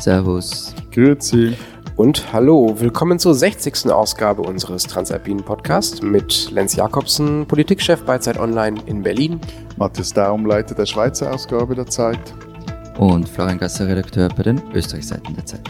Servus. 0.00 0.74
Grüezi. 0.92 1.54
Und 1.96 2.32
hallo, 2.32 2.74
willkommen 2.78 3.18
zur 3.18 3.34
60. 3.34 3.90
Ausgabe 3.90 4.40
unseres 4.40 4.84
Transalpinen 4.84 5.44
Podcasts 5.44 6.00
mit 6.00 6.50
Lenz 6.50 6.74
Jakobsen, 6.74 7.44
Politikchef 7.46 8.02
bei 8.04 8.16
Zeit 8.16 8.38
Online 8.38 8.80
in 8.86 9.02
Berlin. 9.02 9.38
Matthias 9.76 10.14
Daum, 10.14 10.46
Leiter 10.46 10.74
der 10.74 10.86
Schweizer 10.86 11.32
Ausgabe 11.34 11.74
der 11.74 11.86
Zeit. 11.86 12.18
Und 12.98 13.28
Florian 13.28 13.58
Gasser, 13.58 13.88
Redakteur 13.88 14.30
bei 14.34 14.42
den 14.42 14.62
Österreichseiten 14.72 15.36
der 15.36 15.44
Zeit. 15.44 15.60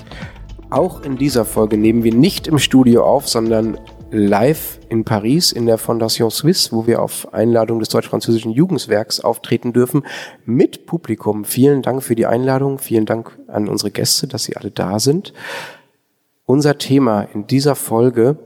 Auch 0.71 1.03
in 1.03 1.17
dieser 1.17 1.45
Folge 1.45 1.77
nehmen 1.77 2.05
wir 2.05 2.15
nicht 2.15 2.47
im 2.47 2.61
Studio 2.61 3.05
auf, 3.05 3.29
sondern 3.29 3.77
live 4.11 4.81
in 4.89 5.05
Paris 5.05 5.53
in 5.53 5.67
der 5.67 5.79
Fondation 5.79 6.31
Suisse, 6.31 6.73
wo 6.73 6.87
wir 6.87 7.03
auf 7.03 7.33
Einladung 7.33 7.79
des 7.79 7.89
deutsch-französischen 7.91 8.53
Jugendwerks 8.53 9.21
auftreten 9.21 9.73
dürfen, 9.73 10.05
mit 10.45 10.87
Publikum. 10.87 11.45
Vielen 11.45 11.83
Dank 11.83 12.03
für 12.03 12.15
die 12.15 12.27
Einladung, 12.27 12.79
vielen 12.79 13.07
Dank 13.07 13.39
an 13.47 13.69
unsere 13.69 13.91
Gäste, 13.91 14.27
dass 14.27 14.45
sie 14.45 14.57
alle 14.57 14.71
da 14.71 14.99
sind. 14.99 15.33
Unser 16.47 16.79
Thema 16.79 17.23
in 17.23 17.47
dieser 17.47 17.77
Folge 17.77 18.37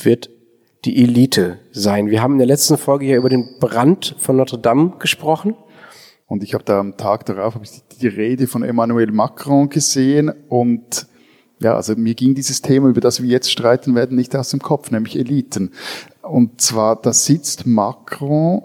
wird 0.00 0.30
die 0.84 1.02
Elite 1.02 1.58
sein. 1.72 2.10
Wir 2.10 2.22
haben 2.22 2.34
in 2.34 2.38
der 2.38 2.46
letzten 2.46 2.76
Folge 2.76 3.06
ja 3.06 3.16
über 3.16 3.28
den 3.28 3.58
Brand 3.60 4.16
von 4.18 4.36
Notre 4.36 4.58
Dame 4.58 4.94
gesprochen. 4.98 5.54
Und 6.26 6.42
ich 6.42 6.54
habe 6.54 6.64
da 6.64 6.80
am 6.80 6.96
Tag 6.96 7.26
darauf 7.26 7.56
ich 7.62 7.82
die 8.00 8.08
Rede 8.08 8.46
von 8.46 8.62
Emmanuel 8.62 9.12
Macron 9.12 9.68
gesehen 9.68 10.32
und 10.48 11.06
ja, 11.62 11.74
also 11.74 11.94
mir 11.96 12.14
ging 12.14 12.34
dieses 12.34 12.62
Thema, 12.62 12.88
über 12.88 13.00
das 13.00 13.22
wir 13.22 13.28
jetzt 13.28 13.50
streiten 13.50 13.94
werden, 13.94 14.16
nicht 14.16 14.34
aus 14.36 14.50
dem 14.50 14.60
Kopf, 14.60 14.90
nämlich 14.90 15.18
Eliten. 15.18 15.70
Und 16.22 16.60
zwar, 16.60 16.96
da 16.96 17.12
sitzt 17.12 17.66
Macron 17.66 18.62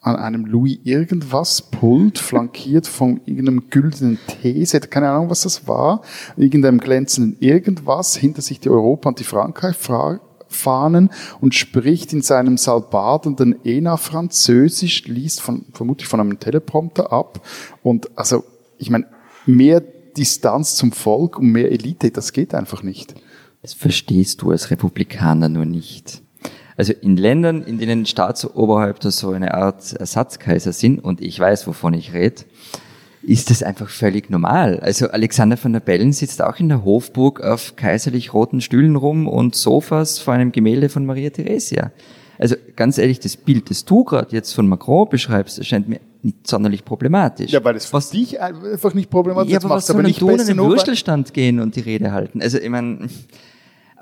an 0.00 0.16
einem 0.16 0.46
Louis 0.46 0.78
irgendwas 0.82 1.60
Pult, 1.60 2.18
flankiert 2.18 2.86
von 2.86 3.20
irgendeinem 3.26 3.68
güldenen 3.68 4.18
These, 4.26 4.80
keine 4.80 5.10
Ahnung, 5.10 5.28
was 5.28 5.42
das 5.42 5.68
war, 5.68 6.00
irgendeinem 6.36 6.78
glänzenden 6.78 7.36
irgendwas, 7.40 8.16
hinter 8.16 8.40
sich 8.40 8.60
die 8.60 8.70
Europa 8.70 9.10
und 9.10 9.18
die 9.18 9.24
Frankreich 9.24 9.76
Fahnen 10.48 11.10
und 11.40 11.54
spricht 11.54 12.12
in 12.12 12.22
seinem 12.22 12.56
salbadenden 12.56 13.64
ENA 13.64 13.96
Französisch, 13.96 15.06
liest 15.06 15.40
von, 15.40 15.66
vermutlich 15.72 16.08
von 16.08 16.18
einem 16.18 16.40
Teleprompter 16.40 17.12
ab 17.12 17.46
und 17.82 18.10
also, 18.18 18.44
ich 18.78 18.90
meine, 18.90 19.06
mehr 19.46 19.82
Distanz 20.20 20.76
zum 20.76 20.92
Volk 20.92 21.38
und 21.38 21.46
mehr 21.46 21.72
Elite, 21.72 22.10
das 22.10 22.34
geht 22.34 22.54
einfach 22.54 22.82
nicht. 22.82 23.14
Das 23.62 23.72
verstehst 23.72 24.42
du 24.42 24.50
als 24.50 24.70
Republikaner 24.70 25.48
nur 25.48 25.64
nicht. 25.64 26.20
Also 26.76 26.92
in 26.92 27.16
Ländern, 27.16 27.62
in 27.62 27.78
denen 27.78 28.04
Staatsoberhäupter 28.04 29.12
so 29.12 29.30
eine 29.30 29.54
Art 29.54 29.94
Ersatzkaiser 29.94 30.74
sind, 30.74 31.02
und 31.02 31.22
ich 31.22 31.40
weiß, 31.40 31.66
wovon 31.66 31.94
ich 31.94 32.12
rede, 32.12 32.42
ist 33.22 33.48
das 33.48 33.62
einfach 33.62 33.88
völlig 33.88 34.28
normal. 34.28 34.80
Also 34.80 35.08
Alexander 35.08 35.56
von 35.56 35.72
der 35.72 35.80
Bellen 35.80 36.12
sitzt 36.12 36.42
auch 36.42 36.60
in 36.60 36.68
der 36.68 36.84
Hofburg 36.84 37.40
auf 37.40 37.76
kaiserlich 37.76 38.34
roten 38.34 38.60
Stühlen 38.60 38.96
rum 38.96 39.26
und 39.26 39.54
Sofas 39.54 40.18
vor 40.18 40.34
einem 40.34 40.52
Gemälde 40.52 40.90
von 40.90 41.06
Maria 41.06 41.30
Theresia. 41.30 41.92
Also 42.38 42.56
ganz 42.76 42.98
ehrlich, 42.98 43.20
das 43.20 43.38
Bild, 43.38 43.70
das 43.70 43.86
du 43.86 44.04
gerade 44.04 44.36
jetzt 44.36 44.52
von 44.52 44.68
Macron 44.68 45.08
beschreibst, 45.08 45.58
erscheint 45.58 45.88
mir 45.88 46.00
nicht 46.24 46.46
sonderlich 46.46 46.84
problematisch. 46.84 47.50
Ja, 47.50 47.64
weil 47.64 47.76
es 47.76 47.92
was 47.92 48.10
dich 48.10 48.40
einfach 48.40 48.94
nicht 48.94 49.10
problematisch 49.10 49.52
ist. 49.52 49.62
Ja, 49.62 49.68
aber 49.68 49.76
was 49.76 49.86
soll 49.86 49.96
aber 49.96 50.02
nicht 50.02 50.20
in 50.20 50.36
den 50.36 50.58
Würstelstand 50.58 51.32
gehen 51.34 51.60
und 51.60 51.76
die 51.76 51.80
Rede 51.80 52.12
halten? 52.12 52.42
Also 52.42 52.58
ich 52.58 52.68
meine, 52.68 53.08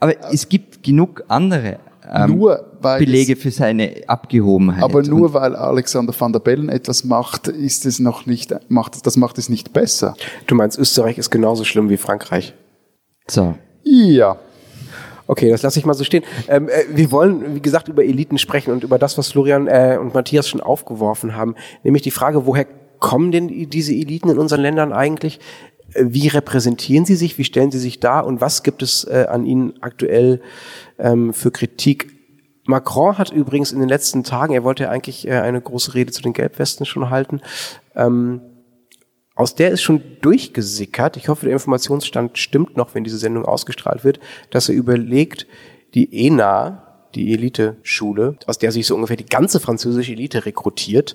aber 0.00 0.14
ja. 0.14 0.30
es 0.32 0.48
gibt 0.48 0.82
genug 0.82 1.24
andere 1.28 1.78
ähm, 2.10 2.42
Belege 2.80 3.36
für 3.36 3.50
seine 3.50 4.02
Abgehobenheit. 4.06 4.82
Aber 4.82 5.02
nur 5.02 5.34
weil 5.34 5.54
Alexander 5.56 6.14
van 6.18 6.32
der 6.32 6.40
Bellen 6.40 6.68
etwas 6.68 7.04
macht, 7.04 7.48
ist 7.48 7.84
es 7.86 7.98
noch 7.98 8.26
nicht, 8.26 8.54
macht, 8.68 9.04
das 9.06 9.16
macht 9.16 9.38
es 9.38 9.48
nicht 9.48 9.72
besser. 9.72 10.14
Du 10.46 10.54
meinst, 10.54 10.78
Österreich 10.78 11.18
ist 11.18 11.30
genauso 11.30 11.64
schlimm 11.64 11.90
wie 11.90 11.96
Frankreich? 11.96 12.54
So. 13.26 13.54
Ja. 13.84 14.38
Okay, 15.28 15.50
das 15.50 15.62
lasse 15.62 15.78
ich 15.78 15.84
mal 15.84 15.94
so 15.94 16.04
stehen. 16.04 16.24
Ähm, 16.48 16.68
äh, 16.68 16.84
wir 16.88 17.12
wollen, 17.12 17.54
wie 17.54 17.60
gesagt, 17.60 17.88
über 17.88 18.02
Eliten 18.02 18.38
sprechen 18.38 18.72
und 18.72 18.82
über 18.82 18.98
das, 18.98 19.18
was 19.18 19.30
Florian 19.30 19.68
äh, 19.68 19.98
und 20.00 20.14
Matthias 20.14 20.48
schon 20.48 20.62
aufgeworfen 20.62 21.36
haben, 21.36 21.54
nämlich 21.84 22.02
die 22.02 22.10
Frage, 22.10 22.46
woher 22.46 22.66
kommen 22.98 23.30
denn 23.30 23.68
diese 23.68 23.92
Eliten 23.92 24.30
in 24.30 24.38
unseren 24.38 24.62
Ländern 24.62 24.92
eigentlich? 24.92 25.38
Äh, 25.92 26.06
wie 26.08 26.28
repräsentieren 26.28 27.04
sie 27.04 27.14
sich? 27.14 27.36
Wie 27.36 27.44
stellen 27.44 27.70
sie 27.70 27.78
sich 27.78 28.00
dar? 28.00 28.26
Und 28.26 28.40
was 28.40 28.62
gibt 28.62 28.82
es 28.82 29.04
äh, 29.04 29.26
an 29.28 29.44
ihnen 29.44 29.74
aktuell 29.82 30.40
ähm, 30.98 31.34
für 31.34 31.50
Kritik? 31.50 32.08
Macron 32.64 33.18
hat 33.18 33.30
übrigens 33.30 33.70
in 33.72 33.80
den 33.80 33.88
letzten 33.88 34.24
Tagen, 34.24 34.54
er 34.54 34.64
wollte 34.64 34.84
ja 34.84 34.90
eigentlich 34.90 35.28
äh, 35.28 35.32
eine 35.32 35.60
große 35.60 35.94
Rede 35.94 36.10
zu 36.10 36.22
den 36.22 36.32
Gelbwesten 36.32 36.86
schon 36.86 37.10
halten, 37.10 37.42
ähm, 37.94 38.40
aus 39.38 39.54
der 39.54 39.70
ist 39.70 39.82
schon 39.82 40.02
durchgesickert, 40.20 41.16
ich 41.16 41.28
hoffe, 41.28 41.46
der 41.46 41.52
Informationsstand 41.52 42.36
stimmt 42.38 42.76
noch, 42.76 42.96
wenn 42.96 43.04
diese 43.04 43.18
Sendung 43.18 43.44
ausgestrahlt 43.44 44.02
wird, 44.02 44.18
dass 44.50 44.68
er 44.68 44.74
überlegt, 44.74 45.46
die 45.94 46.26
ENA, 46.26 47.06
die 47.14 47.32
Elite-Schule, 47.32 48.36
aus 48.46 48.58
der 48.58 48.72
sich 48.72 48.88
so 48.88 48.96
ungefähr 48.96 49.16
die 49.16 49.26
ganze 49.26 49.60
französische 49.60 50.10
Elite 50.10 50.44
rekrutiert, 50.44 51.14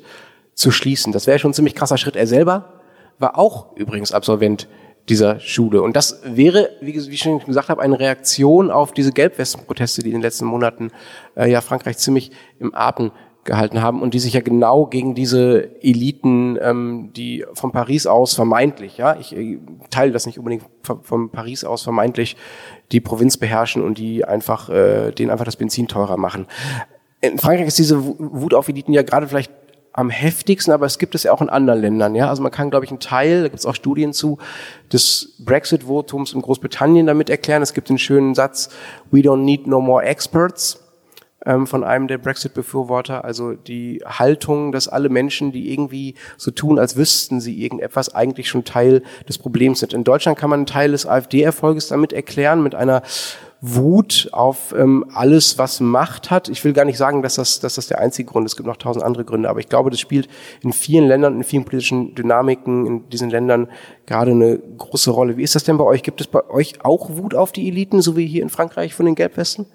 zu 0.53 0.71
schließen. 0.71 1.11
Das 1.11 1.27
wäre 1.27 1.37
schon 1.37 1.51
ein 1.51 1.53
ziemlich 1.53 1.75
krasser 1.75 1.97
Schritt. 1.97 2.15
Er 2.15 2.25
selber 2.25 2.81
war 3.19 3.37
auch 3.37 3.75
übrigens 3.75 4.13
Absolvent 4.13 4.69
dieser 5.09 5.41
Schule. 5.41 5.81
Und 5.81 5.97
das 5.97 6.21
wäre, 6.23 6.69
wie, 6.79 6.91
ich 6.91 7.19
schon 7.19 7.39
gesagt 7.39 7.67
habe, 7.67 7.81
eine 7.81 7.99
Reaktion 7.99 8.71
auf 8.71 8.93
diese 8.93 9.11
Gelbwesten-Proteste, 9.11 10.01
die 10.01 10.11
in 10.11 10.15
den 10.15 10.21
letzten 10.21 10.45
Monaten 10.45 10.91
äh, 11.35 11.51
ja 11.51 11.59
Frankreich 11.59 11.97
ziemlich 11.97 12.31
im 12.61 12.73
Atem 12.73 13.11
gehalten 13.43 13.81
haben 13.81 14.01
und 14.01 14.13
die 14.13 14.19
sich 14.19 14.33
ja 14.33 14.41
genau 14.41 14.85
gegen 14.85 15.15
diese 15.15 15.69
Eliten, 15.81 16.57
ähm, 16.61 17.11
die 17.15 17.45
von 17.53 17.71
Paris 17.71 18.07
aus 18.07 18.33
vermeintlich, 18.33 18.97
ja, 18.97 19.15
ich 19.19 19.35
äh, 19.35 19.59
teile 19.89 20.11
das 20.11 20.25
nicht 20.25 20.37
unbedingt 20.37 20.63
von, 20.81 21.29
Paris 21.29 21.63
aus 21.63 21.83
vermeintlich 21.83 22.37
die 22.91 23.01
Provinz 23.01 23.37
beherrschen 23.37 23.83
und 23.83 23.97
die 23.97 24.25
einfach, 24.25 24.69
äh, 24.69 25.11
denen 25.11 25.31
einfach 25.31 25.45
das 25.45 25.55
Benzin 25.55 25.87
teurer 25.87 26.17
machen. 26.17 26.47
In 27.21 27.37
Frankreich 27.37 27.67
ist 27.67 27.77
diese 27.77 28.03
Wut 28.03 28.53
auf 28.53 28.67
Eliten 28.67 28.93
ja 28.93 29.01
gerade 29.01 29.27
vielleicht 29.27 29.51
am 29.93 30.09
heftigsten, 30.09 30.73
aber 30.73 30.87
es 30.87 30.97
gibt 30.97 31.13
es 31.13 31.23
ja 31.23 31.31
auch 31.31 31.41
in 31.41 31.49
anderen 31.49 31.79
Ländern. 31.79 32.15
Ja, 32.15 32.27
also 32.27 32.41
man 32.41 32.51
kann, 32.51 32.71
glaube 32.71 32.85
ich, 32.85 32.91
einen 32.91 32.99
Teil, 32.99 33.43
da 33.43 33.47
gibt 33.47 33.59
es 33.59 33.65
auch 33.65 33.75
Studien 33.75 34.11
zu, 34.11 34.39
des 34.91 35.35
Brexit-Votums 35.39 36.33
in 36.33 36.41
Großbritannien 36.41 37.05
damit 37.05 37.29
erklären. 37.29 37.61
Es 37.61 37.73
gibt 37.73 37.89
den 37.89 37.99
schönen 37.99 38.33
Satz: 38.33 38.69
"We 39.11 39.19
don't 39.19 39.43
need 39.43 39.67
no 39.67 39.79
more 39.79 40.03
experts." 40.03 40.82
Ähm, 41.45 41.67
von 41.67 41.83
einem 41.83 42.07
der 42.07 42.17
Brexit-Befürworter. 42.17 43.23
Also 43.23 43.53
die 43.53 44.01
Haltung, 44.05 44.71
dass 44.71 44.87
alle 44.87 45.09
Menschen, 45.09 45.51
die 45.51 45.71
irgendwie 45.73 46.15
so 46.37 46.51
tun, 46.51 46.79
als 46.79 46.95
wüssten 46.95 47.41
sie 47.41 47.61
irgendetwas, 47.61 48.13
eigentlich 48.13 48.49
schon 48.49 48.63
Teil 48.63 49.03
des 49.27 49.37
Problems 49.37 49.79
sind. 49.79 49.93
In 49.93 50.03
Deutschland 50.03 50.37
kann 50.37 50.49
man 50.49 50.61
einen 50.61 50.65
Teil 50.65 50.91
des 50.91 51.05
AfD-Erfolges 51.05 51.87
damit 51.87 52.13
erklären, 52.13 52.63
mit 52.63 52.75
einer 52.75 53.03
Wut 53.65 54.27
auf 54.33 54.75
ähm, 54.77 55.05
alles, 55.13 55.57
was 55.57 55.79
Macht 55.79 56.29
hat. 56.29 56.49
Ich 56.49 56.65
will 56.65 56.73
gar 56.73 56.83
nicht 56.83 56.97
sagen, 56.97 57.21
dass 57.21 57.35
das, 57.35 57.61
dass 57.61 57.75
das 57.75 57.87
der 57.87 57.99
einzige 57.99 58.29
Grund 58.29 58.45
ist. 58.45 58.51
Es 58.51 58.57
gibt 58.57 58.67
noch 58.67 58.75
tausend 58.75 59.05
andere 59.05 59.23
Gründe. 59.23 59.49
Aber 59.49 59.61
ich 59.61 59.69
glaube, 59.69 59.89
das 59.89 60.01
spielt 60.01 60.27
in 60.61 60.73
vielen 60.73 61.07
Ländern, 61.07 61.37
in 61.37 61.43
vielen 61.45 61.63
politischen 61.63 62.13
Dynamiken 62.13 62.85
in 62.85 63.09
diesen 63.09 63.29
Ländern 63.29 63.69
gerade 64.05 64.31
eine 64.31 64.57
große 64.57 65.11
Rolle. 65.11 65.37
Wie 65.37 65.43
ist 65.43 65.55
das 65.55 65.63
denn 65.63 65.77
bei 65.77 65.85
euch? 65.85 66.03
Gibt 66.03 66.19
es 66.19 66.27
bei 66.27 66.45
euch 66.49 66.83
auch 66.83 67.11
Wut 67.11 67.35
auf 67.35 67.53
die 67.53 67.69
Eliten, 67.69 68.01
so 68.01 68.17
wie 68.17 68.27
hier 68.27 68.43
in 68.43 68.49
Frankreich 68.49 68.93
von 68.95 69.05
den 69.05 69.15
Gelbwesten? 69.15 69.65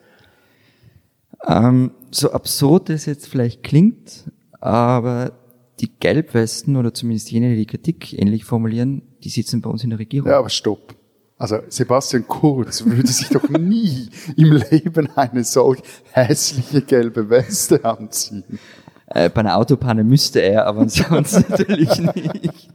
Ähm, 1.47 1.93
so 2.10 2.32
absurd 2.32 2.91
es 2.91 3.06
jetzt 3.06 3.28
vielleicht 3.28 3.62
klingt, 3.62 4.31
aber 4.60 5.32
die 5.81 5.91
Gelbwesten 5.99 6.76
oder 6.76 6.93
zumindest 6.93 7.31
jene, 7.31 7.50
die 7.50 7.56
die 7.56 7.66
Kritik 7.66 8.12
ähnlich 8.12 8.44
formulieren, 8.44 9.03
die 9.22 9.28
sitzen 9.28 9.60
bei 9.60 9.71
uns 9.71 9.84
in 9.84 9.91
der 9.91 9.98
Regierung. 9.98 10.31
Ja, 10.31 10.38
aber 10.38 10.48
stopp. 10.48 10.94
Also 11.37 11.59
Sebastian 11.69 12.27
Kurz 12.27 12.84
würde 12.84 13.06
sich 13.06 13.28
doch 13.28 13.48
nie 13.48 14.09
im 14.37 14.53
Leben 14.71 15.09
eine 15.15 15.44
solch 15.44 15.81
hässliche 16.10 16.82
gelbe 16.82 17.31
Weste 17.31 17.84
anziehen. 17.84 18.59
Äh, 19.06 19.30
bei 19.30 19.41
einer 19.41 19.57
Autopanne 19.57 20.03
müsste 20.03 20.41
er, 20.41 20.66
aber 20.66 20.89
sonst 20.89 21.48
natürlich 21.48 22.01
nicht. 22.01 22.71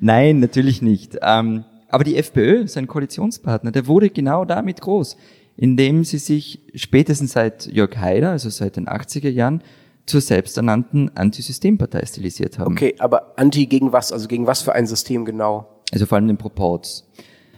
Nein, 0.00 0.40
natürlich 0.40 0.80
nicht. 0.80 1.18
Ähm, 1.20 1.64
aber 1.88 2.04
die 2.04 2.16
FPÖ, 2.16 2.66
sein 2.66 2.86
Koalitionspartner, 2.86 3.70
der 3.70 3.86
wurde 3.86 4.08
genau 4.08 4.44
damit 4.46 4.80
groß 4.80 5.16
indem 5.56 6.04
sie 6.04 6.18
sich 6.18 6.62
spätestens 6.74 7.32
seit 7.32 7.66
Jörg 7.66 7.96
Haider, 7.96 8.30
also 8.30 8.50
seit 8.50 8.76
den 8.76 8.88
80er 8.88 9.30
Jahren, 9.30 9.62
zur 10.06 10.20
selbsternannten 10.20 11.16
Antisystempartei 11.16 12.04
stilisiert 12.06 12.58
haben. 12.58 12.72
Okay, 12.72 12.94
aber 12.98 13.38
anti 13.38 13.66
gegen 13.66 13.92
was? 13.92 14.12
Also 14.12 14.28
gegen 14.28 14.46
was 14.46 14.62
für 14.62 14.72
ein 14.72 14.86
System 14.86 15.24
genau? 15.24 15.82
Also 15.92 16.06
vor 16.06 16.16
allem 16.16 16.28
den 16.28 16.36
Proports. 16.36 17.08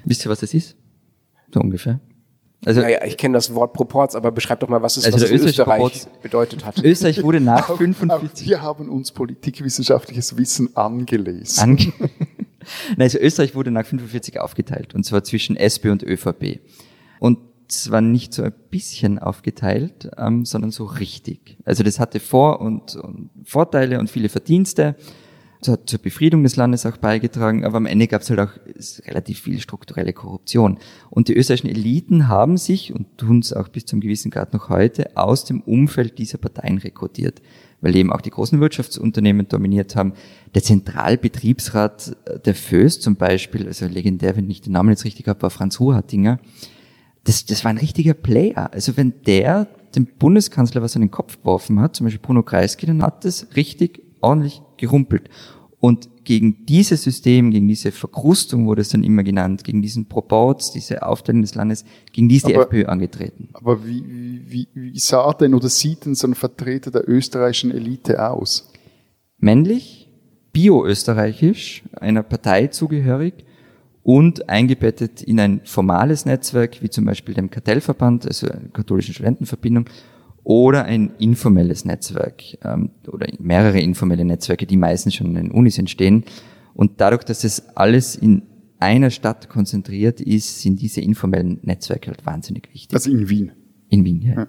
Wisst 0.05 0.25
ihr, 0.25 0.31
was 0.31 0.41
das 0.41 0.55
ist? 0.55 0.77
So 1.53 1.61
ungefähr. 1.61 2.01
Also, 2.65 2.81
naja, 2.81 3.05
ich 3.05 3.17
kenne 3.17 3.35
das 3.35 3.55
Wort 3.55 3.73
Proports, 3.73 4.17
aber 4.17 4.33
beschreib 4.33 4.61
doch 4.61 4.69
mal, 4.69 4.83
was 4.83 4.97
es, 4.97 5.05
also 5.05 5.17
was 5.17 5.31
Österreich, 5.31 5.81
Österreich 5.81 6.23
bedeutet 6.23 6.65
hat. 6.65 6.83
Österreich 6.83 7.23
wurde 7.23 7.41
nach 7.41 7.77
45... 7.77 8.49
Wir 8.49 8.63
haben 8.63 8.89
uns 8.89 9.13
politikwissenschaftliches 9.13 10.37
Wissen 10.37 10.77
angelesen. 10.77 11.63
Ange 11.63 11.93
Nein, 12.91 13.01
also 13.01 13.19
Österreich 13.19 13.55
wurde 13.55 13.71
nach 13.71 13.87
45 13.87 14.41
aufgeteilt, 14.41 14.95
und 14.95 15.05
zwar 15.05 15.23
zwischen 15.23 15.57
SP 15.57 15.89
und 15.91 16.03
ÖVP. 16.03 16.61
Und 17.21 17.39
zwar 17.69 18.01
nicht 18.01 18.35
so 18.35 18.43
ein 18.43 18.53
bisschen 18.71 19.19
aufgeteilt, 19.19 20.11
ähm, 20.17 20.45
sondern 20.45 20.71
so 20.71 20.85
richtig. 20.85 21.59
Also 21.65 21.83
das 21.83 22.01
hatte 22.01 22.21
Vor- 22.21 22.61
und, 22.61 22.97
und 22.97 23.31
Vorteile 23.45 24.01
und 24.01 24.11
viele 24.11 24.29
Verdienste. 24.29 24.97
Das 25.61 25.73
hat 25.73 25.91
zur 25.91 25.99
Befriedung 25.99 26.45
des 26.45 26.55
Landes 26.55 26.87
auch 26.87 26.99
beigetragen, 26.99 27.65
aber 27.65 27.79
am 27.79 27.87
Ende 27.87 28.07
gab 28.07 28.23
es 28.23 28.31
halt 28.31 28.39
auch 28.39 28.53
relativ 29.07 29.41
viel 29.41 29.59
strukturelle 29.59 30.13
Korruption. 30.13 30.79
Und 31.11 31.29
die 31.29 31.35
österreichischen 31.35 31.71
Eliten 31.71 32.29
haben 32.29 32.57
sich 32.57 32.95
und 32.95 33.19
tun 33.19 33.41
es 33.41 33.53
auch 33.53 33.69
bis 33.69 33.85
zum 33.85 34.01
gewissen 34.01 34.31
Grad 34.31 34.53
noch 34.53 34.69
heute 34.69 35.17
aus 35.17 35.45
dem 35.45 35.61
Umfeld 35.63 36.19
dieser 36.19 36.39
Parteien 36.39 36.79
rekrutiert, 36.79 37.43
weil 37.81 37.97
eben 37.97 38.13
auch 38.13 38.21
die 38.21 38.31
großen 38.31 38.61
Wirtschaftsunternehmen 38.61 39.49
dominiert 39.49 39.97
haben. 39.97 40.13
Der 40.55 40.63
Zentralbetriebsrat 40.63 42.17
der 42.45 42.55
FÖS 42.55 43.01
zum 43.01 43.17
Beispiel, 43.17 43.67
also 43.67 43.87
legendär, 43.87 44.37
wenn 44.37 44.49
ich 44.49 44.61
den 44.61 44.75
Namen 44.75 44.91
jetzt 44.91 45.05
richtig 45.05 45.27
habe, 45.27 45.43
war 45.43 45.51
Franz 45.51 45.81
Hohartinger, 45.81 46.39
das, 47.29 47.45
das 47.45 47.63
war 47.65 47.71
ein 47.71 47.79
richtiger 47.79 48.15
Player. 48.15 48.73
Also 48.73 48.97
wenn 48.97 49.13
der 49.27 49.69
dem 49.95 50.07
Bundeskanzler 50.07 50.83
was 50.83 50.97
an 50.97 51.03
den 51.03 51.11
Kopf 51.11 51.39
geworfen 51.39 51.81
hat, 51.81 51.95
zum 51.95 52.07
Beispiel 52.07 52.21
Bruno 52.21 52.43
Kreisky, 52.43 52.87
dann 52.87 53.03
hat 53.03 53.25
das 53.25 53.49
richtig 53.55 54.03
ordentlich 54.21 54.63
gerumpelt. 54.79 55.29
Und 55.81 56.09
gegen 56.25 56.67
dieses 56.67 57.03
System, 57.03 57.51
gegen 57.51 57.69
diese 57.69 57.93
Verkrustung 57.93 58.67
wurde 58.67 58.81
es 58.81 58.89
dann 58.89 59.05
immer 59.05 59.23
genannt, 59.23 59.63
gegen 59.63 59.81
diesen 59.81 60.07
Proports, 60.07 60.73
diese 60.73 61.03
Aufteilung 61.07 61.43
des 61.43 61.55
Landes, 61.55 61.85
gegen 62.13 62.29
die 62.29 62.37
ist 62.37 62.49
die 62.49 62.55
aber, 62.55 62.65
FPÖ 62.65 62.87
angetreten. 62.87 63.51
Aber 63.53 63.87
wie, 63.87 64.03
wie, 64.47 64.69
wie 64.75 64.99
sah 64.99 65.33
denn 65.35 65.55
oder 65.55 65.69
sieht 65.69 66.07
denn 66.07 66.15
so 66.15 66.27
ein 66.27 66.35
Vertreter 66.35 66.91
der 66.91 67.09
österreichischen 67.09 67.71
Elite 67.71 68.29
aus? 68.31 68.73
Männlich, 69.39 70.11
bio-österreichisch, 70.53 71.85
einer 71.93 72.23
Partei 72.23 72.67
zugehörig 72.67 73.45
und 74.09 74.49
eingebettet 74.49 75.21
in 75.21 75.39
ein 75.39 75.61
formales 75.65 76.25
Netzwerk, 76.25 76.81
wie 76.81 76.89
zum 76.89 77.05
Beispiel 77.05 77.35
dem 77.35 77.51
Kartellverband, 77.51 78.27
also 78.27 78.47
der 78.47 78.59
katholischen 78.73 79.13
Studentenverbindung, 79.13 79.85
oder 80.45 80.87
ein 80.87 81.11
informelles 81.19 81.85
Netzwerk 81.85 82.43
ähm, 82.65 82.93
oder 83.07 83.27
mehrere 83.39 83.81
informelle 83.81 84.25
Netzwerke, 84.25 84.65
die 84.65 84.79
meistens 84.79 85.15
schon 85.15 85.27
in 85.27 85.35
den 85.35 85.51
Unis 85.51 85.77
entstehen. 85.77 86.25
Und 86.73 87.03
dadurch, 87.03 87.23
dass 87.25 87.43
das 87.43 87.77
alles 87.77 88.17
in 88.17 88.45
einer 88.79 89.11
Stadt 89.11 89.51
konzentriert 89.51 90.23
ist, 90.23 90.63
sind 90.63 90.81
diese 90.81 91.03
informellen 91.03 91.59
Netzwerke 91.61 92.11
halt 92.11 92.25
wahnsinnig 92.25 92.73
wichtig. 92.73 92.95
Also 92.95 93.11
in 93.11 93.29
Wien. 93.29 93.53
In 93.91 94.07
Wien, 94.07 94.23
ja. 94.23 94.49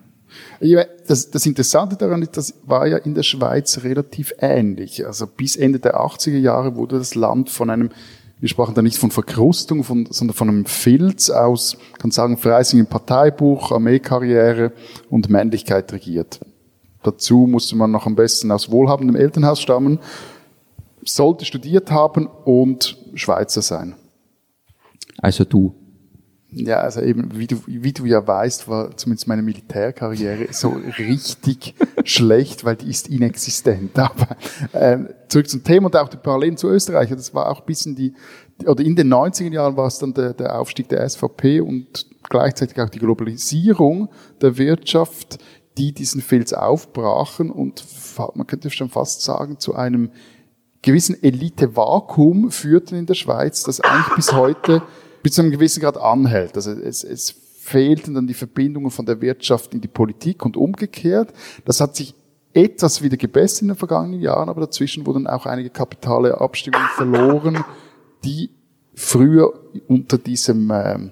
ja. 0.61 0.85
Das, 1.05 1.31
das 1.31 1.45
Interessante 1.45 1.97
daran 1.97 2.21
ist, 2.21 2.37
das 2.37 2.53
war 2.65 2.87
ja 2.87 2.95
in 2.95 3.13
der 3.13 3.23
Schweiz 3.23 3.83
relativ 3.83 4.31
ähnlich. 4.39 5.05
Also 5.05 5.27
bis 5.27 5.57
Ende 5.57 5.79
der 5.79 5.99
80er 5.99 6.37
Jahre 6.37 6.77
wurde 6.77 6.97
das 6.97 7.13
Land 7.13 7.49
von 7.49 7.69
einem 7.69 7.89
wir 8.39 8.47
sprachen 8.47 8.73
da 8.73 8.81
nicht 8.81 8.97
von 8.97 9.11
Verkrustung, 9.11 9.83
von, 9.83 10.07
sondern 10.09 10.35
von 10.35 10.49
einem 10.49 10.65
Filz 10.65 11.29
aus, 11.29 11.77
kann 11.97 12.11
sagen, 12.11 12.37
Freising 12.37 12.79
im 12.79 12.87
Parteibuch, 12.87 13.71
Armeekarriere 13.71 14.71
und 15.09 15.29
Männlichkeit 15.29 15.91
regiert. 15.91 16.39
Dazu 17.03 17.47
musste 17.47 17.75
man 17.75 17.91
noch 17.91 18.05
am 18.05 18.15
besten 18.15 18.51
aus 18.51 18.71
wohlhabendem 18.71 19.15
Elternhaus 19.15 19.61
stammen, 19.61 19.99
sollte 21.03 21.45
studiert 21.45 21.91
haben 21.91 22.27
und 22.27 22.97
Schweizer 23.13 23.61
sein. 23.61 23.95
Also 25.17 25.43
du. 25.43 25.73
Ja, 26.51 26.77
also 26.77 27.01
eben, 27.01 27.37
wie 27.37 27.45
du, 27.45 27.61
wie 27.67 27.93
du 27.93 28.05
ja 28.05 28.25
weißt, 28.25 28.67
war 28.67 28.97
zumindest 28.97 29.27
meine 29.27 29.43
Militärkarriere 29.43 30.47
so 30.51 30.69
richtig 30.97 31.75
schlecht, 32.03 32.65
weil 32.65 32.75
die 32.75 32.89
ist 32.89 33.07
inexistent. 33.07 33.97
Aber 33.99 34.35
ähm, 34.73 35.09
zurück 35.27 35.47
zum 35.47 35.63
Thema 35.63 35.87
und 35.87 35.95
auch 35.95 36.09
die 36.09 36.17
Parallelen 36.17 36.57
zu 36.57 36.67
Österreich. 36.69 37.09
Das 37.09 37.35
war 37.35 37.49
auch 37.49 37.59
ein 37.59 37.65
bisschen 37.67 37.95
die, 37.95 38.13
oder 38.65 38.83
in 38.83 38.95
den 38.95 39.13
90er 39.13 39.51
Jahren 39.51 39.77
war 39.77 39.85
es 39.85 39.99
dann 39.99 40.13
der, 40.15 40.33
der 40.33 40.59
Aufstieg 40.59 40.89
der 40.89 41.07
SVP 41.07 41.61
und 41.61 42.07
gleichzeitig 42.27 42.81
auch 42.81 42.89
die 42.89 42.99
Globalisierung 42.99 44.09
der 44.41 44.57
Wirtschaft, 44.57 45.37
die 45.77 45.93
diesen 45.93 46.21
Filz 46.21 46.51
aufbrachen 46.51 47.51
und 47.51 47.85
man 48.33 48.47
könnte 48.47 48.69
schon 48.71 48.89
fast 48.89 49.21
sagen, 49.21 49.59
zu 49.59 49.75
einem 49.75 50.11
gewissen 50.81 51.21
Elite-Vakuum 51.21 52.51
führten 52.51 52.95
in 52.95 53.05
der 53.05 53.13
Schweiz, 53.13 53.63
das 53.63 53.81
eigentlich 53.81 54.15
bis 54.15 54.33
heute 54.33 54.81
bis 55.23 55.33
zu 55.33 55.41
einem 55.41 55.51
gewissen 55.51 55.81
Grad 55.81 55.97
anhält. 55.97 56.55
Also 56.55 56.71
es, 56.71 57.03
es 57.03 57.31
fehlten 57.59 58.15
dann 58.15 58.27
die 58.27 58.33
Verbindungen 58.33 58.91
von 58.91 59.05
der 59.05 59.21
Wirtschaft 59.21 59.73
in 59.73 59.81
die 59.81 59.87
Politik 59.87 60.45
und 60.45 60.57
umgekehrt. 60.57 61.33
Das 61.65 61.81
hat 61.81 61.95
sich 61.95 62.15
etwas 62.53 63.03
wieder 63.03 63.17
gebessert 63.17 63.61
in 63.63 63.67
den 63.69 63.77
vergangenen 63.77 64.19
Jahren, 64.21 64.49
aber 64.49 64.61
dazwischen 64.61 65.05
wurden 65.05 65.27
auch 65.27 65.45
einige 65.45 65.69
kapitale 65.69 66.41
Abstimmungen 66.41 66.87
verloren, 66.95 67.63
die 68.23 68.49
früher 68.95 69.53
unter 69.87 70.17
diesem 70.17 70.71
ähm, 70.73 71.11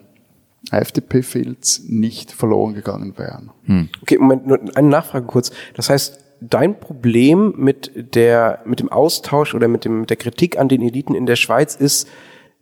FDP-Filz 0.72 1.84
nicht 1.88 2.32
verloren 2.32 2.74
gegangen 2.74 3.18
wären. 3.18 3.52
Hm. 3.66 3.90
Okay, 4.02 4.18
Moment, 4.18 4.48
nur 4.48 4.60
eine 4.76 4.88
Nachfrage 4.88 5.26
kurz. 5.26 5.52
Das 5.76 5.90
heißt, 5.90 6.20
dein 6.42 6.80
Problem 6.80 7.54
mit 7.58 8.16
der, 8.16 8.62
mit 8.66 8.80
dem 8.80 8.92
Austausch 8.92 9.56
oder 9.56 9.68
mit 9.68 9.86
dem, 9.86 10.02
mit 10.02 10.10
der 10.10 10.18
Kritik 10.18 10.58
an 10.58 10.70
den 10.70 10.82
Eliten 10.82 11.16
in 11.16 11.26
der 11.26 11.36
Schweiz 11.36 11.76
ist, 11.76 12.08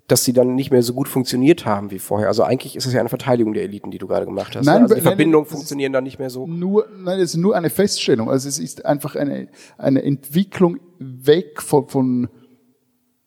dass 0.08 0.24
sie 0.24 0.34
dann 0.34 0.54
nicht 0.54 0.72
mehr 0.72 0.84
so 0.84 0.94
gut 0.94 1.08
funktioniert 1.08 1.66
haben 1.66 1.90
wie 1.90 1.98
vorher. 1.98 2.28
Also 2.28 2.44
eigentlich 2.44 2.76
ist 2.76 2.86
es 2.86 2.94
ja 2.94 3.00
eine 3.00 3.10
Verteidigung 3.10 3.54
der 3.54 3.64
Eliten, 3.64 3.90
die 3.90 3.98
du 3.98 4.08
gerade 4.08 4.26
gemacht 4.26 4.56
hast. 4.56 4.66
Nein, 4.66 4.84
also 4.84 4.94
die 4.94 5.02
Verbindungen 5.02 5.48
funktionieren 5.48 5.94
dann 5.94 6.04
nicht 6.04 6.20
mehr 6.20 6.30
so. 6.30 6.46
Nur, 6.46 6.88
nein, 6.96 7.20
es 7.20 7.32
ist 7.32 7.38
nur 7.38 7.56
eine 7.56 7.72
Feststellung. 7.72 8.30
Also 8.30 8.48
es 8.48 8.60
ist 8.60 8.86
einfach 8.86 9.16
eine, 9.16 9.48
eine 9.78 10.04
Entwicklung 10.04 10.80
weg 11.00 11.62
von, 11.62 11.88
von 11.88 12.30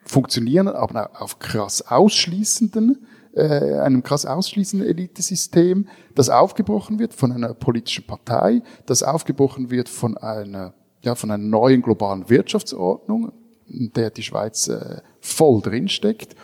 funktionierenden, 0.04 0.76
aber 0.76 1.10
auf 1.20 1.40
krass 1.40 1.82
ausschließenden, 1.82 3.06
äh, 3.34 3.80
einem 3.80 4.04
krass 4.04 4.24
ausschließenden 4.24 4.88
Elitesystem, 4.88 5.88
das 6.14 6.30
aufgebrochen 6.30 7.00
wird 7.00 7.12
von 7.12 7.32
einer 7.32 7.54
politischen 7.54 8.06
Partei, 8.06 8.62
das 8.86 9.02
aufgebrochen 9.02 9.70
wird 9.70 9.88
von 9.88 10.16
einer, 10.16 10.74
ja, 11.02 11.16
von 11.16 11.32
einer 11.32 11.42
neuen 11.42 11.82
globalen 11.82 12.30
Wirtschaftsordnung, 12.30 13.32
in 13.66 13.92
der 13.92 14.10
die 14.10 14.22
Schweiz 14.22 14.68
äh, 14.68 15.02
voll 15.20 15.60
drinsteckt 15.60 16.36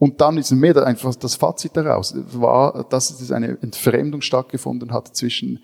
und 0.00 0.18
dann 0.22 0.38
ist 0.38 0.50
mir 0.50 0.82
einfach 0.86 1.14
das 1.14 1.34
Fazit 1.34 1.76
daraus, 1.76 2.14
war, 2.32 2.86
dass 2.88 3.10
es 3.10 3.30
eine 3.30 3.58
Entfremdung 3.60 4.22
stattgefunden 4.22 4.92
hat 4.92 5.14
zwischen, 5.14 5.58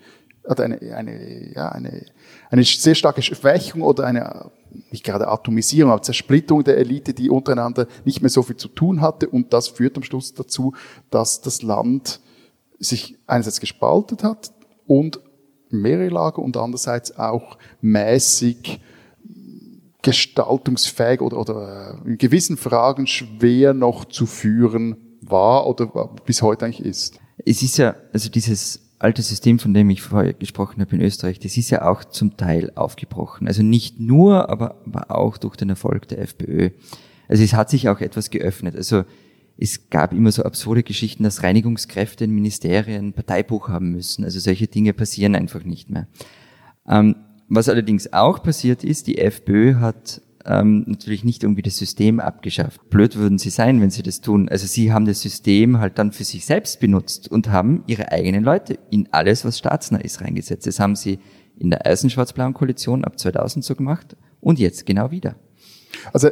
hat 0.47 0.61
eine, 0.61 0.79
eine, 0.95 1.55
ja, 1.55 1.69
eine, 1.69 2.05
eine 2.51 2.63
sehr 2.63 2.93
starke 2.93 3.23
Schwächung 3.23 3.81
oder 3.81 4.05
eine, 4.05 4.51
nicht 4.91 5.03
gerade 5.03 5.27
Atomisierung, 5.27 5.91
aber 5.91 6.03
Zersplitterung 6.03 6.63
der 6.63 6.77
Elite, 6.77 7.15
die 7.15 7.31
untereinander 7.31 7.87
nicht 8.05 8.21
mehr 8.21 8.29
so 8.29 8.43
viel 8.43 8.57
zu 8.57 8.67
tun 8.67 9.01
hatte. 9.01 9.27
Und 9.27 9.53
das 9.53 9.69
führt 9.69 9.97
am 9.97 10.03
Schluss 10.03 10.35
dazu, 10.35 10.75
dass 11.09 11.41
das 11.41 11.63
Land 11.63 12.19
sich 12.77 13.17
einerseits 13.25 13.59
gespaltet 13.59 14.23
hat 14.23 14.51
und 14.85 15.19
mehrere 15.71 16.09
Lager 16.09 16.43
und 16.43 16.55
andererseits 16.57 17.17
auch 17.17 17.57
mäßig 17.81 18.81
gestaltungsfähig 20.01 21.21
oder, 21.21 21.39
oder 21.39 21.99
äh, 22.05 22.09
in 22.09 22.17
gewissen 22.17 22.57
Fragen 22.57 23.07
schwer 23.07 23.73
noch 23.73 24.05
zu 24.05 24.25
führen 24.25 24.97
war 25.21 25.67
oder 25.67 25.87
bis 26.25 26.41
heute 26.41 26.65
eigentlich 26.65 26.85
ist. 26.85 27.19
Es 27.45 27.61
ist 27.61 27.77
ja, 27.77 27.95
also 28.13 28.29
dieses 28.29 28.81
alte 28.99 29.21
System, 29.21 29.59
von 29.59 29.73
dem 29.73 29.89
ich 29.89 30.01
vorher 30.01 30.33
gesprochen 30.33 30.81
habe 30.81 30.95
in 30.95 31.01
Österreich, 31.01 31.39
das 31.39 31.57
ist 31.57 31.69
ja 31.69 31.87
auch 31.87 32.03
zum 32.03 32.37
Teil 32.37 32.71
aufgebrochen. 32.75 33.47
Also 33.47 33.63
nicht 33.63 33.99
nur, 33.99 34.49
aber, 34.49 34.81
aber 34.85 35.11
auch 35.11 35.37
durch 35.37 35.55
den 35.55 35.69
Erfolg 35.69 36.07
der 36.07 36.19
FPÖ. 36.19 36.71
Also 37.27 37.43
es 37.43 37.53
hat 37.53 37.69
sich 37.69 37.89
auch 37.89 37.99
etwas 37.99 38.29
geöffnet. 38.29 38.75
Also 38.75 39.03
es 39.57 39.89
gab 39.89 40.13
immer 40.13 40.31
so 40.31 40.43
absurde 40.43 40.83
Geschichten, 40.83 41.23
dass 41.23 41.43
Reinigungskräfte 41.43 42.23
in 42.23 42.31
Ministerien 42.31 43.13
Parteibuch 43.13 43.69
haben 43.69 43.91
müssen. 43.91 44.23
Also 44.23 44.39
solche 44.39 44.67
Dinge 44.67 44.93
passieren 44.93 45.35
einfach 45.35 45.63
nicht 45.63 45.89
mehr. 45.89 46.07
Ähm, 46.87 47.15
was 47.49 47.69
allerdings 47.69 48.11
auch 48.13 48.43
passiert 48.43 48.83
ist, 48.83 49.07
die 49.07 49.17
FPÖ 49.17 49.75
hat 49.75 50.21
ähm, 50.45 50.85
natürlich 50.87 51.23
nicht 51.23 51.43
irgendwie 51.43 51.61
das 51.61 51.77
System 51.77 52.19
abgeschafft. 52.19 52.89
Blöd 52.89 53.15
würden 53.17 53.37
sie 53.37 53.49
sein, 53.49 53.81
wenn 53.81 53.89
sie 53.89 54.03
das 54.03 54.21
tun. 54.21 54.49
Also 54.49 54.65
sie 54.65 54.93
haben 54.93 55.05
das 55.05 55.21
System 55.21 55.79
halt 55.79 55.99
dann 55.99 56.13
für 56.13 56.23
sich 56.23 56.45
selbst 56.45 56.79
benutzt 56.79 57.29
und 57.29 57.49
haben 57.49 57.83
ihre 57.87 58.11
eigenen 58.11 58.43
Leute 58.43 58.79
in 58.89 59.09
alles, 59.11 59.43
was 59.45 59.57
staatsnah 59.57 59.99
ist, 59.99 60.21
reingesetzt. 60.21 60.65
Das 60.65 60.79
haben 60.79 60.95
sie 60.95 61.19
in 61.59 61.69
der 61.69 61.81
ersten 61.81 62.09
schwarz-blauen 62.09 62.53
Koalition 62.53 63.03
ab 63.03 63.19
2000 63.19 63.63
so 63.63 63.75
gemacht 63.75 64.15
und 64.39 64.59
jetzt 64.59 64.85
genau 64.85 65.11
wieder. 65.11 65.35
Also 66.13 66.29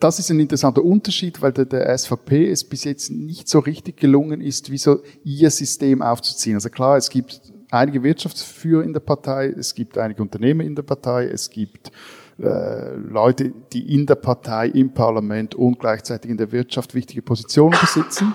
das 0.00 0.18
ist 0.18 0.30
ein 0.30 0.40
interessanter 0.40 0.82
Unterschied, 0.82 1.42
weil 1.42 1.52
der, 1.52 1.66
der 1.66 1.96
SVP 1.96 2.50
es 2.50 2.64
bis 2.64 2.84
jetzt 2.84 3.10
nicht 3.10 3.48
so 3.48 3.58
richtig 3.58 3.98
gelungen 3.98 4.40
ist, 4.40 4.70
wie 4.70 4.78
so 4.78 5.00
ihr 5.24 5.50
System 5.50 6.02
aufzuziehen. 6.02 6.54
Also 6.54 6.70
klar, 6.70 6.96
es 6.96 7.10
gibt 7.10 7.51
einige 7.72 8.02
Wirtschaftsführer 8.02 8.84
in 8.84 8.92
der 8.92 9.00
Partei, 9.00 9.48
es 9.48 9.74
gibt 9.74 9.96
einige 9.98 10.22
Unternehmer 10.22 10.62
in 10.62 10.74
der 10.74 10.82
Partei, 10.82 11.26
es 11.26 11.50
gibt 11.50 11.90
äh, 12.38 12.94
Leute, 12.94 13.52
die 13.72 13.94
in 13.94 14.06
der 14.06 14.14
Partei, 14.16 14.68
im 14.68 14.92
Parlament 14.92 15.54
und 15.54 15.78
gleichzeitig 15.78 16.30
in 16.30 16.36
der 16.36 16.52
Wirtschaft 16.52 16.94
wichtige 16.94 17.22
Positionen 17.22 17.76
besitzen. 17.80 18.34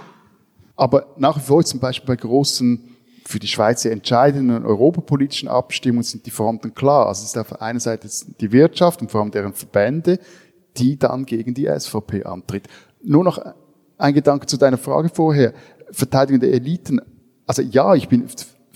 Aber 0.75 1.13
nach 1.17 1.37
wie 1.37 1.41
vor 1.41 1.63
zum 1.63 1.79
Beispiel 1.79 2.07
bei 2.07 2.15
großen, 2.15 2.95
für 3.25 3.39
die 3.39 3.47
Schweiz 3.47 3.83
entscheidenden 3.83 4.65
europapolitischen 4.65 5.49
Abstimmungen 5.49 6.03
sind 6.03 6.25
die 6.25 6.31
Fronten 6.31 6.73
klar. 6.73 7.07
Also 7.07 7.23
es 7.23 7.29
ist 7.29 7.37
auf 7.37 7.49
der 7.49 7.61
einen 7.61 7.79
Seite 7.79 8.07
die 8.39 8.51
Wirtschaft 8.51 9.01
und 9.01 9.11
vor 9.11 9.21
allem 9.21 9.31
deren 9.31 9.53
Verbände, 9.53 10.19
die 10.77 10.97
dann 10.97 11.25
gegen 11.25 11.53
die 11.53 11.67
SVP 11.67 12.23
antritt. 12.23 12.67
Nur 13.03 13.23
noch 13.23 13.39
ein 13.97 14.13
Gedanke 14.13 14.45
zu 14.45 14.57
deiner 14.57 14.77
Frage 14.77 15.09
vorher. 15.09 15.53
Verteidigung 15.91 16.39
der 16.39 16.53
Eliten. 16.53 17.01
Also 17.45 17.61
ja, 17.61 17.95
ich 17.95 18.07
bin 18.07 18.25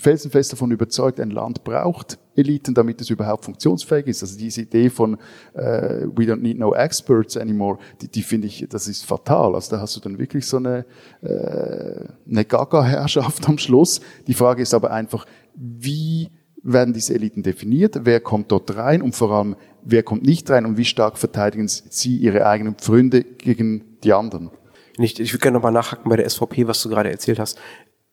felsenfest 0.02 0.52
davon 0.52 0.70
überzeugt, 0.70 1.20
ein 1.20 1.30
Land 1.30 1.64
braucht 1.64 2.18
Eliten, 2.34 2.74
damit 2.74 3.00
es 3.00 3.10
überhaupt 3.10 3.44
funktionsfähig 3.44 4.06
ist. 4.08 4.22
Also 4.22 4.36
diese 4.38 4.62
Idee 4.62 4.90
von 4.90 5.14
äh, 5.54 6.06
we 6.06 6.24
don't 6.24 6.40
need 6.40 6.58
no 6.58 6.74
experts 6.74 7.36
anymore, 7.36 7.78
die, 8.00 8.08
die 8.08 8.22
finde 8.22 8.48
ich, 8.48 8.66
das 8.68 8.88
ist 8.88 9.04
fatal. 9.04 9.54
Also 9.54 9.76
da 9.76 9.80
hast 9.80 9.96
du 9.96 10.00
dann 10.00 10.18
wirklich 10.18 10.46
so 10.46 10.56
eine, 10.56 10.84
äh, 11.22 12.04
eine 12.28 12.44
Gaga-Herrschaft 12.44 13.48
am 13.48 13.58
Schluss. 13.58 14.00
Die 14.26 14.34
Frage 14.34 14.62
ist 14.62 14.74
aber 14.74 14.90
einfach, 14.90 15.24
wie 15.54 16.30
werden 16.62 16.94
diese 16.94 17.14
Eliten 17.14 17.42
definiert? 17.42 18.00
Wer 18.02 18.20
kommt 18.20 18.50
dort 18.50 18.76
rein? 18.76 19.02
Und 19.02 19.14
vor 19.14 19.30
allem, 19.30 19.56
wer 19.84 20.02
kommt 20.02 20.24
nicht 20.24 20.50
rein? 20.50 20.66
Und 20.66 20.76
wie 20.76 20.84
stark 20.84 21.18
verteidigen 21.18 21.68
sie 21.68 22.16
ihre 22.16 22.46
eigenen 22.46 22.74
Pfründe 22.74 23.22
gegen 23.24 23.98
die 24.02 24.12
anderen? 24.12 24.50
Ich, 24.98 25.18
ich 25.18 25.32
würde 25.32 25.42
gerne 25.42 25.56
nochmal 25.56 25.72
nachhaken 25.72 26.08
bei 26.08 26.16
der 26.16 26.28
SVP, 26.28 26.66
was 26.66 26.82
du 26.82 26.88
gerade 26.88 27.10
erzählt 27.10 27.38
hast. 27.38 27.58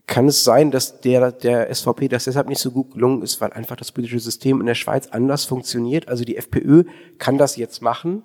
Kann 0.09 0.27
es 0.27 0.43
sein, 0.43 0.71
dass 0.71 1.01
der, 1.01 1.31
der 1.31 1.73
SVP 1.73 2.07
das 2.07 2.23
deshalb 2.23 2.49
nicht 2.49 2.59
so 2.59 2.71
gut 2.71 2.93
gelungen 2.93 3.21
ist, 3.21 3.39
weil 3.41 3.53
einfach 3.53 3.75
das 3.75 3.91
politische 3.91 4.19
System 4.19 4.59
in 4.59 4.65
der 4.65 4.73
Schweiz 4.73 5.07
anders 5.11 5.45
funktioniert? 5.45 6.07
Also 6.07 6.23
die 6.23 6.35
FPÖ 6.35 6.85
kann 7.19 7.37
das 7.37 7.57
jetzt 7.57 7.83
machen, 7.83 8.23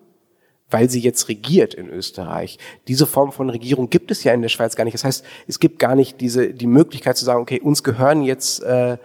weil 0.70 0.88
sie 0.88 1.00
jetzt 1.00 1.28
regiert 1.28 1.74
in 1.74 1.90
Österreich. 1.90 2.58
Diese 2.88 3.06
Form 3.06 3.32
von 3.32 3.50
Regierung 3.50 3.90
gibt 3.90 4.10
es 4.10 4.24
ja 4.24 4.32
in 4.32 4.40
der 4.40 4.48
Schweiz 4.48 4.76
gar 4.76 4.84
nicht. 4.84 4.94
Das 4.94 5.04
heißt, 5.04 5.26
es 5.46 5.60
gibt 5.60 5.78
gar 5.78 5.94
nicht 5.94 6.22
diese 6.22 6.54
die 6.54 6.66
Möglichkeit 6.66 7.18
zu 7.18 7.26
sagen, 7.26 7.42
okay, 7.42 7.60
uns 7.60 7.82
gehören 7.82 8.22
jetzt, 8.22 8.62
äh, 8.62 8.96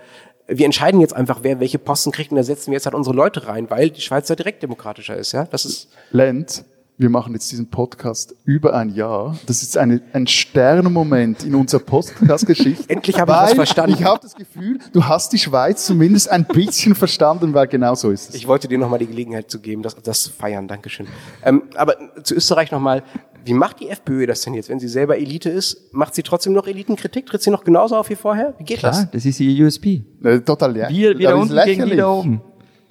wir 0.47 0.65
entscheiden 0.65 1.01
jetzt 1.01 1.13
einfach, 1.13 1.39
wer 1.41 1.59
welche 1.59 1.79
Posten 1.79 2.13
kriegt 2.13 2.31
und 2.31 2.37
da 2.37 2.43
setzen 2.43 2.67
wir 2.67 2.75
jetzt 2.75 2.85
halt 2.85 2.95
unsere 2.95 3.13
Leute 3.13 3.45
rein, 3.45 3.69
weil 3.69 3.89
die 3.89 3.99
Schweiz 3.99 4.29
ja 4.29 4.37
direkt 4.37 4.63
demokratischer 4.63 5.17
ist. 5.17 5.33
Ja, 5.33 5.43
das 5.43 5.65
ist 5.65 5.89
Lenz, 6.11 6.63
wir 6.99 7.09
machen 7.09 7.31
jetzt 7.31 7.49
diesen 7.49 7.69
Podcast 7.69 8.35
über 8.43 8.73
ein 8.73 8.89
Jahr. 8.89 9.37
Das 9.45 9.63
ist 9.63 9.77
eine, 9.77 10.01
ein 10.11 10.27
Sternmoment 10.27 11.45
in 11.45 11.55
unserer 11.55 11.79
Podcast-Geschichte. 11.79 12.83
Endlich 12.89 13.17
habe 13.17 13.31
ich 13.31 13.37
was 13.37 13.53
verstanden. 13.53 13.95
Ich 13.97 14.03
habe 14.03 14.19
das 14.21 14.35
Gefühl, 14.35 14.79
du 14.91 15.05
hast 15.05 15.31
die 15.31 15.37
Schweiz 15.37 15.85
zumindest 15.85 16.29
ein 16.29 16.43
bisschen 16.43 16.95
verstanden, 16.95 17.53
weil 17.53 17.67
genau 17.67 17.95
so 17.95 18.11
ist 18.11 18.31
es. 18.31 18.35
Ich 18.35 18.47
wollte 18.49 18.67
dir 18.67 18.77
nochmal 18.77 18.99
die 18.99 19.07
Gelegenheit 19.07 19.49
zu 19.49 19.61
geben, 19.61 19.81
das, 19.81 19.95
das 19.95 20.23
zu 20.23 20.31
feiern. 20.31 20.67
Dankeschön. 20.67 21.07
Ähm, 21.45 21.63
aber 21.75 21.95
zu 22.21 22.35
Österreich 22.35 22.69
nochmal. 22.69 23.03
Wie 23.45 23.53
macht 23.53 23.79
die 23.79 23.87
FPÖ 23.87 24.27
das 24.27 24.41
denn 24.41 24.53
jetzt, 24.53 24.67
wenn 24.67 24.81
sie 24.81 24.89
selber 24.89 25.17
Elite 25.17 25.49
ist? 25.49 25.93
Macht 25.93 26.13
sie 26.13 26.23
trotzdem 26.23 26.51
noch 26.51 26.67
Elitenkritik? 26.67 27.27
Tritt 27.27 27.41
sie 27.41 27.49
noch 27.49 27.63
genauso 27.63 27.95
auf 27.95 28.09
wie 28.09 28.15
vorher? 28.15 28.55
Wie 28.57 28.65
geht 28.65 28.79
Klar, 28.79 28.91
das? 28.91 29.11
das 29.11 29.25
ist 29.25 29.39
ihr 29.39 29.65
USP. 29.65 30.03
Äh, 30.21 30.39
total 30.41 30.75
ja. 30.75 30.89
Wir, 30.89 31.17
wir 31.17 31.29
da 31.29 31.35
unten 31.35 31.57
gegen 31.63 31.85
die 31.85 31.95
da 31.95 32.11
oben. 32.11 32.41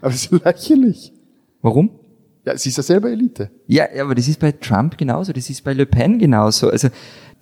Aber 0.00 0.14
es 0.14 0.24
ist 0.24 0.42
lächerlich. 0.42 1.12
Warum? 1.60 1.90
Ja, 2.48 2.56
sie 2.56 2.70
ist 2.70 2.78
ja 2.78 2.82
selber 2.82 3.10
Elite. 3.10 3.50
Ja, 3.66 3.84
aber 4.00 4.14
das 4.14 4.26
ist 4.26 4.40
bei 4.40 4.52
Trump 4.52 4.96
genauso, 4.96 5.34
das 5.34 5.50
ist 5.50 5.64
bei 5.64 5.74
Le 5.74 5.84
Pen 5.84 6.18
genauso. 6.18 6.70
Also 6.70 6.88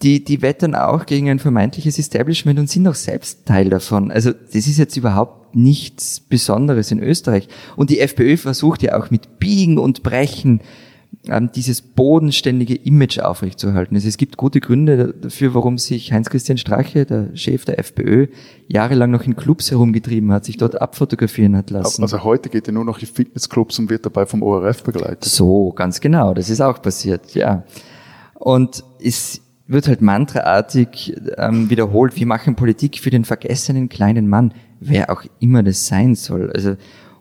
die, 0.02 0.24
die 0.24 0.42
wettern 0.42 0.74
auch 0.74 1.06
gegen 1.06 1.30
ein 1.30 1.38
vermeintliches 1.38 1.96
Establishment 2.00 2.58
und 2.58 2.68
sind 2.68 2.88
auch 2.88 2.96
selbst 2.96 3.46
Teil 3.46 3.70
davon. 3.70 4.10
Also 4.10 4.32
das 4.32 4.66
ist 4.66 4.78
jetzt 4.78 4.96
überhaupt 4.96 5.54
nichts 5.54 6.18
Besonderes 6.18 6.90
in 6.90 7.00
Österreich. 7.00 7.46
Und 7.76 7.90
die 7.90 8.00
FPÖ 8.00 8.36
versucht 8.36 8.82
ja 8.82 8.98
auch 8.98 9.12
mit 9.12 9.38
Biegen 9.38 9.78
und 9.78 10.02
Brechen 10.02 10.60
dieses 11.54 11.82
bodenständige 11.82 12.74
Image 12.74 13.18
aufrechtzuerhalten. 13.18 13.96
Also 13.96 14.06
es 14.06 14.16
gibt 14.16 14.36
gute 14.36 14.60
Gründe 14.60 15.12
dafür, 15.20 15.54
warum 15.54 15.76
sich 15.76 16.12
Heinz-Christian 16.12 16.56
Strache, 16.56 17.04
der 17.04 17.34
Chef 17.34 17.64
der 17.64 17.78
FPÖ, 17.80 18.28
jahrelang 18.68 19.10
noch 19.10 19.24
in 19.24 19.34
Clubs 19.34 19.70
herumgetrieben 19.70 20.32
hat, 20.32 20.44
sich 20.44 20.56
dort 20.56 20.80
abfotografieren 20.80 21.56
hat 21.56 21.70
lassen. 21.70 22.02
Also 22.02 22.22
heute 22.22 22.48
geht 22.48 22.68
er 22.68 22.74
nur 22.74 22.84
noch 22.84 23.00
in 23.00 23.06
Fitnessclubs 23.06 23.78
und 23.78 23.90
wird 23.90 24.06
dabei 24.06 24.26
vom 24.26 24.42
ORF 24.42 24.84
begleitet. 24.84 25.24
So, 25.24 25.72
ganz 25.72 26.00
genau. 26.00 26.32
Das 26.32 26.48
ist 26.48 26.60
auch 26.60 26.80
passiert, 26.80 27.34
ja. 27.34 27.64
Und 28.34 28.84
es 29.02 29.40
wird 29.66 29.88
halt 29.88 30.00
mantraartig 30.00 31.16
ähm, 31.38 31.70
wiederholt, 31.70 32.16
wir 32.16 32.26
machen 32.26 32.54
Politik 32.54 33.00
für 33.00 33.10
den 33.10 33.24
vergessenen 33.24 33.88
kleinen 33.88 34.28
Mann, 34.28 34.54
wer 34.78 35.10
auch 35.10 35.24
immer 35.40 35.62
das 35.62 35.86
sein 35.86 36.14
soll. 36.14 36.52
Also 36.52 36.76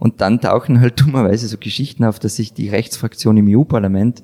und 0.05 0.21
dann 0.21 0.39
tauchen 0.39 0.81
halt 0.81 1.01
dummerweise 1.03 1.47
so 1.47 1.57
Geschichten 1.57 2.03
auf, 2.03 2.19
dass 2.19 2.35
sich 2.35 2.53
die 2.53 2.69
Rechtsfraktion 2.69 3.37
im 3.37 3.47
EU-Parlament, 3.49 4.21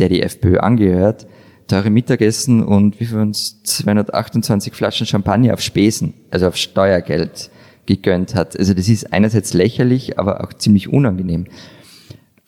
der 0.00 0.08
die 0.08 0.20
FPÖ 0.20 0.58
angehört, 0.58 1.28
teure 1.68 1.88
Mittagessen 1.88 2.64
und 2.64 2.98
wie 2.98 3.04
für 3.04 3.22
uns 3.22 3.62
228 3.62 4.74
Flaschen 4.74 5.06
Champagner 5.06 5.54
auf 5.54 5.60
Spesen, 5.60 6.14
also 6.32 6.48
auf 6.48 6.56
Steuergeld 6.56 7.50
gegönnt 7.86 8.34
hat. 8.34 8.58
Also 8.58 8.74
das 8.74 8.88
ist 8.88 9.12
einerseits 9.12 9.54
lächerlich, 9.54 10.18
aber 10.18 10.42
auch 10.42 10.52
ziemlich 10.52 10.92
unangenehm 10.92 11.46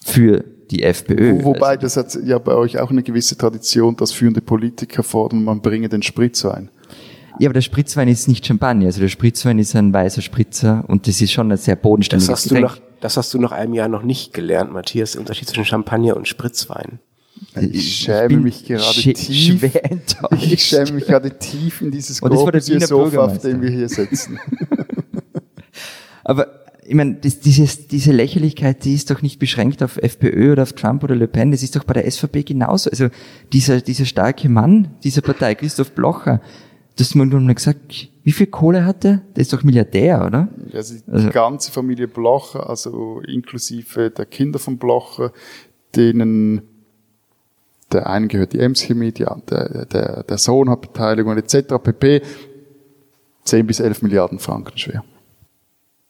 für 0.04 0.44
die 0.72 0.82
FPÖ. 0.82 1.44
Wobei, 1.44 1.76
das 1.76 1.96
hat 1.96 2.18
ja 2.24 2.38
bei 2.40 2.56
euch 2.56 2.80
auch 2.80 2.90
eine 2.90 3.04
gewisse 3.04 3.38
Tradition, 3.38 3.94
dass 3.94 4.10
führende 4.10 4.40
Politiker 4.40 5.04
fordern, 5.04 5.44
man 5.44 5.60
bringe 5.60 5.88
den 5.88 6.02
Spritzwein. 6.02 6.68
Ja, 7.38 7.48
aber 7.48 7.54
der 7.54 7.60
Spritzwein 7.60 8.08
ist 8.08 8.28
nicht 8.28 8.46
Champagner. 8.46 8.86
Also 8.86 9.00
der 9.00 9.08
Spritzwein 9.08 9.58
ist 9.58 9.76
ein 9.76 9.92
weißer 9.92 10.22
Spritzer 10.22 10.84
und 10.88 11.06
das 11.06 11.20
ist 11.20 11.32
schon 11.32 11.50
ein 11.52 11.58
sehr 11.58 11.76
bodenständiges 11.76 12.26
das 12.28 12.38
hast 12.38 12.44
Getränk. 12.44 12.68
Du 12.68 12.74
noch, 12.74 12.80
das 13.00 13.16
hast 13.16 13.34
du 13.34 13.38
nach 13.38 13.52
einem 13.52 13.74
Jahr 13.74 13.88
noch 13.88 14.02
nicht 14.02 14.32
gelernt, 14.32 14.72
Matthias, 14.72 15.12
der 15.12 15.20
Unterschied 15.20 15.48
zwischen 15.48 15.64
Champagner 15.64 16.16
und 16.16 16.28
Spritzwein. 16.28 16.98
Ich 17.60 17.96
schäme 17.96 18.38
mich 18.38 18.64
gerade 18.64 18.82
sch 18.82 19.12
tief. 19.14 19.60
Schwer 19.60 19.84
enttäuscht. 19.90 20.52
Ich 20.52 20.64
schäme 20.64 20.92
mich 20.92 21.06
gerade 21.06 21.38
tief 21.38 21.82
in 21.82 21.90
dieses 21.90 22.20
große 22.20 22.80
Sofa, 22.86 23.18
auf 23.18 23.38
dem 23.38 23.60
wir 23.60 23.70
hier 23.70 23.88
sitzen. 23.88 24.38
aber 26.24 26.48
ich 26.88 26.94
meine, 26.94 27.14
das, 27.14 27.40
dieses, 27.40 27.88
diese 27.88 28.12
Lächerlichkeit, 28.12 28.84
die 28.84 28.94
ist 28.94 29.10
doch 29.10 29.20
nicht 29.20 29.38
beschränkt 29.38 29.82
auf 29.82 29.96
FPÖ 29.96 30.52
oder 30.52 30.62
auf 30.62 30.72
Trump 30.72 31.02
oder 31.04 31.16
Le 31.16 31.26
Pen, 31.26 31.50
das 31.50 31.62
ist 31.62 31.76
doch 31.76 31.84
bei 31.84 31.94
der 31.94 32.10
SVP 32.10 32.44
genauso. 32.44 32.90
Also 32.90 33.08
dieser, 33.52 33.80
dieser 33.80 34.04
starke 34.04 34.48
Mann 34.48 34.94
dieser 35.02 35.20
Partei, 35.22 35.54
Christoph 35.54 35.92
Blocher, 35.92 36.40
das 36.96 37.14
man 37.14 37.28
nur 37.28 37.54
gesagt, 37.54 38.08
wie 38.24 38.32
viel 38.32 38.46
Kohle 38.46 38.84
hat 38.84 39.04
der? 39.04 39.20
Der 39.36 39.42
ist 39.42 39.52
doch 39.52 39.62
Milliardär, 39.62 40.24
oder? 40.26 40.48
Also 40.72 40.94
die 40.94 41.12
also, 41.12 41.30
ganze 41.30 41.70
Familie 41.70 42.08
Blocher, 42.08 42.68
also 42.68 43.20
inklusive 43.26 44.10
der 44.10 44.26
Kinder 44.26 44.58
von 44.58 44.78
Blocher, 44.78 45.32
denen 45.94 46.62
der 47.92 48.08
einen 48.08 48.28
gehört 48.28 48.52
die 48.52 48.58
Ems-Chemie, 48.58 49.12
der, 49.12 49.36
der, 49.86 50.22
der 50.24 50.38
Sohn 50.38 50.70
hat 50.70 50.80
Beteiligung 50.80 51.36
etc. 51.36 51.74
pp. 51.82 52.22
10 53.44 53.66
bis 53.66 53.78
11 53.78 54.02
Milliarden 54.02 54.38
Franken 54.40 54.76
schwer. 54.76 55.04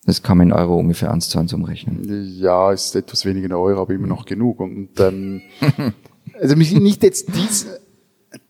Das 0.06 0.22
kann 0.22 0.38
man 0.38 0.48
in 0.48 0.52
Euro 0.52 0.76
ungefähr 0.76 1.12
eins 1.12 1.28
zu 1.28 1.38
eins 1.38 1.52
umrechnen. 1.52 2.00
Ja, 2.38 2.72
ist 2.72 2.94
etwas 2.94 3.24
weniger 3.24 3.46
in 3.46 3.52
Euro, 3.52 3.82
aber 3.82 3.92
immer 3.92 4.06
noch 4.06 4.24
genug. 4.24 4.60
Und 4.60 4.98
ähm, 5.00 5.42
also 6.40 6.54
nicht 6.54 7.02
jetzt 7.02 7.28
dies, 7.34 7.66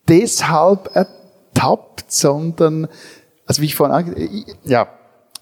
deshalb 0.07 0.90
ertappt, 1.57 2.11
sondern, 2.13 2.89
also 3.47 3.63
wie 3.63 3.67
ich 3.67 3.75
vorhin 3.75 3.95
ange 3.95 4.29
ja, 4.65 4.89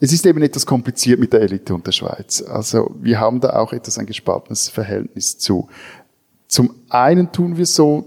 es 0.00 0.12
ist 0.12 0.26
eben 0.26 0.42
etwas 0.42 0.66
kompliziert 0.66 1.20
mit 1.20 1.32
der 1.32 1.42
Elite 1.42 1.74
und 1.74 1.86
der 1.86 1.92
Schweiz. 1.92 2.42
Also 2.42 2.94
wir 3.00 3.20
haben 3.20 3.40
da 3.40 3.54
auch 3.54 3.72
etwas 3.72 3.98
ein 3.98 4.06
gespaltenes 4.06 4.68
Verhältnis 4.68 5.38
zu. 5.38 5.68
Zum 6.48 6.74
einen 6.88 7.32
tun 7.32 7.56
wir 7.56 7.66
so, 7.66 8.04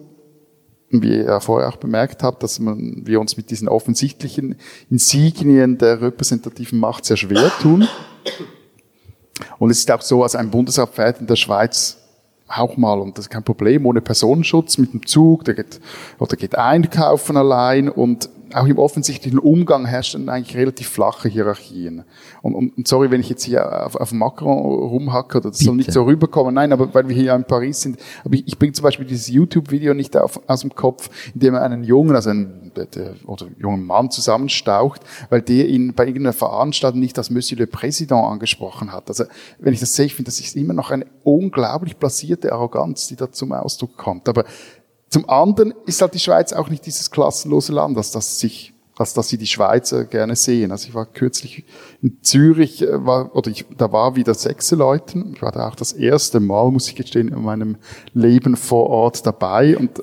wie 0.90 1.18
ihr 1.18 1.40
vorher 1.42 1.70
auch 1.70 1.78
bemerkt 1.78 2.24
habt, 2.24 2.44
dass 2.44 2.60
man, 2.60 3.06
wir 3.06 3.20
uns 3.20 3.36
mit 3.36 3.50
diesen 3.52 3.68
offensichtlichen 3.68 4.58
Insignien 4.90 5.78
der 5.78 6.02
repräsentativen 6.02 6.80
Macht 6.80 7.06
sehr 7.06 7.18
schwer 7.18 7.52
tun. 7.62 7.88
Und 9.60 9.70
es 9.70 9.80
ist 9.80 9.92
auch 9.92 10.02
so, 10.02 10.24
als 10.24 10.36
ein 10.36 10.52
Bundesrat 10.52 10.94
fährt 10.94 11.20
in 11.20 11.28
der 11.28 11.36
Schweiz 11.36 11.97
auch 12.48 12.78
mal, 12.78 13.00
und 13.00 13.18
das 13.18 13.26
ist 13.26 13.30
kein 13.30 13.44
Problem, 13.44 13.86
ohne 13.86 14.02
Personenschutz 14.02 14.78
mit 14.78 14.94
dem 14.94 15.06
Zug, 15.06 15.44
der 15.46 15.54
geht, 15.54 15.80
oder 16.20 16.36
geht 16.38 16.58
einkaufen 16.58 17.38
allein 17.38 17.90
und 17.90 18.30
auch 18.54 18.66
im 18.66 18.78
offensichtlichen 18.78 19.40
Umgang 19.40 19.86
herrschen 19.86 20.30
eigentlich 20.30 20.56
relativ 20.56 20.90
flache 20.90 21.30
Hierarchien. 21.30 22.04
Und, 22.42 22.56
und, 22.56 22.78
und 22.78 22.88
sorry, 22.88 23.12
wenn 23.12 23.22
ich 23.22 23.30
jetzt 23.30 23.44
hier 23.44 23.86
auf, 23.86 23.96
auf 23.96 24.12
Macron 24.12 24.50
rumhacke, 24.50 25.42
das 25.42 25.58
Bitte. 25.58 25.66
soll 25.66 25.76
nicht 25.76 25.92
so 25.92 26.04
rüberkommen. 26.04 26.54
Nein, 26.54 26.72
aber 26.72 26.94
weil 26.94 27.08
wir 27.08 27.16
hier 27.16 27.34
in 27.36 27.44
Paris 27.44 27.82
sind. 27.82 28.00
Aber 28.24 28.36
ich, 28.36 28.48
ich 28.48 28.58
bringe 28.58 28.74
zum 28.74 28.84
Beispiel 28.84 29.06
dieses 29.06 29.28
YouTube-Video 29.28 29.94
nicht 29.94 30.16
auf, 30.18 30.42
aus 30.48 30.62
dem 30.62 30.74
Kopf, 30.74 31.10
in 31.34 31.40
dem 31.42 31.56
er 31.56 31.64
einen 31.64 31.84
Jungen, 31.84 32.16
also 32.16 32.30
einen 32.30 32.72
der, 32.76 32.86
der, 32.86 33.16
oder 33.26 33.48
jungen 33.58 33.86
Mann 33.86 34.12
zusammenstaucht, 34.12 35.02
weil 35.30 35.42
der 35.42 35.68
ihn 35.68 35.94
bei 35.94 36.06
irgendeiner 36.06 36.34
Veranstaltung 36.34 37.00
nicht 37.00 37.18
als 37.18 37.30
Monsieur 37.30 37.60
le 37.60 37.68
Président 37.68 38.24
angesprochen 38.32 38.92
hat. 38.92 39.10
Also 39.10 39.26
wenn 39.60 39.74
ich 39.74 39.80
das 39.80 39.94
sehe, 39.94 40.06
ich 40.06 40.16
finde, 40.16 40.30
das 40.30 40.40
ist 40.40 40.56
immer 40.56 40.74
noch 40.74 40.92
eine 40.92 41.06
unglaublich 41.24 41.98
blasierte 41.98 42.52
Arroganz, 42.52 43.08
die 43.08 43.16
da 43.16 43.32
zum 43.32 43.52
Ausdruck 43.52 43.98
kommt. 43.98 44.30
Aber 44.30 44.46
zum 45.10 45.30
anderen 45.30 45.74
ist 45.86 46.02
halt 46.02 46.14
die 46.14 46.20
Schweiz 46.20 46.54
auch 46.54 46.70
nicht 46.70 46.86
dieses 46.86 47.12
klassenlose 47.12 47.74
Land, 47.74 47.98
als 47.98 48.12
das 48.12 48.40
sich 48.40 48.74
als 49.00 49.14
dass 49.14 49.30
sie 49.30 49.38
die 49.38 49.48
Schweizer 49.48 50.06
gerne 50.06 50.36
sehen. 50.36 50.72
Also 50.72 50.88
ich 50.88 50.96
war 50.96 51.06
kürzlich 51.06 51.66
in 52.02 52.18
Zürich, 52.22 52.82
äh, 52.82 53.06
war, 53.06 53.36
oder 53.36 53.52
ich, 53.52 53.66
da 53.78 53.92
war 53.92 54.16
wieder 54.16 54.34
sechs 54.34 54.72
Leute. 54.72 55.24
Ich 55.34 55.42
war 55.42 55.52
da 55.52 55.68
auch 55.68 55.76
das 55.76 55.94
erste 55.94 56.40
Mal, 56.40 56.72
muss 56.72 56.88
ich 56.88 56.96
gestehen, 56.96 57.30
in 57.30 57.42
meinem 57.42 57.78
Leben 58.14 58.56
vor 58.56 58.90
Ort 58.90 59.26
dabei. 59.26 59.78
Und 59.78 60.02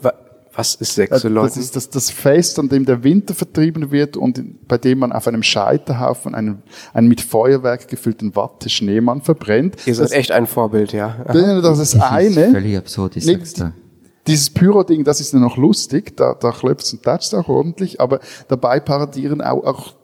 was 0.54 0.76
ist 0.76 0.94
sechs 0.94 1.24
Leute? 1.24 1.48
Das 1.48 1.56
ist 1.56 1.74
das, 1.74 1.90
das 1.90 2.10
Fest, 2.10 2.58
an 2.58 2.68
dem 2.68 2.84
der 2.84 3.02
Winter 3.02 3.34
vertrieben 3.34 3.90
wird 3.90 4.16
und 4.16 4.68
bei 4.68 4.78
dem 4.78 5.00
man 5.00 5.12
auf 5.12 5.26
einem 5.26 5.42
Scheiterhaufen 5.42 6.34
einen, 6.34 6.62
einen 6.92 7.08
mit 7.08 7.20
Feuerwerk 7.20 7.88
gefüllten 7.88 8.36
Watte-Schneemann 8.36 9.22
verbrennt. 9.22 9.76
Ihr 9.86 9.94
seid 9.96 10.06
das, 10.06 10.12
echt 10.12 10.30
ein 10.30 10.46
Vorbild, 10.46 10.92
ja. 10.92 11.16
Das 11.26 11.80
ist 11.80 12.00
eine. 12.00 12.50
Völlig 12.52 12.76
absurd, 12.76 13.14
sag's 13.18 13.54
da. 13.54 13.72
Dieses 14.26 14.50
Pyro-Ding, 14.50 15.04
das 15.04 15.20
ist 15.20 15.32
ja 15.32 15.38
noch 15.38 15.56
lustig, 15.56 16.16
da, 16.16 16.34
da 16.34 16.50
klopft 16.50 16.92
und 16.92 17.02
tätscht 17.02 17.34
auch 17.34 17.48
ordentlich, 17.48 18.00
aber 18.00 18.20
dabei 18.48 18.80
paradieren 18.80 19.42
auch, 19.42 19.64
auch 19.64 19.94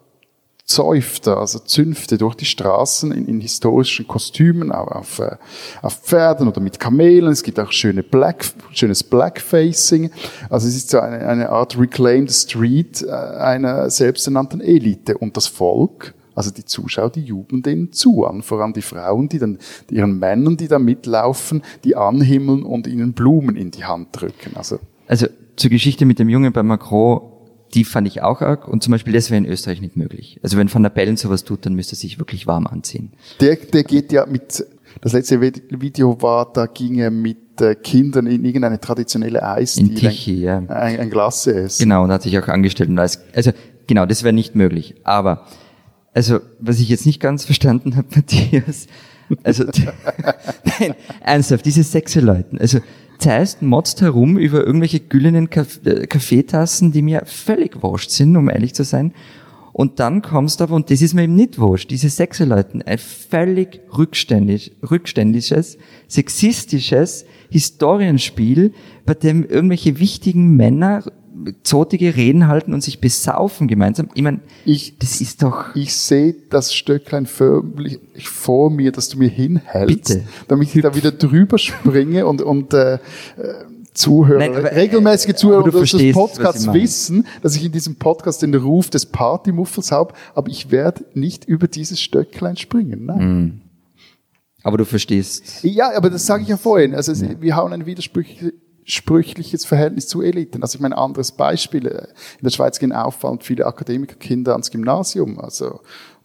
Zäufte, 0.71 1.37
also 1.37 1.59
Zünfte 1.59 2.17
durch 2.17 2.37
die 2.37 2.45
Straßen 2.45 3.11
in, 3.11 3.27
in 3.27 3.41
historischen 3.41 4.07
Kostümen, 4.07 4.71
auch 4.71 4.87
auf, 4.87 5.19
äh, 5.19 5.37
auf 5.83 5.95
Pferden 5.95 6.47
oder 6.47 6.61
mit 6.61 6.79
Kamelen. 6.79 7.33
Es 7.33 7.43
gibt 7.43 7.59
auch 7.59 7.73
schöne 7.73 8.05
Black, 8.05 8.45
schönes 8.71 9.03
Blackfacing. 9.03 10.13
Also 10.49 10.69
es 10.69 10.77
ist 10.77 10.91
so 10.91 11.01
eine, 11.01 11.27
eine 11.27 11.49
Art 11.51 11.77
Reclaimed 11.77 12.31
Street 12.31 13.03
äh, 13.03 13.11
einer 13.11 13.91
selbsternannten 13.91 14.61
Elite. 14.61 15.19
Und 15.19 15.37
das 15.37 15.49
Volk, 15.49 16.15
also 16.41 16.51
die 16.51 16.65
Zuschauer, 16.65 17.11
die 17.11 17.23
jubeln 17.23 17.63
denen 17.63 17.93
zu 17.93 18.25
an, 18.25 18.43
vor 18.43 18.61
allem 18.61 18.73
die 18.73 18.83
Frauen, 18.83 19.29
die 19.29 19.39
dann 19.39 19.59
die 19.89 19.97
ihren 19.97 20.19
Männern, 20.19 20.57
die 20.57 20.69
da 20.69 20.79
mitlaufen, 20.79 21.63
die 21.85 21.97
anhimmeln 21.97 22.63
und 22.63 22.87
ihnen 22.87 23.13
Blumen 23.13 23.57
in 23.57 23.71
die 23.71 23.85
Hand 23.85 24.09
drücken. 24.13 24.57
Also, 24.57 24.79
also 25.07 25.27
zur 25.57 25.71
Geschichte 25.71 26.07
mit 26.07 26.19
dem 26.19 26.29
Jungen 26.29 26.53
bei 26.53 26.63
Macron 26.63 27.21
die 27.75 27.85
fand 27.85 28.09
ich 28.09 28.23
auch 28.23 28.41
arg 28.41 28.67
und 28.67 28.83
zum 28.83 28.91
Beispiel 28.91 29.13
das 29.13 29.31
wäre 29.31 29.39
in 29.39 29.47
Österreich 29.47 29.81
nicht 29.81 29.97
möglich. 29.97 30.41
Also 30.43 30.57
wenn 30.57 30.73
Van 30.73 30.83
der 30.83 30.91
Bellen 30.91 31.17
sowas 31.17 31.45
tut, 31.45 31.67
dann 31.67 31.75
müsste 31.75 31.95
er 31.95 31.99
sich 31.99 32.19
wirklich 32.19 32.47
warm 32.47 32.67
anziehen. 32.67 33.13
Der, 33.41 33.57
der 33.57 33.85
geht 33.85 34.13
ja 34.13 34.27
mit, 34.27 34.65
das 35.01 35.13
letzte 35.13 35.41
Video 35.41 36.21
war, 36.21 36.53
da 36.53 36.67
ging 36.67 36.99
er 36.99 37.11
mit 37.11 37.61
äh, 37.61 37.75
Kindern 37.77 38.27
in 38.27 38.45
irgendeine 38.45 38.81
traditionelle 38.81 39.43
Eis, 39.43 39.77
in 39.77 39.95
Tichy, 39.95 40.43
ja. 40.43 40.59
ein, 40.59 40.99
ein 40.99 41.11
Glas 41.11 41.47
essen. 41.47 41.85
Genau, 41.85 42.05
und 42.05 42.11
hat 42.11 42.23
sich 42.23 42.37
auch 42.39 42.49
angestellt. 42.49 42.91
Und 42.91 42.99
also 42.99 43.53
genau, 43.87 44.07
das 44.07 44.25
wäre 44.25 44.33
nicht 44.33 44.57
möglich. 44.57 44.97
Aber, 45.05 45.47
also 46.15 46.41
was 46.59 46.81
ich 46.81 46.89
jetzt 46.89 47.07
nicht 47.07 47.21
ganz 47.21 47.45
verstanden 47.45 47.97
habe, 47.97 48.09
Matthias, 48.15 48.87
also 49.43 49.65
nein, 50.81 50.95
ernsthaft, 51.21 51.65
diese 51.65 51.83
Sechse-Leuten, 51.83 52.59
also 52.59 52.81
Zeist 53.19 53.61
motzt 53.61 54.01
herum 54.01 54.39
über 54.39 54.67
irgendwelche 54.67 54.99
güldenen 54.99 55.49
äh, 55.53 56.07
Kaffeetassen, 56.07 56.91
die 56.91 57.03
mir 57.03 57.23
völlig 57.27 57.83
wurscht 57.83 58.11
sind, 58.11 58.35
um 58.35 58.49
ehrlich 58.49 58.75
zu 58.75 58.83
sein. 58.83 59.13
Und 59.73 60.01
dann 60.01 60.23
kommst 60.23 60.61
du 60.61 60.65
aber, 60.65 60.75
und 60.75 60.91
das 60.91 61.01
ist 61.01 61.15
mir 61.15 61.25
eben 61.25 61.37
nicht 61.37 61.59
wurscht, 61.59 61.91
diese 61.91 62.09
Sechserleuten, 62.09 62.83
ein 62.83 62.99
völlig 62.99 63.81
rückständig, 63.97 64.73
rückständisches, 64.91 65.79
sexistisches 66.09 67.25
Historienspiel, 67.51 68.73
bei 69.07 69.15
dem 69.15 69.45
irgendwelche 69.45 70.01
wichtigen 70.01 70.57
Männer 70.57 71.05
zotige 71.63 72.17
Reden 72.17 72.49
halten 72.49 72.75
und 72.75 72.83
sich 72.83 73.01
besaufen 73.01 73.69
gemeinsam. 73.69 74.09
Ich 74.15 74.23
meine, 74.23 74.41
ich, 74.65 74.99
das 74.99 75.21
ist 75.21 75.43
doch. 75.43 75.75
Ich 75.75 75.95
sehe 75.95 76.35
das 76.51 76.75
Stöcklein 76.75 77.27
förmlich 77.27 77.99
vor 78.29 78.71
mir, 78.71 78.93
dass 78.93 79.09
du 79.09 79.19
mir 79.19 79.29
hinhältst, 79.29 80.09
Bitte. 80.09 80.25
damit 80.49 80.75
ich 80.75 80.83
da 80.83 80.95
wieder 80.95 81.13
drüber 81.13 81.59
springe 81.59 82.27
und, 82.27 82.43
und 82.43 82.75
äh, 82.75 82.99
Zuhörer, 83.93 84.39
Nein, 84.39 84.55
aber, 84.55 84.73
regelmäßige 84.73 85.35
Zuhörer 85.35 85.65
und 85.65 85.75
des 85.75 86.13
Podcasts 86.13 86.73
wissen, 86.73 87.27
dass 87.43 87.57
ich 87.57 87.65
in 87.65 87.73
diesem 87.73 87.97
Podcast 87.97 88.43
den 88.43 88.55
Ruf 88.55 88.89
des 88.89 89.05
Partymuffels 89.05 89.91
habe, 89.91 90.15
aber 90.35 90.49
ich 90.49 90.71
werde 90.71 91.05
nicht 91.15 91.45
über 91.45 91.67
dieses 91.67 92.01
Stöcklein 92.01 92.57
springen. 92.57 93.07
Nein. 93.07 93.19
Mm. 93.19 93.61
Aber 94.63 94.79
du 94.79 94.85
verstehst. 94.85 95.65
Ja, 95.65 95.97
aber 95.97 96.11
das 96.11 96.25
sage 96.25 96.43
ich 96.43 96.49
ja 96.49 96.57
vorhin. 96.57 96.95
Also 96.95 97.13
ja. 97.13 97.41
wir 97.41 97.57
haben 97.57 97.73
eine 97.73 97.87
widersprüchliche 97.87 98.53
sprüchliches 98.91 99.65
Verhältnis 99.65 100.09
zu 100.09 100.23
Eliten. 100.23 100.63
Also 100.63 100.77
ich 100.77 100.81
meine, 100.81 100.99
anderes 100.99 101.33
Beispiel. 101.33 101.87
Äh, 101.87 102.09
in 102.39 102.45
der 102.45 102.51
Schweiz 102.51 102.79
gehen 102.79 102.93
auffallend 102.93 103.45
viele 103.45 103.67
Akademikerkinder 103.67 104.53
ans 104.53 104.71
Gymnasium. 104.71 105.39
Also 105.41 105.81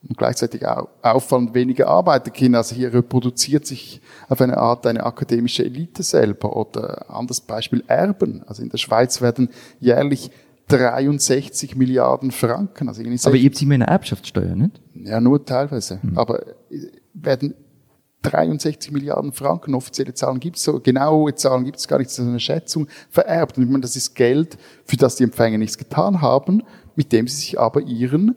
und 0.07 0.17
gleichzeitig 0.17 0.65
auch 0.67 0.87
auffallend 1.01 1.53
wenige 1.53 1.87
Arbeiterkinder. 1.87 2.59
Also 2.59 2.75
hier 2.75 2.93
reproduziert 2.93 3.65
sich 3.65 4.01
auf 4.29 4.39
eine 4.41 4.57
Art 4.57 4.85
eine 4.85 5.03
akademische 5.03 5.65
Elite 5.65 6.03
selber. 6.03 6.55
Oder 6.55 7.09
anderes 7.09 7.41
Beispiel 7.41 7.83
Erben. 7.87 8.43
Also 8.45 8.61
in 8.61 8.69
der 8.69 8.77
Schweiz 8.77 9.21
werden 9.21 9.49
jährlich 9.79 10.31
63 10.67 11.75
Milliarden 11.75 12.31
Franken. 12.31 12.87
Also 12.87 13.01
Aber 13.01 13.35
ihr 13.35 13.49
habt 13.49 13.61
immer 13.61 13.75
eine 13.75 13.87
Erbschaftssteuer, 13.87 14.55
nicht? 14.55 14.79
Ja, 14.93 15.19
nur 15.19 15.43
teilweise. 15.43 16.01
Hm. 16.01 16.17
Aber 16.17 16.47
äh, 16.47 16.87
werden 17.13 17.55
63 18.29 18.91
Milliarden 18.91 19.31
Franken, 19.31 19.75
offizielle 19.75 20.13
Zahlen 20.13 20.39
gibt 20.39 20.57
es, 20.57 20.63
so 20.63 20.79
genaue 20.79 21.35
Zahlen 21.35 21.65
gibt 21.65 21.77
es 21.77 21.87
gar 21.87 21.97
nicht, 21.97 22.09
das 22.09 22.19
ist 22.19 22.27
eine 22.27 22.39
Schätzung, 22.39 22.87
vererbt. 23.09 23.57
Und 23.57 23.63
ich 23.63 23.69
meine, 23.69 23.81
das 23.81 23.95
ist 23.95 24.15
Geld, 24.15 24.57
für 24.85 24.97
das 24.97 25.15
die 25.15 25.23
Empfänger 25.23 25.57
nichts 25.57 25.77
getan 25.77 26.21
haben, 26.21 26.63
mit 26.95 27.11
dem 27.11 27.27
sie 27.27 27.37
sich 27.37 27.59
aber 27.59 27.81
ihren 27.81 28.35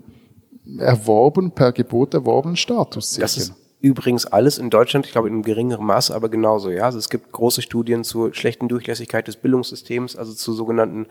erworben, 0.79 1.53
per 1.53 1.73
Gebot 1.73 2.15
erworbenen 2.15 2.57
Status 2.57 3.15
sichern 3.15 3.57
übrigens 3.81 4.27
alles 4.27 4.59
in 4.59 4.71
Deutschland, 4.71 5.07
ich 5.07 5.13
glaube 5.13 5.29
in 5.29 5.35
einem 5.35 5.43
geringeren 5.43 5.87
Maße, 5.87 6.15
aber 6.15 6.29
genauso. 6.29 6.71
Ja, 6.71 6.85
also 6.85 6.99
es 6.99 7.09
gibt 7.09 7.31
große 7.31 7.63
Studien 7.63 8.03
zur 8.03 8.35
schlechten 8.35 8.69
Durchlässigkeit 8.69 9.29
des 9.29 9.37
Bildungssystems, 9.37 10.17
also 10.17 10.33
zur 10.33 10.55
sogenannten 10.55 11.07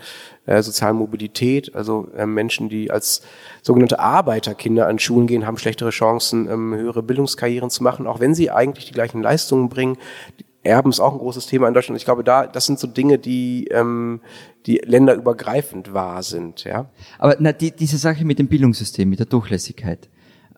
äh, 0.45 0.61
sozialen 0.61 0.97
Mobilität. 0.97 1.73
Also 1.75 2.09
äh, 2.17 2.25
Menschen, 2.25 2.67
die 2.67 2.91
als 2.91 3.21
sogenannte 3.61 3.99
Arbeiterkinder 3.99 4.87
an 4.87 4.99
Schulen 4.99 5.27
gehen, 5.27 5.45
haben 5.45 5.57
schlechtere 5.57 5.91
Chancen, 5.91 6.49
ähm, 6.49 6.75
höhere 6.75 7.03
Bildungskarrieren 7.03 7.69
zu 7.69 7.83
machen, 7.83 8.05
auch 8.05 8.19
wenn 8.19 8.35
sie 8.35 8.51
eigentlich 8.51 8.85
die 8.85 8.93
gleichen 8.93 9.21
Leistungen 9.21 9.69
bringen. 9.69 9.97
Erben 10.63 10.89
ist 10.89 10.99
auch 10.99 11.13
ein 11.13 11.19
großes 11.19 11.47
Thema 11.47 11.69
in 11.69 11.73
Deutschland. 11.73 11.97
Ich 11.97 12.03
glaube, 12.03 12.25
da 12.25 12.45
das 12.45 12.65
sind 12.65 12.77
so 12.79 12.87
Dinge, 12.87 13.17
die 13.17 13.67
ähm, 13.71 14.19
die 14.65 14.81
länderübergreifend 14.83 15.93
wahr 15.93 16.21
sind. 16.23 16.65
Ja. 16.65 16.89
Aber 17.19 17.37
na, 17.39 17.53
die, 17.53 17.71
diese 17.71 17.97
Sache 17.97 18.25
mit 18.25 18.37
dem 18.37 18.49
Bildungssystem, 18.49 19.07
mit 19.07 19.19
der 19.19 19.25
Durchlässigkeit 19.27 20.09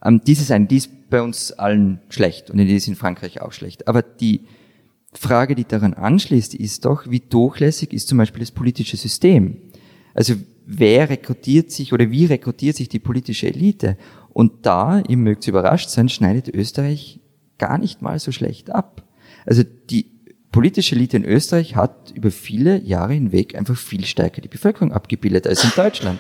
ähm, 0.03 0.21
dies 0.25 0.41
ist 0.41 0.51
ein, 0.51 0.67
dies 0.67 0.89
bei 1.09 1.21
uns 1.21 1.51
allen 1.51 2.01
schlecht 2.09 2.49
und 2.49 2.57
die 2.57 2.75
ist 2.75 2.87
in 2.87 2.95
Frankreich 2.95 3.41
auch 3.41 3.51
schlecht. 3.51 3.87
Aber 3.87 4.01
die 4.01 4.45
Frage, 5.13 5.55
die 5.55 5.65
daran 5.65 5.93
anschließt, 5.93 6.53
ist 6.53 6.85
doch, 6.85 7.09
wie 7.09 7.19
durchlässig 7.19 7.93
ist 7.93 8.07
zum 8.07 8.17
Beispiel 8.17 8.41
das 8.41 8.51
politische 8.51 8.97
System? 8.97 9.57
Also 10.13 10.35
wer 10.65 11.09
rekrutiert 11.09 11.71
sich 11.71 11.93
oder 11.93 12.11
wie 12.11 12.25
rekrutiert 12.25 12.75
sich 12.75 12.89
die 12.89 12.99
politische 12.99 13.47
Elite? 13.47 13.97
Und 14.31 14.65
da, 14.65 15.01
ihr 15.07 15.17
mögt 15.17 15.47
überrascht 15.47 15.89
sein, 15.89 16.09
schneidet 16.09 16.47
Österreich 16.53 17.19
gar 17.57 17.77
nicht 17.77 18.01
mal 18.01 18.19
so 18.19 18.31
schlecht 18.31 18.69
ab. 18.69 19.03
Also 19.45 19.63
die 19.63 20.05
politische 20.51 20.95
Elite 20.95 21.17
in 21.17 21.25
Österreich 21.25 21.75
hat 21.75 22.11
über 22.15 22.31
viele 22.31 22.81
Jahre 22.81 23.13
hinweg 23.13 23.55
einfach 23.55 23.75
viel 23.75 24.05
stärker 24.05 24.41
die 24.41 24.47
Bevölkerung 24.47 24.91
abgebildet 24.91 25.47
als 25.47 25.63
in 25.63 25.71
Deutschland. 25.75 26.19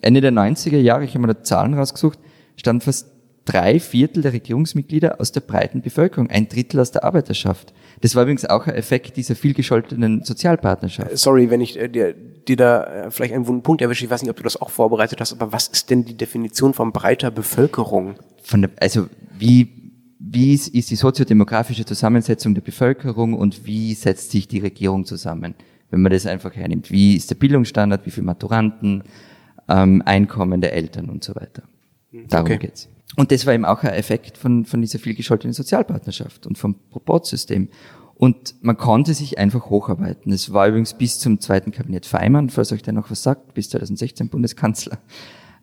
Ende 0.00 0.20
der 0.20 0.32
90er 0.32 0.78
Jahre, 0.78 1.04
ich 1.04 1.14
habe 1.14 1.26
mal 1.26 1.42
Zahlen 1.42 1.74
rausgesucht, 1.74 2.18
stammen 2.62 2.80
fast 2.80 3.10
drei 3.44 3.80
Viertel 3.80 4.22
der 4.22 4.32
Regierungsmitglieder 4.32 5.20
aus 5.20 5.32
der 5.32 5.40
breiten 5.40 5.82
Bevölkerung, 5.82 6.30
ein 6.30 6.48
Drittel 6.48 6.78
aus 6.78 6.92
der 6.92 7.02
Arbeiterschaft. 7.02 7.74
Das 8.00 8.14
war 8.14 8.22
übrigens 8.22 8.44
auch 8.44 8.68
ein 8.68 8.74
Effekt 8.74 9.16
dieser 9.16 9.34
vielgescholtenen 9.34 10.22
Sozialpartnerschaft. 10.22 11.18
Sorry, 11.18 11.50
wenn 11.50 11.60
ich 11.60 11.76
äh, 11.76 11.88
dir, 11.88 12.14
dir 12.14 12.56
da 12.56 12.84
äh, 12.84 13.10
vielleicht 13.10 13.34
einen 13.34 13.48
wunden 13.48 13.64
Punkt 13.64 13.82
erwische, 13.82 14.04
ich 14.04 14.10
weiß 14.12 14.22
nicht, 14.22 14.30
ob 14.30 14.36
du 14.36 14.44
das 14.44 14.60
auch 14.60 14.70
vorbereitet 14.70 15.20
hast, 15.20 15.32
aber 15.32 15.52
was 15.52 15.66
ist 15.66 15.90
denn 15.90 16.04
die 16.04 16.16
Definition 16.16 16.72
von 16.72 16.92
breiter 16.92 17.32
Bevölkerung? 17.32 18.14
Von 18.44 18.62
der, 18.62 18.70
also 18.78 19.08
wie, 19.36 19.92
wie 20.20 20.54
ist, 20.54 20.68
ist 20.68 20.92
die 20.92 20.96
soziodemografische 20.96 21.84
Zusammensetzung 21.84 22.54
der 22.54 22.62
Bevölkerung 22.62 23.34
und 23.34 23.66
wie 23.66 23.94
setzt 23.94 24.30
sich 24.30 24.46
die 24.46 24.60
Regierung 24.60 25.04
zusammen? 25.04 25.56
Wenn 25.90 26.00
man 26.00 26.12
das 26.12 26.26
einfach 26.26 26.54
hernimmt. 26.54 26.92
Wie 26.92 27.16
ist 27.16 27.28
der 27.28 27.34
Bildungsstandard, 27.34 28.06
wie 28.06 28.10
viele 28.12 28.24
Maturanten, 28.24 29.02
ähm, 29.68 30.02
Einkommen 30.04 30.60
der 30.60 30.74
Eltern 30.74 31.08
und 31.08 31.24
so 31.24 31.34
weiter. 31.34 31.62
Darum 32.28 32.46
okay. 32.46 32.58
geht's. 32.58 32.88
Und 33.16 33.30
das 33.30 33.46
war 33.46 33.54
eben 33.54 33.64
auch 33.64 33.82
ein 33.82 33.92
Effekt 33.92 34.38
von, 34.38 34.64
von 34.64 34.80
dieser 34.80 34.98
vielgescholtenen 34.98 35.52
Sozialpartnerschaft 35.52 36.46
und 36.46 36.56
vom 36.56 36.76
Proporzsystem. 36.90 37.68
Und 38.14 38.54
man 38.62 38.76
konnte 38.76 39.14
sich 39.14 39.38
einfach 39.38 39.68
hocharbeiten. 39.68 40.32
Es 40.32 40.52
war 40.52 40.68
übrigens 40.68 40.94
bis 40.94 41.18
zum 41.18 41.40
zweiten 41.40 41.72
Kabinett 41.72 42.06
Feimann, 42.06 42.50
falls 42.50 42.72
euch 42.72 42.82
der 42.82 42.92
noch 42.92 43.10
was 43.10 43.22
sagt, 43.22 43.54
bis 43.54 43.70
2016 43.70 44.28
Bundeskanzler. 44.28 44.98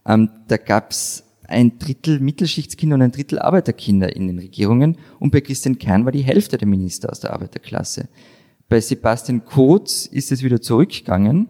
Ähm, 0.06 0.30
da 0.48 0.58
gab's 0.58 1.24
ein 1.48 1.80
Drittel 1.80 2.20
Mittelschichtskinder 2.20 2.96
und 2.96 3.02
ein 3.02 3.12
Drittel 3.12 3.40
Arbeiterkinder 3.40 4.16
in 4.16 4.28
den 4.28 4.40
Regierungen. 4.40 4.98
Und 5.20 5.32
bei 5.32 5.42
Christian 5.42 5.80
Kern 5.80 6.06
war 6.06 6.12
die 6.12 6.22
Hälfte 6.22 6.58
der 6.58 6.68
Minister 6.68 7.10
aus 7.12 7.20
der 7.20 7.34
Arbeiterklasse. 7.34 8.08
Bei 8.68 8.80
Sebastian 8.80 9.46
Kurz 9.46 10.06
ist 10.06 10.32
es 10.32 10.44
wieder 10.44 10.62
zurückgegangen. 10.62 11.48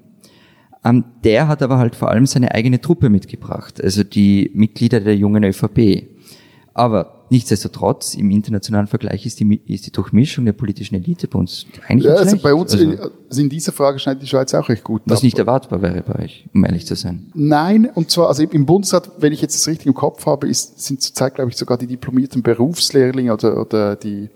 Ähm, 0.83 1.03
der 1.23 1.47
hat 1.47 1.61
aber 1.61 1.77
halt 1.77 1.95
vor 1.95 2.09
allem 2.09 2.25
seine 2.25 2.53
eigene 2.53 2.79
Truppe 2.79 3.09
mitgebracht, 3.09 3.83
also 3.83 4.03
die 4.03 4.51
Mitglieder 4.53 5.01
der 5.01 5.15
jungen 5.15 5.43
ÖVP. 5.43 6.07
Aber 6.73 7.25
nichtsdestotrotz, 7.29 8.15
im 8.15 8.31
internationalen 8.31 8.87
Vergleich 8.87 9.25
ist 9.25 9.39
die, 9.41 9.61
ist 9.67 9.85
die 9.85 9.91
Durchmischung 9.91 10.45
der 10.45 10.53
politischen 10.53 10.95
Elite 10.95 11.27
bei 11.27 11.37
uns 11.37 11.65
eigentlich 11.87 12.05
ja, 12.05 12.13
also 12.13 12.37
bei 12.37 12.53
uns 12.53 12.71
also, 12.71 12.83
in, 12.85 12.97
also 12.97 13.41
in 13.41 13.49
dieser 13.49 13.73
Frage 13.73 13.99
schneidet 13.99 14.23
die 14.23 14.27
Schweiz 14.27 14.53
auch 14.53 14.69
recht 14.69 14.85
gut. 14.85 15.01
Was 15.05 15.19
ab. 15.19 15.23
nicht 15.23 15.37
erwartbar 15.37 15.81
wäre 15.81 16.01
bei 16.01 16.23
euch, 16.23 16.47
um 16.53 16.63
ehrlich 16.63 16.85
zu 16.85 16.95
sein. 16.95 17.31
Nein, 17.33 17.89
und 17.93 18.11
zwar, 18.11 18.29
also 18.29 18.43
im 18.43 18.65
Bundesrat, 18.65 19.11
wenn 19.17 19.33
ich 19.33 19.41
jetzt 19.41 19.55
das 19.55 19.67
richtig 19.67 19.87
im 19.87 19.93
Kopf 19.93 20.25
habe, 20.25 20.47
ist, 20.47 20.79
sind 20.79 21.01
zurzeit, 21.01 21.35
glaube 21.35 21.49
ich, 21.49 21.57
sogar 21.57 21.77
die 21.77 21.87
diplomierten 21.87 22.41
Berufslehrlinge 22.41 23.33
oder, 23.33 23.59
oder 23.59 23.95
die 23.97 24.29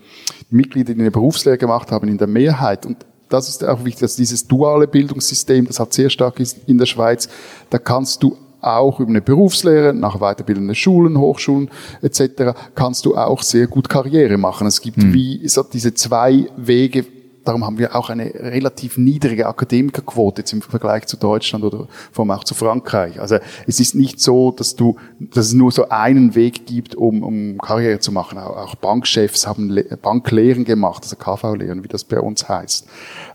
Mitglieder, 0.49 0.93
die 0.93 0.99
eine 0.99 1.12
Berufslehre 1.12 1.58
gemacht 1.58 1.91
haben, 1.91 2.10
in 2.10 2.17
der 2.17 2.27
Mehrheit. 2.27 2.86
Und 2.86 3.06
das 3.33 3.49
ist 3.49 3.63
auch 3.65 3.83
wichtig, 3.83 4.01
dass 4.01 4.15
dieses 4.15 4.47
duale 4.47 4.87
Bildungssystem, 4.87 5.65
das 5.65 5.79
halt 5.79 5.93
sehr 5.93 6.09
stark 6.09 6.39
ist 6.39 6.59
in 6.67 6.77
der 6.77 6.85
Schweiz, 6.85 7.27
da 7.69 7.79
kannst 7.79 8.21
du 8.21 8.37
auch 8.61 8.99
über 8.99 9.09
eine 9.09 9.21
Berufslehre, 9.21 9.93
nach 9.93 10.19
weiterbildenden 10.19 10.75
Schulen, 10.75 11.17
Hochschulen 11.17 11.69
etc., 12.01 12.53
kannst 12.75 13.05
du 13.05 13.17
auch 13.17 13.41
sehr 13.41 13.67
gut 13.67 13.89
Karriere 13.89 14.37
machen. 14.37 14.67
Es 14.67 14.79
gibt 14.79 15.01
hm. 15.01 15.13
wie 15.13 15.47
so 15.47 15.63
diese 15.63 15.93
zwei 15.93 16.47
Wege 16.55 17.05
darum 17.43 17.65
haben 17.65 17.77
wir 17.77 17.95
auch 17.95 18.10
eine 18.10 18.25
relativ 18.34 18.97
niedrige 18.97 19.47
Akademikerquote 19.47 20.43
im 20.51 20.62
Vergleich 20.62 21.06
zu 21.08 21.17
Deutschland 21.17 21.63
oder 21.63 21.88
vor 22.12 22.23
allem 22.23 22.32
auch 22.32 22.43
zu 22.43 22.53
Frankreich. 22.53 23.19
Also 23.19 23.38
es 23.67 23.79
ist 23.79 23.95
nicht 23.95 24.19
so, 24.19 24.51
dass 24.51 24.75
du, 24.75 24.97
dass 25.19 25.47
es 25.47 25.53
nur 25.53 25.71
so 25.71 25.89
einen 25.89 26.36
Weg 26.36 26.65
gibt, 26.65 26.95
um, 26.95 27.23
um 27.23 27.58
Karriere 27.58 27.99
zu 27.99 28.12
machen. 28.12 28.38
Auch, 28.38 28.58
auch 28.58 28.75
Bankchefs 28.75 29.47
haben 29.47 29.75
Banklehren 30.01 30.63
gemacht, 30.63 31.03
also 31.03 31.15
KV-Lehren, 31.15 31.84
wie 31.84 31.88
das 31.88 32.03
bei 32.03 32.19
uns 32.19 32.47
heißt. 32.47 32.88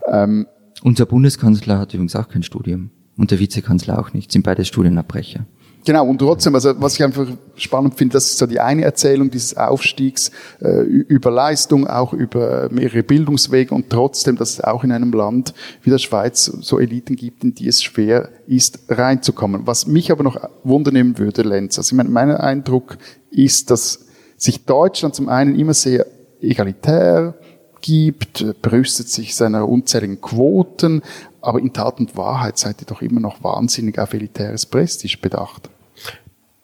Ähm, 0.07 0.47
Unser 0.83 1.05
Bundeskanzler 1.05 1.79
hat 1.79 1.93
übrigens 1.93 2.15
auch 2.15 2.29
kein 2.29 2.43
Studium. 2.43 2.91
Und 3.17 3.31
der 3.31 3.39
Vizekanzler 3.39 3.99
auch 3.99 4.13
nicht. 4.13 4.31
Sind 4.31 4.43
beide 4.43 4.63
Studienabbrecher. 4.63 5.45
Genau, 5.85 6.05
und 6.05 6.19
trotzdem, 6.19 6.55
also 6.55 6.73
was 6.81 6.95
ich 6.95 7.03
einfach 7.03 7.25
spannend 7.55 7.95
finde, 7.95 8.13
das 8.13 8.25
ist 8.25 8.37
so 8.37 8.45
die 8.45 8.59
eine 8.59 8.83
Erzählung 8.83 9.31
dieses 9.31 9.55
Aufstiegs 9.55 10.29
äh, 10.61 10.81
über 10.81 11.31
Leistung, 11.31 11.87
auch 11.87 12.13
über 12.13 12.69
mehrere 12.69 13.01
Bildungswege 13.01 13.73
und 13.73 13.89
trotzdem, 13.89 14.35
dass 14.35 14.51
es 14.51 14.61
auch 14.61 14.83
in 14.83 14.91
einem 14.91 15.11
Land 15.13 15.53
wie 15.81 15.89
der 15.89 15.97
Schweiz 15.97 16.45
so 16.45 16.79
Eliten 16.79 17.15
gibt, 17.15 17.43
in 17.43 17.55
die 17.55 17.67
es 17.67 17.81
schwer 17.81 18.29
ist, 18.45 18.79
reinzukommen. 18.89 19.65
Was 19.65 19.87
mich 19.87 20.11
aber 20.11 20.23
noch 20.23 20.37
wundernehmen 20.63 21.17
würde, 21.17 21.43
Lenz, 21.43 21.77
also 21.77 21.93
ich 21.93 21.97
meine, 21.97 22.09
mein 22.09 22.31
Eindruck 22.31 22.97
ist, 23.31 23.71
dass 23.71 24.05
sich 24.35 24.65
Deutschland 24.65 25.15
zum 25.15 25.29
einen 25.29 25.57
immer 25.57 25.73
sehr 25.73 26.05
egalitär 26.41 27.35
gibt, 27.81 28.61
brüstet 28.61 29.09
sich 29.09 29.35
seiner 29.35 29.67
unzähligen 29.67 30.21
Quoten, 30.21 31.01
aber 31.41 31.59
in 31.59 31.73
Tat 31.73 31.99
und 31.99 32.17
Wahrheit 32.17 32.57
seid 32.57 32.81
ihr 32.81 32.85
doch 32.85 33.01
immer 33.01 33.19
noch 33.19 33.43
wahnsinnig 33.43 33.99
auf 33.99 34.13
elitäres 34.13 34.65
Prestige 34.65 35.17
bedacht. 35.21 35.69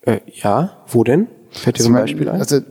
Äh, 0.01 0.19
ja, 0.33 0.77
wo 0.87 1.03
denn? 1.03 1.27
Fällt 1.51 1.77
dir 1.77 1.81
also 1.81 1.89
ein 1.89 2.01
Beispiel 2.01 2.29
ein? 2.29 2.39
Also, 2.39 2.61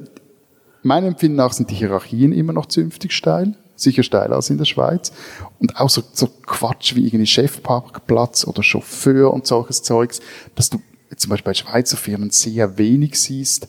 meinem 0.83 1.09
Empfinden 1.09 1.37
nach 1.37 1.53
sind 1.53 1.71
die 1.71 1.75
Hierarchien 1.75 2.33
immer 2.33 2.53
noch 2.53 2.67
zünftig 2.67 3.13
steil, 3.13 3.57
sicher 3.75 4.03
steiler 4.03 4.37
als 4.37 4.51
in 4.51 4.59
der 4.59 4.67
Schweiz. 4.67 5.13
Und 5.59 5.77
auch 5.81 5.91
so, 5.91 6.03
so 6.13 6.29
Quatsch 6.47 6.95
wie 6.95 7.07
irgendwie 7.07 7.27
Chefparkplatz 7.27 8.47
oder 8.47 8.63
Chauffeur 8.63 9.33
und 9.33 9.47
solches 9.47 9.83
Zeugs, 9.83 10.21
dass 10.55 10.71
du 10.71 10.81
zum 11.17 11.31
Beispiel 11.31 11.51
bei 11.51 11.55
Schweizer 11.55 11.97
Firmen 11.97 12.31
sehr 12.31 12.79
wenig 12.79 13.21
siehst, 13.21 13.69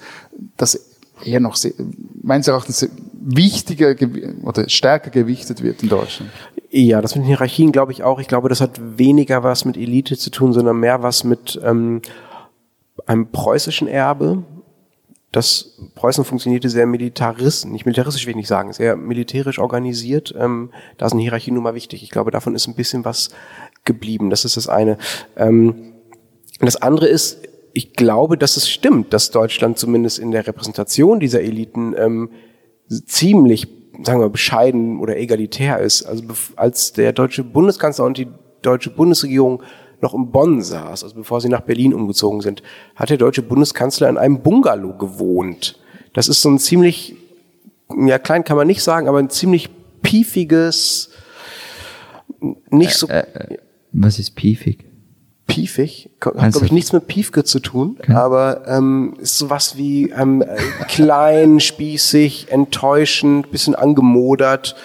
dass 0.58 0.94
eher 1.26 1.40
noch 1.40 1.56
sehr, 1.56 1.74
meines 2.22 2.48
Erachtens 2.48 2.88
wichtiger 3.14 3.96
oder 4.44 4.70
stärker 4.70 5.10
gewichtet 5.10 5.64
wird 5.64 5.82
in 5.84 5.90
Deutschland. 5.90 6.32
Ja, 6.70 7.02
das 7.02 7.16
mit 7.16 7.24
den 7.24 7.28
Hierarchien 7.28 7.72
glaube 7.72 7.92
ich 7.92 8.04
auch. 8.04 8.20
Ich 8.20 8.28
glaube, 8.28 8.50
das 8.50 8.62
hat 8.62 8.80
weniger 8.98 9.44
was 9.44 9.66
mit 9.66 9.78
Elite 9.78 10.18
zu 10.18 10.30
tun, 10.30 10.54
sondern 10.54 10.80
mehr 10.80 11.02
was 11.02 11.24
mit 11.24 11.60
ähm, 11.64 12.02
einem 13.06 13.32
preußischen 13.32 13.88
Erbe. 13.88 14.44
Das 15.32 15.78
Preußen 15.96 16.24
funktionierte 16.24 16.70
sehr 16.70 16.86
militaristisch, 16.86 17.70
nicht 17.70 17.86
militaristisch 17.86 18.26
will 18.26 18.32
ich 18.32 18.38
nicht 18.38 18.48
sagen, 18.48 18.72
sehr 18.72 18.96
militärisch 18.96 19.60
organisiert. 19.60 20.34
Ähm, 20.38 20.72
da 20.98 21.10
sind 21.10 21.20
Hierarchien 21.20 21.56
nun 21.56 21.64
mal 21.64 21.76
wichtig. 21.76 22.04
Ich 22.04 22.10
glaube, 22.10 22.32
davon 22.32 22.56
ist 22.56 22.68
ein 22.68 22.76
bisschen 22.76 23.04
was 23.04 23.32
geblieben. 23.84 24.30
Das 24.30 24.46
ist 24.46 24.56
das 24.56 24.70
eine. 24.70 24.98
Ähm, 25.36 25.94
das 26.60 26.78
andere 26.78 27.08
ist, 27.08 27.40
ich 27.76 27.94
glaube, 27.94 28.38
dass 28.38 28.56
es 28.56 28.70
stimmt, 28.70 29.14
dass 29.14 29.32
Deutschland 29.32 29.78
zumindest 29.78 30.18
in 30.18 30.32
der 30.32 30.48
Repräsentation 30.48 31.20
dieser 31.20 31.42
Eliten 31.42 31.94
ähm, 31.98 32.30
ziemlich 33.06 33.68
sagen 34.04 34.22
wir, 34.22 34.30
bescheiden 34.30 35.00
oder 35.00 35.18
egalitär 35.18 35.80
ist. 35.80 36.04
Also 36.04 36.24
als 36.56 36.94
der 36.94 37.12
deutsche 37.14 37.44
Bundeskanzler 37.44 38.06
und 38.06 38.18
die 38.18 38.28
deutsche 38.62 38.90
Bundesregierung 38.90 39.62
noch 40.02 40.14
in 40.14 40.32
Bonn 40.32 40.62
saß, 40.62 41.04
also 41.04 41.16
bevor 41.16 41.42
sie 41.42 41.50
nach 41.50 41.62
Berlin 41.62 41.94
umgezogen 41.94 42.42
sind, 42.42 42.64
hat 42.96 43.10
der 43.10 43.18
deutsche 43.18 43.42
Bundeskanzler 43.42 44.10
in 44.10 44.18
einem 44.18 44.42
Bungalow 44.42 44.98
gewohnt. 44.98 45.80
Das 46.14 46.28
ist 46.30 46.42
so 46.42 46.50
ein 46.50 46.60
ziemlich, 46.60 47.16
ja 48.08 48.20
klein 48.20 48.44
kann 48.44 48.58
man 48.58 48.68
nicht 48.68 48.84
sagen, 48.84 49.08
aber 49.10 49.20
ein 49.20 49.30
ziemlich 49.30 49.70
piefiges, 50.02 51.10
nicht 52.70 52.94
so. 52.94 53.08
Äh, 53.08 53.20
äh, 53.20 53.58
was 53.92 54.20
ist 54.20 54.36
piefig? 54.36 54.85
Piefig, 55.47 56.10
hat 56.21 56.51
glaube 56.51 56.65
ich 56.65 56.71
nichts 56.71 56.91
mit 56.93 57.08
Piefke 57.08 57.43
zu 57.43 57.60
tun, 57.60 57.97
okay. 57.99 58.13
aber 58.13 58.67
ähm, 58.67 59.15
ist 59.19 59.38
sowas 59.38 59.77
wie 59.77 60.10
ähm, 60.10 60.41
äh, 60.41 60.58
klein, 60.88 61.60
spießig, 61.60 62.51
enttäuschend, 62.51 63.51
bisschen 63.51 63.75
angemodert. 63.75 64.75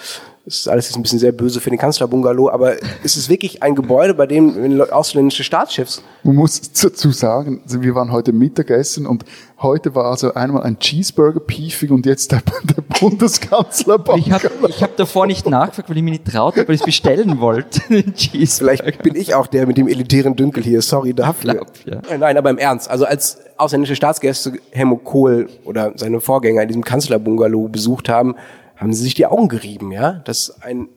Das 0.51 0.59
ist 0.59 0.67
alles 0.67 0.87
jetzt 0.89 0.97
ein 0.97 1.01
bisschen 1.01 1.19
sehr 1.19 1.31
böse 1.31 1.61
für 1.61 1.69
den 1.69 1.79
Kanzlerbungalow, 1.79 2.49
aber 2.49 2.75
es 3.05 3.15
ist 3.15 3.29
wirklich 3.29 3.63
ein 3.63 3.73
Gebäude, 3.73 4.13
bei 4.13 4.25
dem 4.27 4.81
ausländische 4.91 5.45
Staatschefs. 5.45 6.03
Man 6.23 6.35
muss 6.35 6.59
dazu 6.73 7.11
sagen, 7.11 7.61
also 7.63 7.81
wir 7.81 7.95
waren 7.95 8.11
heute 8.11 8.33
Mittagessen 8.33 9.07
und 9.07 9.23
heute 9.61 9.95
war 9.95 10.11
also 10.11 10.33
einmal 10.33 10.63
ein 10.63 10.77
Cheeseburger 10.77 11.39
piefig 11.39 11.89
und 11.89 12.05
jetzt 12.05 12.33
der, 12.33 12.41
der 12.63 12.81
Bundeskanzler. 12.99 14.03
Ich 14.17 14.29
habe 14.29 14.49
ich 14.67 14.83
hab 14.83 14.97
davor 14.97 15.25
nicht 15.25 15.49
nachgefragt, 15.49 15.89
weil 15.89 15.95
ich 15.95 16.03
mich 16.03 16.19
nicht 16.19 16.25
traute, 16.33 16.67
weil 16.67 16.75
ich 16.75 16.81
es 16.81 16.85
bestellen 16.85 17.39
wollte. 17.39 17.79
Vielleicht 18.17 19.03
bin 19.03 19.15
ich 19.15 19.33
auch 19.33 19.47
der 19.47 19.65
mit 19.65 19.77
dem 19.77 19.87
elitären 19.87 20.35
Dünkel 20.35 20.63
hier, 20.63 20.81
sorry 20.81 21.13
dafür. 21.13 21.53
Glaub, 21.53 21.71
ja. 21.85 22.17
Nein, 22.17 22.35
aber 22.35 22.49
im 22.49 22.57
Ernst, 22.57 22.91
also 22.91 23.05
als 23.05 23.39
ausländische 23.55 23.95
Staatsgäste 23.95 24.59
Helmut 24.71 25.05
Kohl 25.05 25.47
oder 25.63 25.93
seine 25.95 26.19
Vorgänger 26.19 26.63
in 26.63 26.67
diesem 26.67 26.83
Kanzlerbungalow 26.83 27.69
besucht 27.69 28.09
haben, 28.09 28.35
haben 28.81 28.93
sie 28.93 29.03
sich 29.03 29.13
die 29.13 29.27
Augen 29.27 29.47
gerieben, 29.47 29.91
ja, 29.91 30.13
dass 30.13 30.61
ein 30.61 30.89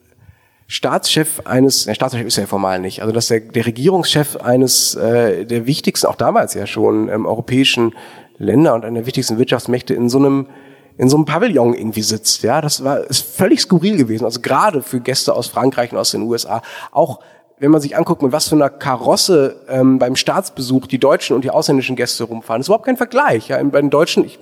Staatschef 0.67 1.43
eines, 1.45 1.85
der 1.85 1.95
Staatschef 1.95 2.27
ist 2.27 2.37
ja 2.37 2.47
formal 2.47 2.81
nicht, 2.81 3.03
also 3.03 3.13
dass 3.13 3.29
der, 3.29 3.41
der 3.41 3.67
Regierungschef 3.67 4.37
eines 4.37 4.95
äh, 4.95 5.45
der 5.45 5.67
wichtigsten, 5.67 6.07
auch 6.07 6.17
damals 6.17 6.55
ja 6.55 6.67
schon, 6.67 7.11
ähm, 7.11 7.27
europäischen 7.27 7.95
Länder 8.39 8.75
und 8.75 8.85
einer 8.85 9.01
der 9.01 9.07
wichtigsten 9.07 9.39
Wirtschaftsmächte 9.39 9.95
in 9.95 10.09
so 10.09 10.19
einem 10.19 10.49
in 10.97 11.09
so 11.09 11.17
einem 11.17 11.25
Pavillon 11.25 11.75
irgendwie 11.75 12.03
sitzt, 12.03 12.45
ja, 12.45 12.61
das 12.61 12.85
war 12.85 13.01
ist 13.01 13.27
völlig 13.27 13.61
skurril 13.61 13.97
gewesen, 13.97 14.25
also 14.25 14.41
gerade 14.41 14.81
für 14.81 15.01
Gäste 15.01 15.35
aus 15.35 15.49
Frankreich 15.49 15.93
und 15.93 15.99
aus 15.99 16.13
den 16.13 16.23
USA, 16.23 16.63
auch 16.93 17.19
wenn 17.59 17.71
man 17.71 17.81
sich 17.81 17.97
anguckt, 17.97 18.23
mit 18.23 18.33
was 18.33 18.49
für 18.49 18.57
einer 18.57 18.71
Karosse 18.71 19.57
ähm, 19.69 19.99
beim 19.99 20.17
Staatsbesuch 20.17 20.87
die 20.87 20.99
deutschen 20.99 21.37
und 21.37 21.45
die 21.45 21.51
ausländischen 21.51 21.97
Gäste 21.97 22.25
rumfahren, 22.25 22.61
ist 22.61 22.69
überhaupt 22.69 22.87
kein 22.87 22.97
Vergleich. 22.97 23.49
Ja, 23.49 23.63
bei 23.63 23.81
den 23.81 23.91
Deutschen, 23.91 24.25
ich, 24.25 24.39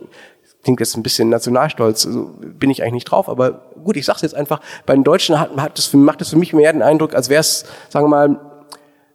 klingt 0.62 0.80
jetzt 0.80 0.96
ein 0.96 1.02
bisschen 1.02 1.28
nationalstolz, 1.28 2.06
also 2.06 2.30
bin 2.40 2.70
ich 2.70 2.82
eigentlich 2.82 2.92
nicht 2.92 3.04
drauf, 3.10 3.28
aber 3.28 3.62
gut, 3.82 3.96
ich 3.96 4.04
sag's 4.04 4.22
jetzt 4.22 4.34
einfach, 4.34 4.60
bei 4.86 4.94
den 4.94 5.04
Deutschen 5.04 5.38
hat, 5.38 5.56
hat 5.56 5.76
das 5.76 5.86
für, 5.86 5.96
macht 5.96 6.20
das 6.20 6.30
für 6.30 6.36
mich 6.36 6.52
mehr 6.52 6.72
den 6.72 6.82
Eindruck, 6.82 7.14
als 7.14 7.28
wäre 7.28 7.40
es, 7.40 7.64
sagen 7.88 8.04
wir 8.06 8.10
mal, 8.10 8.40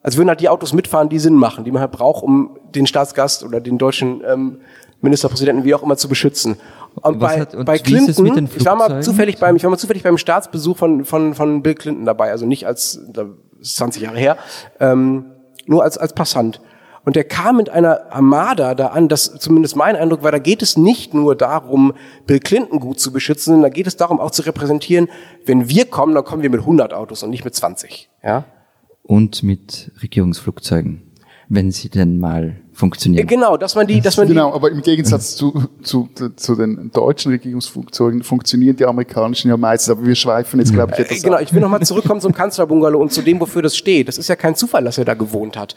als 0.04 0.18
würden 0.18 0.30
halt 0.30 0.42
die 0.42 0.50
Autos 0.50 0.74
mitfahren, 0.74 1.10
die 1.10 1.20
Sinn 1.20 1.36
machen, 1.36 1.64
die 1.64 1.72
man 1.72 1.82
halt 1.82 1.92
braucht, 1.92 2.24
um 2.24 2.58
den 2.76 2.88
Staatsgast 2.88 3.44
oder 3.44 3.60
den 3.60 3.78
deutschen 3.78 4.22
ähm, 4.26 4.60
Ministerpräsidenten 5.02 5.64
wie 5.64 5.76
auch 5.76 5.84
immer 5.84 5.98
zu 5.98 6.08
beschützen. 6.08 6.58
Und 6.96 7.20
bei, 7.20 7.42
hat, 7.42 7.54
und 7.54 7.66
bei 7.66 7.78
Clinton, 7.78 8.50
ich 8.56 8.66
war 8.66 8.76
mal 8.76 9.04
zufällig 9.04 9.38
beim, 9.38 9.56
ich 9.56 9.64
war 9.64 9.70
mal 9.70 9.78
zufällig 9.78 10.04
beim 10.04 10.18
Staatsbesuch 10.18 10.78
von, 10.78 11.06
von, 11.06 11.36
von 11.36 11.62
Bill 11.62 11.76
Clinton 11.76 12.06
dabei, 12.06 12.32
also 12.32 12.46
nicht 12.46 12.66
als, 12.66 13.00
das 13.12 13.28
ist 13.62 13.78
20 13.78 14.04
Jahre 14.04 14.18
her, 14.18 14.38
ähm, 14.80 15.26
nur 15.66 15.84
als, 15.84 15.98
als 15.98 16.14
Passant. 16.14 16.60
Und 17.08 17.16
der 17.16 17.24
kam 17.24 17.56
mit 17.56 17.70
einer 17.70 18.12
Armada 18.12 18.76
da 18.76 18.88
an, 18.88 19.08
das 19.08 19.40
zumindest 19.40 19.78
mein 19.78 19.96
Eindruck 19.96 20.24
war, 20.24 20.32
da 20.34 20.40
geht 20.40 20.62
es 20.62 20.76
nicht 20.76 21.14
nur 21.14 21.38
darum, 21.38 21.94
Bill 22.26 22.42
Clinton 22.42 22.82
gut 22.82 23.00
zu 23.00 23.14
beschützen, 23.14 23.54
sondern 23.54 23.72
da 23.72 23.74
geht 23.74 23.88
es 23.88 23.96
darum 23.96 24.20
auch 24.20 24.30
zu 24.30 24.42
repräsentieren, 24.42 25.08
wenn 25.46 25.70
wir 25.70 25.86
kommen, 25.86 26.14
dann 26.14 26.26
kommen 26.26 26.44
wir 26.44 26.50
mit 26.50 26.60
100 26.60 26.94
Autos 26.94 27.24
und 27.24 27.30
nicht 27.30 27.46
mit 27.46 27.56
20. 27.56 28.10
Ja? 28.26 28.44
Und 29.04 29.42
mit 29.42 29.94
Regierungsflugzeugen 30.04 31.04
wenn 31.50 31.72
sie 31.72 31.88
denn 31.88 32.20
mal 32.20 32.58
funktionieren. 32.74 33.26
Genau, 33.26 33.56
dass 33.56 33.74
man 33.74 33.88
die, 33.88 34.02
dass 34.02 34.18
man 34.18 34.28
genau, 34.28 34.54
aber 34.54 34.70
im 34.70 34.82
Gegensatz 34.82 35.36
zu, 35.38 35.64
zu, 35.82 36.10
zu 36.36 36.56
den 36.56 36.92
deutschen 36.92 37.32
Regierungsflugzeugen 37.32 38.22
funktionieren 38.22 38.76
die 38.76 38.86
amerikanischen 38.86 39.48
ja 39.48 39.56
meistens, 39.56 39.92
aber 39.92 40.06
wir 40.06 40.16
schweifen 40.16 40.60
jetzt, 40.60 40.74
glaube 40.74 40.92
ich, 40.94 41.00
etwas 41.00 41.24
Genau, 41.24 41.40
ich 41.40 41.54
will 41.54 41.62
nochmal 41.62 41.82
zurückkommen 41.84 42.20
zum 42.20 42.34
Kanzlerbungalow 42.34 43.00
und 43.00 43.14
zu 43.14 43.22
dem, 43.22 43.40
wofür 43.40 43.62
das 43.62 43.78
steht. 43.78 44.10
Das 44.10 44.18
ist 44.18 44.28
ja 44.28 44.36
kein 44.36 44.56
Zufall, 44.56 44.84
dass 44.84 44.98
er 44.98 45.06
da 45.06 45.14
gewohnt 45.14 45.56
hat 45.56 45.76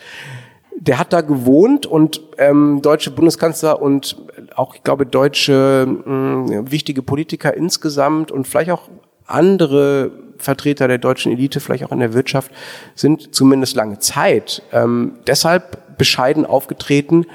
der 0.80 0.98
hat 0.98 1.12
da 1.12 1.20
gewohnt 1.20 1.84
und 1.84 2.22
ähm, 2.38 2.80
deutsche 2.82 3.10
Bundeskanzler 3.10 3.80
und 3.80 4.16
auch, 4.56 4.74
ich 4.74 4.82
glaube, 4.82 5.04
deutsche 5.06 5.86
mh, 5.86 6.10
mm, 6.10 6.70
wichtige 6.70 7.02
Politiker 7.02 7.54
insgesamt 7.54 8.32
und 8.32 8.48
vielleicht 8.48 8.70
auch 8.70 8.88
andere 9.26 10.10
Vertreter 10.38 10.88
der 10.88 10.96
deutschen 10.96 11.32
Elite, 11.32 11.60
vielleicht 11.60 11.84
auch 11.84 11.92
in 11.92 12.00
der 12.00 12.14
Wirtschaft, 12.14 12.50
sind 12.94 13.34
zumindest 13.34 13.76
lange 13.76 13.98
Zeit 13.98 14.62
ähm, 14.72 15.18
deshalb 15.26 15.98
bescheiden 15.98 16.46
aufgetreten, 16.46 17.26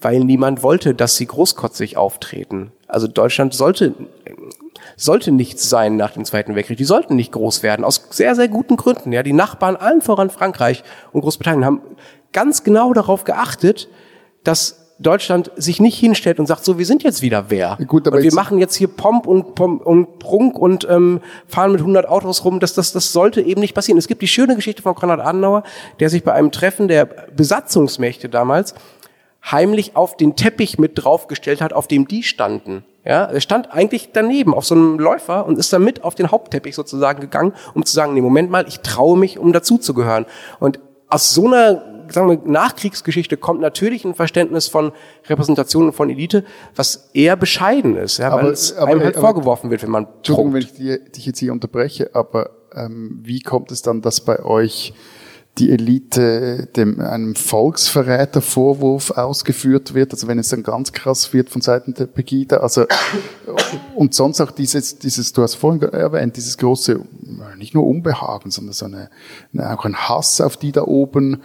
weil 0.00 0.18
niemand 0.20 0.64
wollte, 0.64 0.92
dass 0.92 1.16
sie 1.16 1.26
großkotzig 1.26 1.96
auftreten. 1.96 2.72
Also 2.88 3.06
Deutschland 3.06 3.54
sollte 3.54 3.94
sollte 4.98 5.30
nichts 5.30 5.70
sein 5.70 5.96
nach 5.96 6.10
dem 6.10 6.24
Zweiten 6.24 6.54
Weltkrieg. 6.54 6.76
Die 6.76 6.84
sollten 6.84 7.16
nicht 7.16 7.32
groß 7.32 7.62
werden, 7.62 7.84
aus 7.84 8.08
sehr, 8.10 8.34
sehr 8.34 8.48
guten 8.48 8.76
Gründen. 8.76 9.12
Ja, 9.12 9.22
die 9.22 9.32
Nachbarn, 9.32 9.76
allen 9.76 10.02
voran 10.02 10.28
Frankreich 10.28 10.82
und 11.12 11.22
Großbritannien, 11.22 11.64
haben 11.64 11.80
ganz 12.32 12.64
genau 12.64 12.92
darauf 12.92 13.24
geachtet, 13.24 13.88
dass 14.44 14.88
Deutschland 14.98 15.52
sich 15.54 15.80
nicht 15.80 15.96
hinstellt 15.96 16.40
und 16.40 16.46
sagt, 16.46 16.64
so, 16.64 16.76
wir 16.76 16.84
sind 16.84 17.04
jetzt 17.04 17.22
wieder 17.22 17.46
wer. 17.48 17.78
Gut, 17.86 18.08
aber 18.08 18.16
und 18.16 18.24
wir 18.24 18.34
machen 18.34 18.58
jetzt 18.58 18.74
hier 18.74 18.88
Pomp 18.88 19.28
und, 19.28 19.54
Pomp 19.54 19.86
und 19.86 20.18
Prunk 20.18 20.58
und 20.58 20.88
ähm, 20.90 21.20
fahren 21.46 21.70
mit 21.70 21.80
100 21.80 22.08
Autos 22.08 22.44
rum. 22.44 22.58
Das, 22.58 22.74
das, 22.74 22.92
das 22.92 23.12
sollte 23.12 23.40
eben 23.40 23.60
nicht 23.60 23.74
passieren. 23.74 23.98
Es 23.98 24.08
gibt 24.08 24.22
die 24.22 24.28
schöne 24.28 24.56
Geschichte 24.56 24.82
von 24.82 24.96
Konrad 24.96 25.20
Adenauer, 25.20 25.62
der 26.00 26.10
sich 26.10 26.24
bei 26.24 26.32
einem 26.32 26.50
Treffen 26.50 26.88
der 26.88 27.04
Besatzungsmächte 27.04 28.28
damals 28.28 28.74
heimlich 29.48 29.94
auf 29.94 30.16
den 30.16 30.34
Teppich 30.34 30.78
mit 30.78 30.92
draufgestellt 30.96 31.60
hat, 31.60 31.72
auf 31.72 31.86
dem 31.86 32.08
die 32.08 32.24
standen. 32.24 32.84
Ja, 33.08 33.24
er 33.24 33.40
stand 33.40 33.72
eigentlich 33.72 34.10
daneben 34.12 34.52
auf 34.52 34.66
so 34.66 34.74
einem 34.74 34.98
Läufer 34.98 35.46
und 35.46 35.58
ist 35.58 35.72
damit 35.72 36.04
auf 36.04 36.14
den 36.14 36.30
Hauptteppich 36.30 36.74
sozusagen 36.74 37.20
gegangen, 37.20 37.54
um 37.74 37.82
zu 37.84 37.94
sagen, 37.94 38.12
nee, 38.12 38.20
Moment 38.20 38.50
mal, 38.50 38.66
ich 38.68 38.80
traue 38.80 39.18
mich, 39.18 39.38
um 39.38 39.52
dazuzugehören. 39.54 40.26
Und 40.60 40.78
aus 41.08 41.32
so 41.32 41.46
einer 41.46 41.82
sagen 42.10 42.28
wir, 42.28 42.38
Nachkriegsgeschichte 42.50 43.36
kommt 43.36 43.60
natürlich 43.60 44.04
ein 44.04 44.14
Verständnis 44.14 44.66
von 44.68 44.92
Repräsentation 45.26 45.86
und 45.86 45.92
von 45.92 46.08
Elite, 46.10 46.44
was 46.76 47.10
eher 47.14 47.36
bescheiden 47.36 47.96
ist, 47.96 48.18
ja, 48.18 48.30
Aber- 48.30 48.42
weil 48.44 48.50
es 48.52 48.74
aber- 48.76 48.90
einem 48.92 49.00
halt 49.02 49.16
aber- 49.16 49.26
vorgeworfen 49.26 49.70
wird, 49.70 49.82
wenn 49.82 49.90
man 49.90 50.06
Entschuldigung, 50.18 50.52
wenn 50.54 50.62
probt. 50.64 50.78
ich 50.80 51.12
dich 51.12 51.26
jetzt 51.26 51.38
hier 51.38 51.52
unterbreche, 51.52 52.10
aber 52.14 52.50
ähm, 52.74 53.20
wie 53.22 53.40
kommt 53.40 53.72
es 53.72 53.82
dann, 53.82 54.00
dass 54.02 54.20
bei 54.22 54.42
euch 54.42 54.92
die 55.58 55.70
Elite 55.70 56.68
dem 56.76 57.00
einem 57.00 57.34
Volksverrätervorwurf 57.34 59.10
ausgeführt 59.12 59.94
wird, 59.94 60.12
also 60.12 60.28
wenn 60.28 60.38
es 60.38 60.48
dann 60.48 60.62
ganz 60.62 60.92
krass 60.92 61.32
wird 61.32 61.50
von 61.50 61.60
Seiten 61.60 61.94
der 61.94 62.06
Pegida, 62.06 62.58
also 62.58 62.86
und 63.94 64.14
sonst 64.14 64.40
auch 64.40 64.50
dieses, 64.50 64.98
dieses, 64.98 65.32
du 65.32 65.42
hast 65.42 65.54
vorhin 65.54 65.82
erwähnt, 65.82 66.36
dieses 66.36 66.58
große, 66.58 67.00
nicht 67.56 67.74
nur 67.74 67.86
Unbehagen, 67.86 68.50
sondern 68.50 68.72
so 68.72 68.86
eine, 68.86 69.10
auch 69.58 69.84
ein 69.84 69.96
Hass 69.96 70.40
auf 70.40 70.56
die 70.56 70.72
da 70.72 70.82
oben 70.82 71.42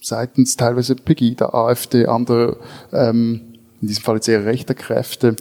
seitens 0.00 0.56
teilweise 0.56 0.94
Pegida, 0.96 1.50
AfD, 1.50 2.06
andere, 2.06 2.56
ähm, 2.92 3.58
in 3.82 3.88
diesem 3.88 4.02
Fall 4.02 4.16
jetzt 4.16 4.28
eher 4.28 4.44
rechter 4.44 4.74
Kräfte. 4.74 5.36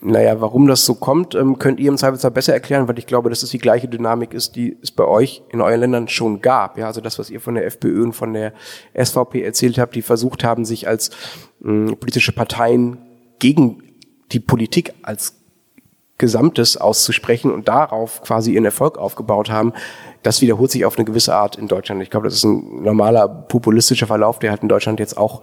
Naja, 0.00 0.40
warum 0.40 0.66
das 0.66 0.86
so 0.86 0.94
kommt, 0.94 1.34
ähm, 1.34 1.58
könnt 1.58 1.78
ihr 1.80 1.88
im 1.88 1.98
Zweifelsfall 1.98 2.30
besser 2.30 2.54
erklären, 2.54 2.88
weil 2.88 2.98
ich 2.98 3.06
glaube, 3.06 3.28
dass 3.28 3.42
es 3.42 3.50
die 3.50 3.58
gleiche 3.58 3.88
Dynamik 3.88 4.32
ist, 4.32 4.56
die 4.56 4.76
es 4.82 4.90
bei 4.90 5.04
euch 5.04 5.42
in 5.50 5.60
euren 5.60 5.80
Ländern 5.80 6.08
schon 6.08 6.40
gab. 6.40 6.78
Ja, 6.78 6.86
also 6.86 7.00
das, 7.00 7.18
was 7.18 7.28
ihr 7.28 7.40
von 7.40 7.54
der 7.54 7.66
FPÖ 7.66 8.02
und 8.02 8.12
von 8.14 8.32
der 8.32 8.54
SVP 8.94 9.42
erzählt 9.42 9.78
habt, 9.78 9.94
die 9.94 10.02
versucht 10.02 10.42
haben, 10.42 10.64
sich 10.64 10.88
als 10.88 11.10
mh, 11.60 11.96
politische 11.96 12.32
Parteien 12.32 12.98
gegen 13.38 13.82
die 14.32 14.40
Politik 14.40 14.94
als 15.02 15.34
Gesamtes 16.18 16.76
auszusprechen 16.76 17.52
und 17.52 17.68
darauf 17.68 18.22
quasi 18.22 18.52
ihren 18.52 18.64
Erfolg 18.64 18.98
aufgebaut 18.98 19.50
haben, 19.50 19.72
das 20.24 20.40
wiederholt 20.40 20.70
sich 20.70 20.84
auf 20.84 20.96
eine 20.96 21.04
gewisse 21.04 21.34
Art 21.34 21.56
in 21.56 21.68
Deutschland. 21.68 22.02
Ich 22.02 22.10
glaube, 22.10 22.26
das 22.26 22.34
ist 22.34 22.44
ein 22.44 22.82
normaler 22.82 23.28
populistischer 23.28 24.08
Verlauf, 24.08 24.40
der 24.40 24.50
halt 24.50 24.62
in 24.62 24.68
Deutschland 24.68 24.98
jetzt 24.98 25.16
auch, 25.16 25.42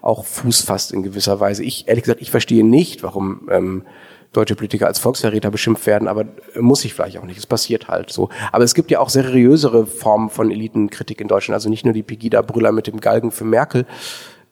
auch 0.00 0.24
Fuß 0.24 0.62
fasst 0.62 0.92
in 0.92 1.02
gewisser 1.02 1.40
Weise. 1.40 1.62
Ich, 1.62 1.88
ehrlich 1.88 2.04
gesagt, 2.04 2.22
ich 2.22 2.30
verstehe 2.30 2.64
nicht, 2.64 3.02
warum 3.02 3.48
ähm, 3.50 3.84
deutsche 4.32 4.56
Politiker 4.56 4.86
als 4.86 4.98
Volksverräter 4.98 5.50
beschimpft 5.50 5.86
werden, 5.86 6.08
aber 6.08 6.24
muss 6.58 6.84
ich 6.84 6.94
vielleicht 6.94 7.18
auch 7.18 7.24
nicht. 7.24 7.38
Es 7.38 7.46
passiert 7.46 7.88
halt 7.88 8.10
so. 8.10 8.30
Aber 8.50 8.64
es 8.64 8.74
gibt 8.74 8.90
ja 8.90 9.00
auch 9.00 9.10
seriösere 9.10 9.86
Formen 9.86 10.30
von 10.30 10.50
Elitenkritik 10.50 11.20
in 11.20 11.28
Deutschland. 11.28 11.54
Also 11.54 11.68
nicht 11.68 11.84
nur 11.84 11.94
die 11.94 12.02
Pegida-Brüller 12.02 12.72
mit 12.72 12.86
dem 12.86 13.00
Galgen 13.00 13.30
für 13.30 13.44
Merkel, 13.44 13.86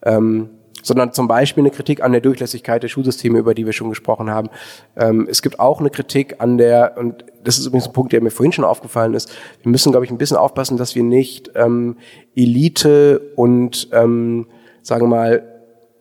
ähm, 0.03 0.51
sondern 0.83 1.13
zum 1.13 1.29
Beispiel 1.29 1.63
eine 1.63 1.71
Kritik 1.71 2.03
an 2.03 2.13
der 2.13 2.21
Durchlässigkeit 2.21 2.83
der 2.83 2.89
Schulsysteme, 2.89 3.39
über 3.39 3.55
die 3.55 3.65
wir 3.65 3.73
schon 3.73 3.89
gesprochen 3.89 4.31
haben. 4.31 4.51
Ähm, 4.97 5.27
es 5.31 5.41
gibt 5.41 5.61
auch 5.61 5.81
eine 5.81 5.91
Kritik 5.91 6.37
an 6.41 6.59
der, 6.59 6.97
und 6.99 7.25
das 7.43 7.59
ist 7.59 7.67
übrigens 7.67 7.87
ein 7.87 7.93
Punkt, 7.93 8.13
der 8.13 8.23
mir 8.23 8.31
vorhin 8.31 8.53
schon 8.53 8.65
aufgefallen 8.65 9.15
ist, 9.15 9.31
wir 9.63 9.71
müssen, 9.71 9.93
glaube 9.93 10.05
ich, 10.05 10.11
ein 10.11 10.19
bisschen 10.19 10.37
aufpassen, 10.37 10.77
dass 10.77 10.95
wir 10.95 11.03
nicht 11.03 11.51
ähm, 11.55 11.97
Elite 12.35 13.21
und, 13.37 13.89
ähm, 13.93 14.47
sagen 14.83 15.05
wir 15.05 15.09
mal, 15.09 15.49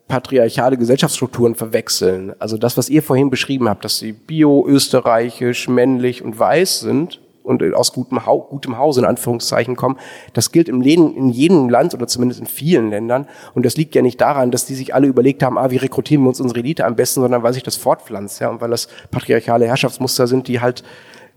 patriarchale 0.08 0.78
Gesellschaftsstrukturen 0.78 1.56
verwechseln. 1.56 2.34
Also 2.38 2.58
das, 2.58 2.76
was 2.76 2.90
ihr 2.90 3.02
vorhin 3.02 3.30
beschrieben 3.30 3.70
habt, 3.70 3.86
dass 3.86 3.98
sie 3.98 4.12
bio, 4.12 4.66
österreichisch, 4.68 5.70
männlich 5.70 6.22
und 6.22 6.38
weiß 6.38 6.82
sind 6.82 7.22
und 7.44 7.64
aus 7.74 7.94
gutem, 7.94 8.26
Hau 8.26 8.42
gutem 8.42 8.78
Hause 8.78 9.02
in 9.02 9.06
Anführungszeichen 9.06 9.76
kommen, 9.76 9.98
das 10.34 10.52
gilt 10.52 10.70
im 10.70 10.82
Leben 10.82 11.16
in 11.16 11.30
jedem 11.30 11.70
Land 11.70 11.94
oder 11.94 12.08
zumindest 12.08 12.40
in 12.40 12.48
vielen 12.48 12.90
Ländern. 12.90 13.28
Und 13.54 13.66
das 13.66 13.78
liegt 13.78 13.96
ja 13.96 14.02
nicht 14.02 14.22
daran, 14.22 14.52
dass 14.52 14.66
die 14.66 14.76
sich 14.76 14.94
alle 14.94 15.08
überlegt 15.08 15.44
haben, 15.44 15.58
ah, 15.58 15.72
wie 15.72 15.78
rekrutieren 15.78 16.24
wir 16.24 16.30
uns 16.30 16.42
unsere 16.42 16.60
Elite 16.60 16.86
am 16.86 16.96
besten, 16.96 17.22
sondern 17.22 17.44
weil 17.44 17.54
sich 17.54 17.64
das 17.64 17.76
fortpflanzt, 17.76 18.40
ja, 18.42 18.50
und 18.50 18.62
weil 18.62 18.70
das 18.70 18.88
patriarchale 19.10 19.68
Herrschaftsmuster 19.68 20.28
sind, 20.28 20.48
die 20.48 20.60
halt 20.60 20.84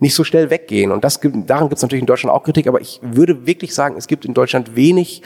nicht 0.01 0.15
so 0.15 0.25
schnell 0.25 0.51
weggehen. 0.51 0.93
Und 0.93 1.05
das 1.05 1.21
gibt, 1.21 1.49
daran 1.49 1.69
gibt 1.69 1.77
es 1.77 1.83
natürlich 1.83 2.03
in 2.03 2.07
Deutschland 2.07 2.35
auch 2.35 2.43
Kritik, 2.43 2.67
aber 2.67 2.81
ich 2.81 3.01
würde 3.03 3.47
wirklich 3.47 3.75
sagen, 3.75 3.97
es 3.97 4.07
gibt 4.07 4.25
in 4.25 4.35
Deutschland 4.35 4.77
wenig 4.77 5.23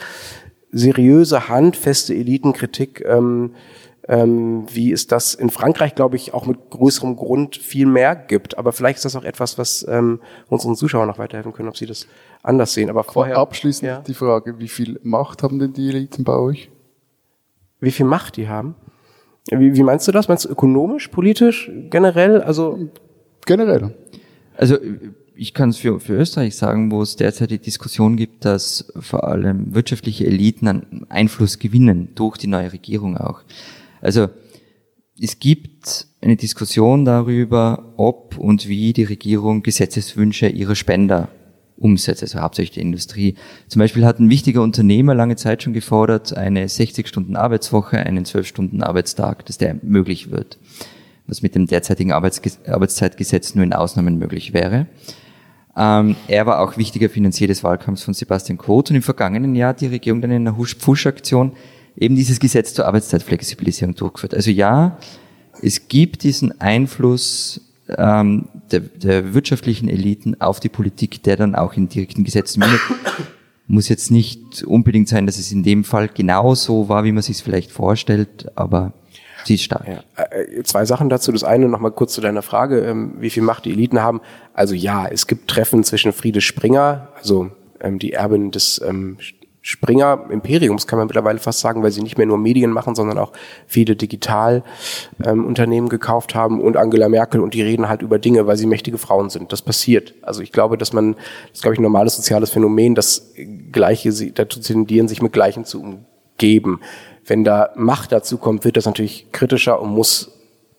seriöse, 0.71 1.49
handfeste 1.49 2.13
Elitenkritik, 2.13 3.03
ähm, 3.05 3.55
ähm, 4.09 4.65
wie 4.73 4.91
es 4.91 5.07
das 5.07 5.33
in 5.33 5.49
Frankreich, 5.49 5.95
glaube 5.95 6.17
ich, 6.17 6.33
auch 6.33 6.45
mit 6.45 6.69
größerem 6.69 7.15
Grund 7.15 7.55
viel 7.55 7.85
mehr 7.85 8.17
gibt. 8.17 8.57
Aber 8.57 8.73
vielleicht 8.73 8.97
ist 8.97 9.05
das 9.05 9.15
auch 9.15 9.23
etwas, 9.23 9.57
was 9.57 9.85
ähm, 9.87 10.19
unseren 10.49 10.75
Zuschauern 10.75 11.07
noch 11.07 11.19
weiterhelfen 11.19 11.53
können, 11.53 11.69
ob 11.69 11.77
sie 11.77 11.85
das 11.85 12.07
anders 12.43 12.73
sehen. 12.73 12.89
Aber 12.89 13.05
vorher 13.05 13.37
Abschließend 13.37 13.87
ja. 13.87 14.01
die 14.01 14.13
Frage, 14.13 14.59
wie 14.59 14.67
viel 14.67 14.99
Macht 15.03 15.43
haben 15.43 15.59
denn 15.59 15.71
die 15.71 15.87
Eliten 15.87 16.25
bei 16.25 16.35
euch? 16.35 16.69
wie 17.79 17.91
viel 17.91 18.05
Macht 18.05 18.37
die 18.37 18.47
haben. 18.47 18.75
Wie, 19.49 19.75
wie 19.75 19.83
meinst 19.83 20.07
du 20.07 20.11
das? 20.11 20.27
Meinst 20.27 20.45
du 20.45 20.49
ökonomisch, 20.49 21.07
politisch, 21.07 21.71
generell? 21.89 22.41
Also 22.41 22.89
Generell. 23.45 23.95
Also 24.57 24.77
ich 25.35 25.53
kann 25.53 25.69
es 25.69 25.77
für, 25.77 25.99
für 25.99 26.13
Österreich 26.13 26.55
sagen, 26.55 26.91
wo 26.91 27.01
es 27.01 27.15
derzeit 27.15 27.49
die 27.49 27.59
Diskussion 27.59 28.17
gibt, 28.17 28.45
dass 28.45 28.91
vor 28.99 29.23
allem 29.23 29.73
wirtschaftliche 29.73 30.27
Eliten 30.27 30.67
an 30.67 31.05
Einfluss 31.09 31.57
gewinnen, 31.57 32.09
durch 32.15 32.37
die 32.37 32.47
neue 32.47 32.73
Regierung 32.73 33.17
auch. 33.17 33.41
Also 34.01 34.29
es 35.21 35.39
gibt 35.39 36.07
eine 36.21 36.35
Diskussion 36.35 37.05
darüber, 37.05 37.93
ob 37.97 38.37
und 38.37 38.67
wie 38.67 38.93
die 38.93 39.03
Regierung 39.03 39.63
Gesetzeswünsche 39.63 40.47
ihrer 40.47 40.75
Spender 40.75 41.29
umsetzt, 41.77 42.21
also 42.21 42.39
hauptsächlich 42.41 42.75
die 42.75 42.81
Industrie. 42.81 43.35
Zum 43.67 43.79
Beispiel 43.79 44.05
hat 44.05 44.19
ein 44.19 44.29
wichtiger 44.29 44.61
Unternehmer 44.61 45.15
lange 45.15 45.35
Zeit 45.35 45.63
schon 45.63 45.73
gefordert, 45.73 46.35
eine 46.35 46.67
60-Stunden-Arbeitswoche, 46.67 47.97
einen 47.97 48.25
12-Stunden-Arbeitstag, 48.25 49.45
dass 49.45 49.57
der 49.57 49.77
möglich 49.81 50.29
wird, 50.31 50.57
was 51.27 51.41
mit 51.41 51.55
dem 51.55 51.67
derzeitigen 51.67 52.11
Arbeits 52.11 52.41
Arbeitszeitgesetz 52.67 53.55
nur 53.55 53.63
in 53.63 53.73
Ausnahmen 53.73 54.17
möglich 54.17 54.53
wäre. 54.53 54.87
Ähm, 55.77 56.17
er 56.27 56.45
war 56.45 56.59
auch 56.59 56.75
wichtiger 56.75 57.09
Finanzier 57.09 57.47
des 57.47 57.63
Wahlkampfs 57.63 58.03
von 58.03 58.13
Sebastian 58.13 58.57
Kurz 58.57 58.89
und 58.89 58.97
im 58.97 59.01
vergangenen 59.01 59.55
Jahr 59.55 59.69
hat 59.69 59.81
die 59.81 59.87
Regierung 59.87 60.21
dann 60.21 60.31
in 60.31 60.47
einer 60.47 60.57
Husch-Pfusch-Aktion 60.57 61.53
eben 61.99 62.15
dieses 62.15 62.39
Gesetz 62.39 62.73
zur 62.73 62.87
Arbeitszeitflexibilisierung 62.87 63.93
durchgeführt. 63.93 64.33
Also 64.33 64.49
ja, 64.49 64.97
es 65.61 65.87
gibt 65.87 66.23
diesen 66.23 66.59
Einfluss 66.61 67.61
ähm, 67.97 68.47
der, 68.71 68.79
der 68.79 69.33
wirtschaftlichen 69.33 69.89
Eliten 69.89 70.39
auf 70.39 70.59
die 70.59 70.69
Politik, 70.69 71.23
der 71.23 71.35
dann 71.35 71.55
auch 71.55 71.73
in 71.73 71.89
direkten 71.89 72.23
Gesetzen 72.23 72.61
mündet. 72.61 72.79
Muss 73.67 73.89
jetzt 73.89 74.09
nicht 74.09 74.63
unbedingt 74.63 75.09
sein, 75.09 75.27
dass 75.27 75.37
es 75.37 75.51
in 75.51 75.61
dem 75.61 75.83
Fall 75.83 76.07
genauso 76.07 76.89
war, 76.89 77.03
wie 77.03 77.11
man 77.11 77.21
sich 77.21 77.37
es 77.37 77.41
vielleicht 77.41 77.71
vorstellt, 77.71 78.51
aber 78.55 78.93
sie 79.45 79.55
ist 79.55 79.63
stark. 79.63 79.87
Ja, 79.87 80.23
äh, 80.23 80.63
zwei 80.63 80.85
Sachen 80.85 81.09
dazu. 81.09 81.31
Das 81.31 81.43
eine 81.43 81.67
nochmal 81.67 81.91
kurz 81.91 82.13
zu 82.13 82.21
deiner 82.21 82.41
Frage, 82.41 82.79
ähm, 82.79 83.13
wie 83.19 83.29
viel 83.29 83.43
Macht 83.43 83.65
die 83.65 83.71
Eliten 83.71 83.99
haben. 83.99 84.21
Also 84.53 84.73
ja, 84.73 85.07
es 85.07 85.27
gibt 85.27 85.49
Treffen 85.49 85.83
zwischen 85.83 86.13
Friede 86.13 86.41
Springer, 86.41 87.09
also 87.15 87.51
ähm, 87.79 87.99
die 87.99 88.13
Erbin 88.13 88.49
des 88.49 88.81
ähm, 88.83 89.17
Springer 89.61 90.25
Imperiums, 90.29 90.87
kann 90.87 90.99
man 90.99 91.07
mittlerweile 91.07 91.37
fast 91.39 91.59
sagen, 91.59 91.83
weil 91.83 91.91
sie 91.91 92.01
nicht 92.01 92.17
mehr 92.17 92.25
nur 92.27 92.37
Medien 92.37 92.71
machen, 92.71 92.95
sondern 92.95 93.17
auch 93.17 93.33
viele 93.67 93.95
Digitalunternehmen 93.97 95.85
ähm, 95.85 95.89
gekauft 95.89 96.33
haben 96.33 96.61
und 96.61 96.77
Angela 96.77 97.09
Merkel 97.09 97.41
und 97.41 97.53
die 97.53 97.61
reden 97.61 97.89
halt 97.89 98.01
über 98.01 98.19
Dinge, 98.19 98.47
weil 98.47 98.55
sie 98.55 98.65
mächtige 98.65 98.97
Frauen 98.97 99.29
sind. 99.29 99.51
Das 99.51 99.61
passiert. 99.61 100.13
Also 100.21 100.41
ich 100.41 100.53
glaube, 100.53 100.77
dass 100.77 100.93
man, 100.93 101.13
das 101.13 101.55
ist 101.55 101.61
glaube 101.61 101.73
ich 101.73 101.79
ein 101.79 101.83
normales 101.83 102.15
soziales 102.15 102.51
Phänomen, 102.51 102.95
dass 102.95 103.33
Gleiche 103.71 104.13
sie- 104.13 104.33
dazu 104.33 104.61
tendieren, 104.61 105.09
sich 105.09 105.21
mit 105.21 105.33
Gleichen 105.33 105.65
zu 105.65 105.81
umgeben. 105.81 106.79
Wenn 107.25 107.43
da 107.43 107.71
Macht 107.75 108.13
dazu 108.13 108.37
kommt, 108.37 108.63
wird 108.63 108.77
das 108.77 108.85
natürlich 108.85 109.31
kritischer 109.33 109.81
und 109.81 109.89
muss 109.89 110.31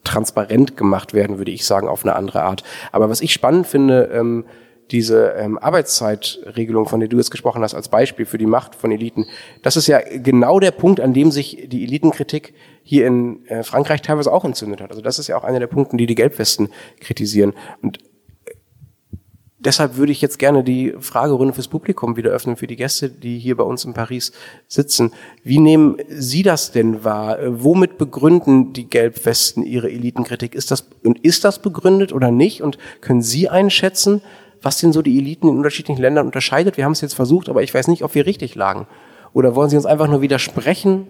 transparent 0.05 0.79
gemacht 0.79 1.13
werden, 1.13 1.37
würde 1.37 1.51
ich 1.51 1.67
sagen, 1.67 1.87
auf 1.87 2.05
eine 2.05 2.17
andere 2.17 2.43
Art. 2.43 2.65
Aber 2.93 3.11
was 3.11 3.21
ich 3.21 3.35
spannend 3.35 3.67
finde, 3.67 4.11
ähm, 4.15 4.47
diese 4.91 5.35
ähm, 5.37 5.59
Arbeitszeitregelung, 5.59 6.87
von 6.87 7.01
der 7.01 7.09
du 7.09 7.17
jetzt 7.17 7.31
gesprochen 7.31 7.63
hast, 7.63 7.75
als 7.75 7.89
Beispiel 7.89 8.27
für 8.27 8.39
die 8.39 8.47
Macht 8.47 8.75
von 8.75 8.91
Eliten, 8.91 9.27
das 9.63 9.77
ist 9.77 9.87
ja 9.87 10.01
genau 10.01 10.61
der 10.61 10.73
Punkt, 10.73 11.01
an 11.01 11.15
dem 11.15 11.31
sich 11.31 11.69
die 11.69 11.85
Elitenkritik 11.85 12.55
hier 12.83 13.07
in 13.07 13.47
äh, 13.47 13.63
Frankreich 13.63 14.03
teilweise 14.03 14.33
auch 14.33 14.45
entzündet 14.45 14.81
hat. 14.81 14.91
Also 14.91 15.03
das 15.03 15.19
ist 15.19 15.29
ja 15.29 15.37
auch 15.37 15.45
einer 15.45 15.61
der 15.61 15.67
Punkte, 15.67 15.97
die 15.97 16.07
die 16.07 16.15
Gelbwesten 16.15 16.71
kritisieren. 17.01 17.53
Und 17.83 17.99
äh, 17.99 18.55
deshalb 19.59 19.97
würde 19.97 20.11
ich 20.11 20.21
jetzt 20.21 20.39
gerne 20.39 20.65
die 20.65 20.95
Fragerunde 20.99 21.55
fürs 21.55 21.69
Publikum 21.69 22.17
wieder 22.17 22.31
öffnen, 22.31 22.57
für 22.57 22.67
die 22.67 22.77
Gäste, 22.77 23.09
die 23.09 23.39
hier 23.39 23.57
bei 23.57 23.65
uns 23.65 23.85
in 23.85 23.95
Paris 23.95 24.33
sitzen. 24.67 25.13
Wie 25.45 25.59
nehmen 25.59 25.99
Sie 26.09 26.43
das 26.43 26.73
denn 26.73 27.05
wahr? 27.05 27.39
Äh, 27.39 27.63
Womit 27.63 27.97
begründen 27.97 28.73
die 28.73 28.91
Gelbwesten 28.91 29.65
ihre 29.65 29.91
Elitenkritik? 29.91 30.57
Ist 30.57 30.73
das, 30.73 30.89
und 31.05 31.21
ist 31.21 31.45
das 31.45 31.61
begründet 31.61 32.13
oder 32.13 32.33
nicht? 32.33 32.63
Und 32.63 32.77
können 33.01 33.23
Sie 33.23 33.49
einschätzen, 33.49 34.23
was 34.63 34.79
denn 34.79 34.93
so 34.93 35.03
die 35.03 35.19
Eliten 35.19 35.49
in 35.49 35.57
unterschiedlichen 35.57 36.01
Ländern 36.01 36.27
unterscheidet? 36.27 36.77
Wir 36.77 36.85
haben 36.85 36.93
es 36.93 37.01
jetzt 37.01 37.15
versucht, 37.15 37.49
aber 37.49 37.63
ich 37.63 37.73
weiß 37.73 37.89
nicht, 37.89 38.03
ob 38.03 38.15
wir 38.15 38.27
richtig 38.27 38.55
lagen. 38.55 38.87
Oder 39.33 39.55
wollen 39.55 39.71
Sie 39.71 39.77
uns 39.77 39.87
einfach 39.87 40.09
nur 40.09 40.21
widersprechen, 40.21 41.09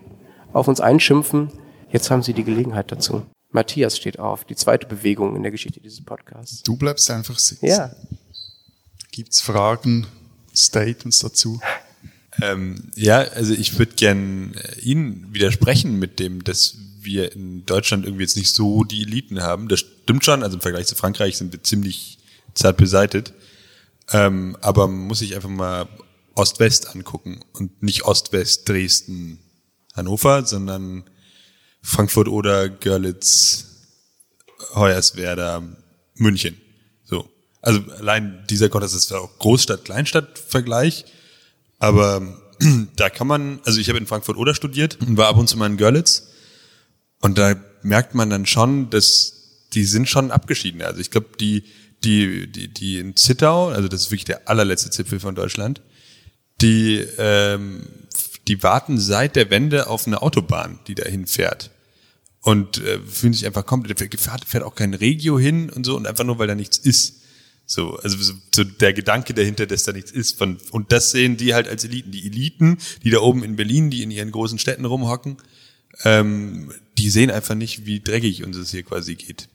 auf 0.53 0.69
uns 0.69 0.81
einschimpfen? 0.81 1.51
Jetzt 1.91 2.11
haben 2.11 2.23
Sie 2.23 2.35
die 2.35 2.45
Gelegenheit 2.45 2.93
dazu. 2.93 3.23
Matthias 3.51 3.97
steht 3.97 4.19
auf, 4.19 4.45
die 4.45 4.55
zweite 4.55 4.87
Bewegung 4.87 5.35
in 5.35 5.43
der 5.43 5.51
Geschichte 5.51 5.81
dieses 5.81 6.05
Podcasts. 6.05 6.63
Du 6.63 6.77
bleibst 6.77 7.11
einfach 7.11 7.39
sitzen. 7.39 7.67
Ja, 7.67 7.91
Gibt's 9.13 9.41
Fragen, 9.41 10.07
Statements 10.55 11.19
dazu? 11.19 11.61
Ähm, 12.41 12.91
ja, 12.95 13.19
also 13.19 13.53
ich 13.53 13.79
würde 13.79 13.95
gern 13.97 14.55
äh, 14.55 14.81
Ihnen 14.81 15.27
widersprechen 15.35 15.99
mit 15.99 16.21
dem, 16.21 16.45
dass 16.45 16.77
wir 17.01 17.33
in 17.33 17.67
Deutschland 17.67 18.05
irgendwie 18.05 18.23
jetzt 18.23 18.37
nicht 18.37 18.55
so 18.55 18.85
die 18.85 19.03
Eliten 19.03 19.43
haben. 19.43 19.69
Das 19.69 19.81
stimmt 19.81 20.25
schon, 20.25 20.43
also 20.43 20.57
im 20.57 20.61
Vergleich 20.61 20.87
zu 20.87 20.95
Frankreich 20.95 21.37
sind 21.37 21.53
wir 21.53 21.63
ziemlich 21.63 22.19
zart 22.55 22.77
beseitet. 22.77 23.33
Ähm, 24.13 24.57
aber 24.61 24.89
man 24.89 25.07
muss 25.07 25.21
sich 25.21 25.35
einfach 25.35 25.49
mal 25.49 25.89
Ost-West 26.35 26.95
angucken 26.95 27.41
und 27.53 27.83
nicht 27.83 28.05
Ost-West 28.05 28.69
Dresden, 28.69 29.39
Hannover, 29.95 30.45
sondern 30.47 31.05
Frankfurt 31.83 32.29
oder 32.29 32.69
Görlitz, 32.69 33.67
Hoyerswerda, 34.75 35.63
München. 36.15 36.61
So. 37.05 37.29
Also 37.63 37.81
allein 37.99 38.45
dieser 38.49 38.69
Kontrast 38.69 38.95
ist 38.95 39.13
auch 39.13 39.39
Großstadt-Kleinstadt-Vergleich, 39.39 41.05
aber 41.79 42.23
da 42.97 43.11
kann 43.11 43.27
man, 43.27 43.61
also 43.65 43.81
ich 43.81 43.89
habe 43.89 43.99
in 43.99 44.07
Frankfurt 44.07 44.37
oder 44.37 44.55
studiert 44.55 44.99
und 45.01 45.17
war 45.17 45.29
ab 45.29 45.37
und 45.37 45.49
zu 45.49 45.57
mal 45.57 45.67
in 45.67 45.77
Görlitz 45.77 46.29
und 47.21 47.39
da 47.39 47.55
merkt 47.83 48.15
man 48.15 48.31
dann 48.31 48.47
schon, 48.47 48.91
dass 48.91 49.67
die 49.73 49.85
sind 49.85 50.09
schon 50.09 50.31
abgeschieden. 50.31 50.83
Also 50.83 51.01
ich 51.01 51.11
glaube, 51.11 51.29
die, 51.39 51.65
die, 52.05 52.51
die, 52.51 52.69
die 52.69 52.99
in 52.99 53.17
Zittau, 53.17 53.69
also 53.69 53.89
das 53.89 54.03
ist 54.03 54.11
wirklich 54.11 54.25
der 54.25 54.49
allerletzte 54.49 54.91
Zipfel 54.91 55.21
von 55.21 55.35
Deutschland, 55.35 55.83
die, 56.61 57.07
ähm, 57.19 57.87
die 58.49 58.63
warten 58.63 58.99
seit 58.99 59.37
der 59.37 59.51
Wende 59.51 59.87
auf 59.89 60.07
eine 60.07 60.23
Autobahn, 60.23 60.79
die 60.87 60.95
dahin 60.95 61.27
fährt. 61.27 61.71
Und 62.43 62.79
äh, 62.79 62.99
fühlen 63.01 63.35
sich 63.35 63.47
einfach 63.47 63.67
komplett, 63.67 63.99
fährt, 63.99 64.45
fährt 64.47 64.65
auch 64.65 64.75
kein 64.75 64.95
Regio 64.95 65.39
hin 65.39 65.69
und 65.69 65.85
so 65.85 65.97
und 65.97 66.07
einfach 66.07 66.25
nur, 66.25 66.39
weil 66.39 66.47
da 66.47 66.55
nichts 66.55 66.79
ist. 66.79 67.21
So, 67.67 67.97
also 67.97 68.17
so, 68.17 68.33
so 68.55 68.65
der 68.65 68.95
Gedanke 68.95 69.35
dahinter, 69.35 69.67
dass 69.67 69.85
da 69.85 69.93
nichts 69.93 70.11
ist. 70.11 70.39
Von, 70.39 70.59
und 70.71 70.91
das 70.91 71.11
sehen 71.11 71.37
die 71.37 71.55
halt 71.55 71.69
als 71.69 71.85
Eliten. 71.85 72.11
Die 72.11 72.27
Eliten, 72.27 72.79
die 73.05 73.11
da 73.11 73.21
oben 73.21 73.45
in 73.45 73.57
Berlin, 73.57 73.91
die 73.91 74.03
in 74.03 74.11
ihren 74.11 74.33
großen 74.33 74.59
Städten 74.59 74.87
rumhocken, 74.87 75.37
ähm, 76.03 76.73
die 76.99 77.11
sehen 77.11 77.31
einfach 77.31 77.55
nicht, 77.55 77.87
wie 77.87 78.01
dreckig 78.01 78.43
uns 78.43 78.57
es 78.57 78.71
hier 78.71 78.83
quasi 78.83 79.15
geht. 79.15 79.49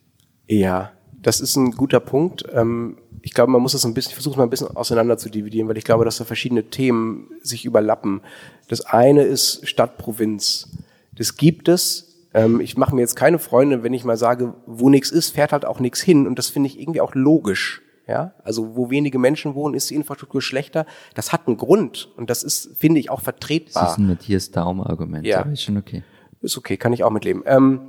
Ja, 0.48 0.95
das 1.26 1.40
ist 1.42 1.56
ein 1.56 1.72
guter 1.72 2.00
Punkt. 2.00 2.46
Ähm, 2.54 2.98
ich 3.24 3.34
glaube, 3.34 3.52
man 3.52 3.60
muss 3.62 3.72
das 3.72 3.84
ein 3.84 3.96
bisschen, 3.96 4.12
ich 4.12 4.16
versuche 4.16 4.38
mal 4.38 4.44
ein 4.44 4.52
bisschen 4.52 4.68
auseinander 4.78 5.18
zu 5.18 5.30
dividieren, 5.30 5.68
weil 5.68 5.78
ich 5.78 5.84
glaube, 5.84 6.06
dass 6.06 6.18
da 6.18 6.24
verschiedene 6.24 6.66
Themen 6.70 7.32
sich 7.42 7.66
überlappen. 7.66 8.22
Das 8.68 8.82
eine 8.82 9.24
ist 9.24 9.68
Stadt-Provinz. 9.68 10.70
Das 11.18 11.36
gibt 11.36 11.68
es. 11.68 12.28
Ähm, 12.36 12.60
ich 12.62 12.78
mache 12.78 12.94
mir 12.94 13.02
jetzt 13.02 13.16
keine 13.16 13.40
Freunde, 13.40 13.82
wenn 13.82 13.94
ich 13.94 14.04
mal 14.04 14.18
sage, 14.18 14.54
wo 14.68 14.90
nichts 14.90 15.10
ist, 15.10 15.32
fährt 15.32 15.52
halt 15.52 15.66
auch 15.66 15.80
nichts 15.80 16.00
hin. 16.00 16.28
Und 16.28 16.38
das 16.38 16.50
finde 16.50 16.68
ich 16.68 16.80
irgendwie 16.80 17.02
auch 17.02 17.16
logisch. 17.16 17.82
Ja, 18.08 18.36
also 18.44 18.76
wo 18.76 18.92
wenige 18.92 19.18
Menschen 19.18 19.56
wohnen, 19.56 19.74
ist 19.74 19.90
die 19.90 19.96
Infrastruktur 19.96 20.40
schlechter. 20.40 20.86
Das 21.16 21.34
hat 21.34 21.48
einen 21.48 21.58
Grund 21.58 22.12
und 22.18 22.30
das 22.30 22.44
ist, 22.44 22.78
finde 22.78 23.00
ich, 23.00 23.10
auch 23.10 23.22
vertretbar. 23.22 23.82
Das 23.86 23.94
ist 23.94 23.98
ein 23.98 24.06
Matthias 24.06 24.52
Daum-Argument, 24.52 25.26
Ja. 25.26 25.42
ist 25.42 25.64
schon 25.64 25.78
okay. 25.78 26.04
Ist 26.42 26.56
okay, 26.56 26.78
kann 26.78 26.94
ich 26.94 27.04
auch 27.04 27.10
mitleben. 27.10 27.42
Ähm, 27.48 27.82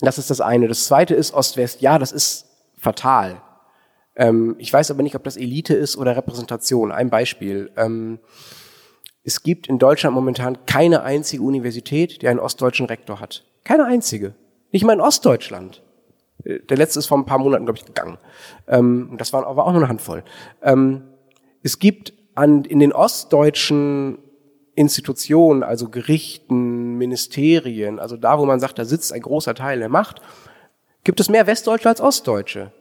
das 0.00 0.18
ist 0.18 0.30
das 0.30 0.40
eine. 0.40 0.68
Das 0.68 0.86
zweite 0.86 1.14
ist 1.14 1.32
Ost-West. 1.34 1.80
Ja, 1.80 1.98
das 1.98 2.12
ist 2.12 2.46
fatal. 2.76 3.42
Ähm, 4.16 4.56
ich 4.58 4.72
weiß 4.72 4.90
aber 4.90 5.02
nicht, 5.02 5.14
ob 5.14 5.24
das 5.24 5.36
Elite 5.36 5.74
ist 5.74 5.96
oder 5.96 6.16
Repräsentation. 6.16 6.92
Ein 6.92 7.10
Beispiel. 7.10 7.70
Ähm, 7.76 8.18
es 9.22 9.42
gibt 9.42 9.66
in 9.68 9.78
Deutschland 9.78 10.14
momentan 10.14 10.64
keine 10.66 11.02
einzige 11.02 11.42
Universität, 11.42 12.22
die 12.22 12.28
einen 12.28 12.40
ostdeutschen 12.40 12.86
Rektor 12.86 13.20
hat. 13.20 13.44
Keine 13.64 13.84
einzige. 13.84 14.34
Nicht 14.72 14.84
mal 14.84 14.94
in 14.94 15.00
Ostdeutschland. 15.00 15.82
Äh, 16.44 16.60
Der 16.60 16.76
letzte 16.76 16.98
ist 16.98 17.06
vor 17.06 17.18
ein 17.18 17.26
paar 17.26 17.38
Monaten, 17.38 17.64
glaube 17.66 17.78
ich, 17.78 17.84
gegangen. 17.84 18.18
Ähm, 18.66 19.14
das 19.18 19.32
waren 19.32 19.44
aber 19.44 19.66
auch 19.66 19.72
nur 19.72 19.80
eine 19.82 19.88
Handvoll. 19.88 20.24
Ähm, 20.62 21.02
es 21.62 21.78
gibt 21.78 22.14
an, 22.34 22.64
in 22.64 22.78
den 22.78 22.92
ostdeutschen 22.92 24.18
Institutionen, 24.80 25.62
also 25.62 25.90
Gerichten, 25.90 26.96
Ministerien, 26.96 27.98
also 27.98 28.16
da, 28.16 28.38
wo 28.38 28.46
man 28.46 28.60
sagt, 28.60 28.78
da 28.78 28.86
sitzt 28.86 29.12
ein 29.12 29.20
großer 29.20 29.54
Teil 29.54 29.78
der 29.78 29.90
Macht, 29.90 30.22
gibt 31.04 31.20
es 31.20 31.28
mehr 31.28 31.46
Westdeutsche 31.46 31.90
als 31.90 32.00
Ostdeutsche. 32.00 32.72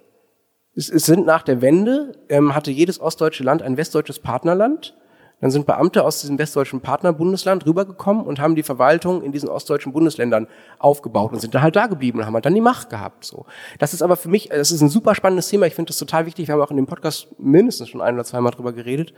Es, 0.75 0.89
es 0.89 1.05
sind 1.05 1.25
nach 1.25 1.43
der 1.43 1.61
Wende, 1.61 2.13
ähm, 2.29 2.55
hatte 2.55 2.71
jedes 2.71 3.01
ostdeutsche 3.01 3.43
Land 3.43 3.61
ein 3.61 3.75
westdeutsches 3.75 4.19
Partnerland. 4.19 4.95
Dann 5.41 5.51
sind 5.51 5.65
Beamte 5.65 6.03
aus 6.05 6.21
diesem 6.21 6.37
westdeutschen 6.37 6.79
Partnerbundesland 6.79 7.65
rübergekommen 7.65 8.25
und 8.25 8.39
haben 8.39 8.55
die 8.55 8.63
Verwaltung 8.63 9.21
in 9.21 9.31
diesen 9.33 9.49
ostdeutschen 9.49 9.91
Bundesländern 9.91 10.47
aufgebaut 10.79 11.33
und 11.33 11.39
sind 11.39 11.53
dann 11.53 11.61
halt 11.61 11.75
da 11.75 11.87
geblieben 11.87 12.19
und 12.19 12.25
haben 12.25 12.33
halt 12.33 12.45
dann 12.45 12.55
die 12.55 12.61
Macht 12.61 12.89
gehabt. 12.89 13.25
So, 13.25 13.45
das 13.77 13.93
ist 13.93 14.01
aber 14.01 14.15
für 14.15 14.29
mich, 14.29 14.49
das 14.49 14.71
ist 14.71 14.81
ein 14.81 14.89
super 14.89 15.15
spannendes 15.15 15.49
Thema. 15.49 15.65
Ich 15.65 15.75
finde 15.75 15.89
das 15.89 15.97
total 15.97 16.25
wichtig. 16.25 16.47
Wir 16.47 16.53
haben 16.53 16.61
auch 16.61 16.71
in 16.71 16.77
dem 16.77 16.87
Podcast 16.87 17.27
mindestens 17.39 17.89
schon 17.89 18.01
ein 18.01 18.15
oder 18.15 18.25
zweimal 18.25 18.51
drüber 18.51 18.73
geredet. 18.73 19.13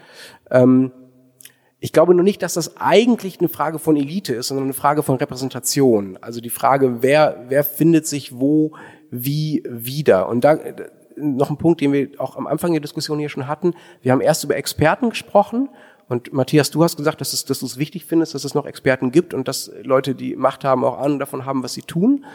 Ähm, 0.50 0.91
ich 1.84 1.91
glaube 1.91 2.13
nur 2.13 2.24
nicht, 2.24 2.44
dass 2.44 2.54
das 2.54 2.78
eigentlich 2.78 3.39
eine 3.39 3.50
Frage 3.50 3.80
von 3.80 3.98
Elite 3.98 4.36
ist, 4.36 4.50
sondern 4.50 4.65
eine 4.65 4.74
Frage 4.74 5.02
von 5.02 5.15
Repräsentation. 5.15 6.17
Also 6.22 6.39
die 6.39 6.52
Frage, 6.52 7.02
wer, 7.02 7.46
wer 7.50 7.63
findet 7.63 8.06
sich 8.06 8.39
wo, 8.39 8.74
wie 9.10 9.63
wieder. 9.67 10.30
Und 10.30 10.44
da 10.44 10.60
noch 11.17 11.50
ein 11.50 11.58
Punkt, 11.58 11.82
den 11.82 11.91
wir 11.91 12.10
auch 12.20 12.38
am 12.38 12.46
Anfang 12.46 12.72
der 12.72 12.82
Diskussion 12.82 13.17
hier 13.17 13.30
schon 13.30 13.48
hatten. 13.48 13.74
Wir 14.04 14.12
haben 14.12 14.22
erst 14.22 14.44
über 14.44 14.56
Experten 14.56 15.10
gesprochen. 15.10 15.70
Und 16.08 16.32
Matthias, 16.32 16.70
du 16.70 16.84
hast 16.84 16.98
gesagt, 16.98 17.20
dass, 17.20 17.34
es, 17.34 17.46
dass 17.46 17.62
du 17.62 17.65
es 17.65 17.80
wichtig 17.80 18.06
findest, 18.06 18.36
dass 18.36 18.44
es 18.44 18.54
noch 18.54 18.67
Experten 18.67 19.12
gibt 19.12 19.34
und 19.34 19.48
dass 19.48 19.72
Leute, 19.82 20.13
die 20.13 20.36
Macht 20.36 20.63
haben, 20.63 20.86
auch 20.86 21.00
Ahnung 21.00 21.17
davon 21.17 21.46
haben, 21.46 21.63
was 21.63 21.74
sie 21.74 21.82
tun. 21.82 22.26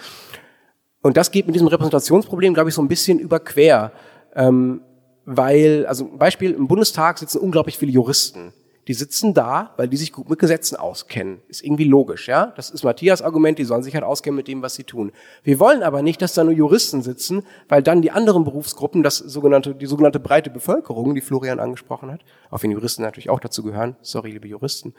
Und 1.02 1.16
das 1.16 1.30
geht 1.30 1.46
mit 1.46 1.54
diesem 1.54 1.68
Repräsentationsproblem, 1.68 2.52
glaube 2.52 2.70
ich, 2.70 2.74
so 2.74 2.82
ein 2.82 2.88
bisschen 2.88 3.20
überquer. 3.20 3.92
Ähm, 4.34 4.80
weil, 5.24 5.86
also 5.86 6.06
Beispiel, 6.06 6.50
im 6.50 6.66
Bundestag 6.66 7.18
sitzen 7.18 7.38
unglaublich 7.38 7.78
viele 7.78 7.92
Juristen. 7.92 8.52
Die 8.88 8.94
sitzen 8.94 9.34
da, 9.34 9.72
weil 9.76 9.88
die 9.88 9.96
sich 9.96 10.12
gut 10.12 10.30
mit 10.30 10.38
Gesetzen 10.38 10.76
auskennen. 10.76 11.40
Ist 11.48 11.64
irgendwie 11.64 11.84
logisch, 11.84 12.28
ja? 12.28 12.52
Das 12.56 12.70
ist 12.70 12.84
Matthias 12.84 13.20
Argument, 13.20 13.58
die 13.58 13.64
sollen 13.64 13.82
sich 13.82 13.94
halt 13.94 14.04
auskennen 14.04 14.36
mit 14.36 14.48
dem, 14.48 14.62
was 14.62 14.74
sie 14.74 14.84
tun. 14.84 15.12
Wir 15.42 15.58
wollen 15.58 15.82
aber 15.82 16.02
nicht, 16.02 16.22
dass 16.22 16.34
da 16.34 16.44
nur 16.44 16.52
Juristen 16.52 17.02
sitzen, 17.02 17.42
weil 17.68 17.82
dann 17.82 18.02
die 18.02 18.12
anderen 18.12 18.44
Berufsgruppen, 18.44 19.02
das 19.02 19.18
sogenannte, 19.18 19.74
die 19.74 19.86
sogenannte 19.86 20.20
breite 20.20 20.50
Bevölkerung, 20.50 21.14
die 21.14 21.20
Florian 21.20 21.58
angesprochen 21.58 22.12
hat, 22.12 22.20
auch 22.50 22.62
wenn 22.62 22.70
Juristen 22.70 23.02
natürlich 23.02 23.28
auch 23.28 23.40
dazu 23.40 23.62
gehören, 23.62 23.96
sorry, 24.02 24.30
liebe 24.30 24.48
Juristen, 24.48 24.94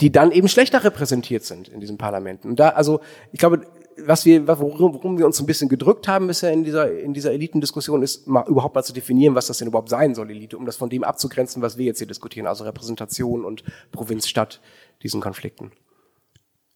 die 0.00 0.10
dann 0.10 0.32
eben 0.32 0.48
schlechter 0.48 0.82
repräsentiert 0.82 1.44
sind 1.44 1.68
in 1.68 1.80
diesen 1.80 1.98
Parlamenten. 1.98 2.48
Und 2.48 2.60
da, 2.60 2.70
also, 2.70 3.00
ich 3.32 3.38
glaube, 3.38 3.60
was 3.98 4.24
wir, 4.24 4.46
worum, 4.46 4.94
worum 4.94 5.18
wir 5.18 5.26
uns 5.26 5.40
ein 5.40 5.46
bisschen 5.46 5.68
gedrückt 5.68 6.08
haben 6.08 6.26
bisher 6.26 6.52
in 6.52 6.64
dieser, 6.64 6.98
in 6.98 7.14
dieser 7.14 7.32
Elitendiskussion, 7.32 8.02
ist 8.02 8.26
mal 8.26 8.46
überhaupt 8.46 8.74
mal 8.74 8.82
zu 8.82 8.92
definieren, 8.92 9.34
was 9.34 9.46
das 9.46 9.58
denn 9.58 9.68
überhaupt 9.68 9.88
sein 9.88 10.14
soll, 10.14 10.30
Elite, 10.30 10.56
um 10.56 10.66
das 10.66 10.76
von 10.76 10.90
dem 10.90 11.04
abzugrenzen, 11.04 11.62
was 11.62 11.78
wir 11.78 11.86
jetzt 11.86 11.98
hier 11.98 12.06
diskutieren, 12.06 12.46
also 12.46 12.64
Repräsentation 12.64 13.44
und 13.44 13.64
Provinz, 13.92 14.28
Stadt, 14.28 14.60
diesen 15.02 15.20
Konflikten. 15.20 15.72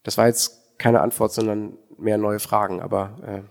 Das 0.03 0.17
war 0.17 0.27
jetzt 0.27 0.79
keine 0.79 1.01
Antwort, 1.01 1.33
sondern 1.33 1.75
mehr 1.99 2.17
neue 2.17 2.39
Fragen, 2.39 2.81
aber 2.81 3.19
äh, 3.27 3.43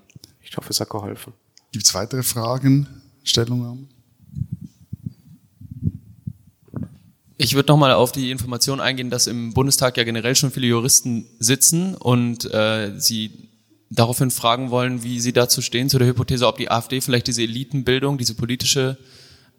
ich 0.42 0.58
hoffe, 0.58 0.70
es 0.72 0.80
hat 0.80 0.90
geholfen. 0.90 1.34
Gibt 1.72 1.86
es 1.86 1.94
weitere 1.94 2.24
Fragen, 2.24 2.88
Stellungnahmen? 3.24 3.90
Ich 7.38 7.54
würde 7.56 7.72
nochmal 7.72 7.94
auf 7.94 8.12
die 8.12 8.32
Information 8.32 8.82
eingehen, 8.82 9.10
dass 9.10 9.28
im 9.28 9.54
Bundestag 9.54 9.96
ja 9.96 10.04
generell 10.04 10.36
schon 10.36 10.52
viele 10.52 10.68
Juristen 10.68 11.26
sitzen 11.40 11.96
und 11.96 12.52
äh, 12.54 13.00
sie 13.00 13.49
daraufhin 13.90 14.32
fragen 14.32 14.70
wollen, 14.70 15.04
wie 15.04 15.20
sie 15.20 15.34
dazu 15.34 15.62
stehen, 15.62 15.90
zu 15.90 15.98
der 15.98 16.08
Hypothese, 16.08 16.48
ob 16.48 16.58
die 16.58 16.70
AfD 16.70 17.02
vielleicht 17.02 17.28
diese 17.28 17.42
Elitenbildung, 17.42 18.18
diese 18.18 18.36
politische 18.36 18.98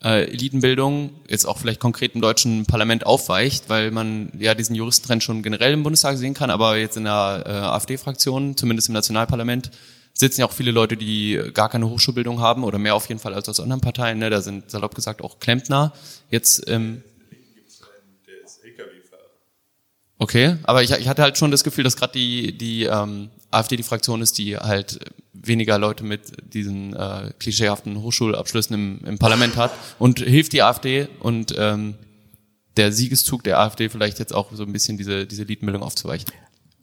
äh, 0.03 0.31
Elitenbildung 0.31 1.11
jetzt 1.29 1.47
auch 1.47 1.59
vielleicht 1.59 1.81
konkret 1.81 2.15
im 2.15 2.21
deutschen 2.21 2.65
Parlament 2.65 3.07
aufweicht, 3.07 3.69
weil 3.69 3.91
man 3.91 4.33
ja 4.39 4.55
diesen 4.55 4.75
Juristentrend 4.75 5.23
schon 5.23 5.43
generell 5.43 5.73
im 5.73 5.83
Bundestag 5.83 6.17
sehen 6.17 6.35
kann, 6.35 6.51
aber 6.51 6.77
jetzt 6.77 6.97
in 6.97 7.05
der 7.05 7.45
äh, 7.47 7.51
AfD-Fraktion, 7.51 8.57
zumindest 8.57 8.89
im 8.89 8.95
Nationalparlament, 8.95 9.71
sitzen 10.13 10.41
ja 10.41 10.47
auch 10.47 10.53
viele 10.53 10.71
Leute, 10.71 10.97
die 10.97 11.41
gar 11.55 11.69
keine 11.69 11.89
Hochschulbildung 11.89 12.41
haben 12.41 12.65
oder 12.65 12.79
mehr 12.79 12.95
auf 12.95 13.09
jeden 13.09 13.21
Fall 13.21 13.35
als 13.35 13.49
aus 13.49 13.61
anderen 13.61 13.81
Parteien. 13.81 14.19
Ne? 14.19 14.29
Da 14.29 14.43
sind 14.43 14.71
salopp 14.71 14.95
gesagt 14.95 15.23
auch 15.23 15.39
Klempner. 15.39 15.93
Jetzt 16.31 16.69
ähm, 16.69 17.03
Okay, 20.21 20.59
aber 20.65 20.83
ich, 20.83 20.91
ich 20.91 21.09
hatte 21.09 21.23
halt 21.23 21.39
schon 21.39 21.51
das 21.51 21.65
Gefühl, 21.65 21.83
dass 21.83 21.97
gerade 21.97 22.13
die, 22.13 22.57
die 22.57 22.85
ähm, 22.85 23.31
AfD 23.51 23.77
die 23.77 23.83
Fraktion 23.83 24.21
ist, 24.21 24.37
die 24.37 24.55
halt 24.55 25.01
weniger 25.33 25.79
Leute 25.79 26.05
mit 26.05 26.53
diesen 26.53 26.95
äh, 26.95 27.33
klischeehaften 27.39 28.03
Hochschulabschlüssen 28.03 28.75
im, 28.75 29.01
im 29.07 29.19
Parlament 29.19 29.57
hat 29.57 29.73
und 29.99 30.19
hilft 30.19 30.53
die 30.53 30.63
AfD 30.63 31.09
und 31.21 31.55
ähm, 31.59 31.95
der 32.77 32.93
Siegeszug 32.93 33.45
der 33.45 33.61
AfD 33.61 33.89
vielleicht 33.89 34.19
jetzt 34.19 34.35
auch 34.35 34.53
so 34.53 34.63
ein 34.63 34.73
bisschen 34.75 34.99
diese, 34.99 35.27
diese 35.27 35.45
Liedmeldung 35.45 35.83
aufzuweichen. 35.83 36.31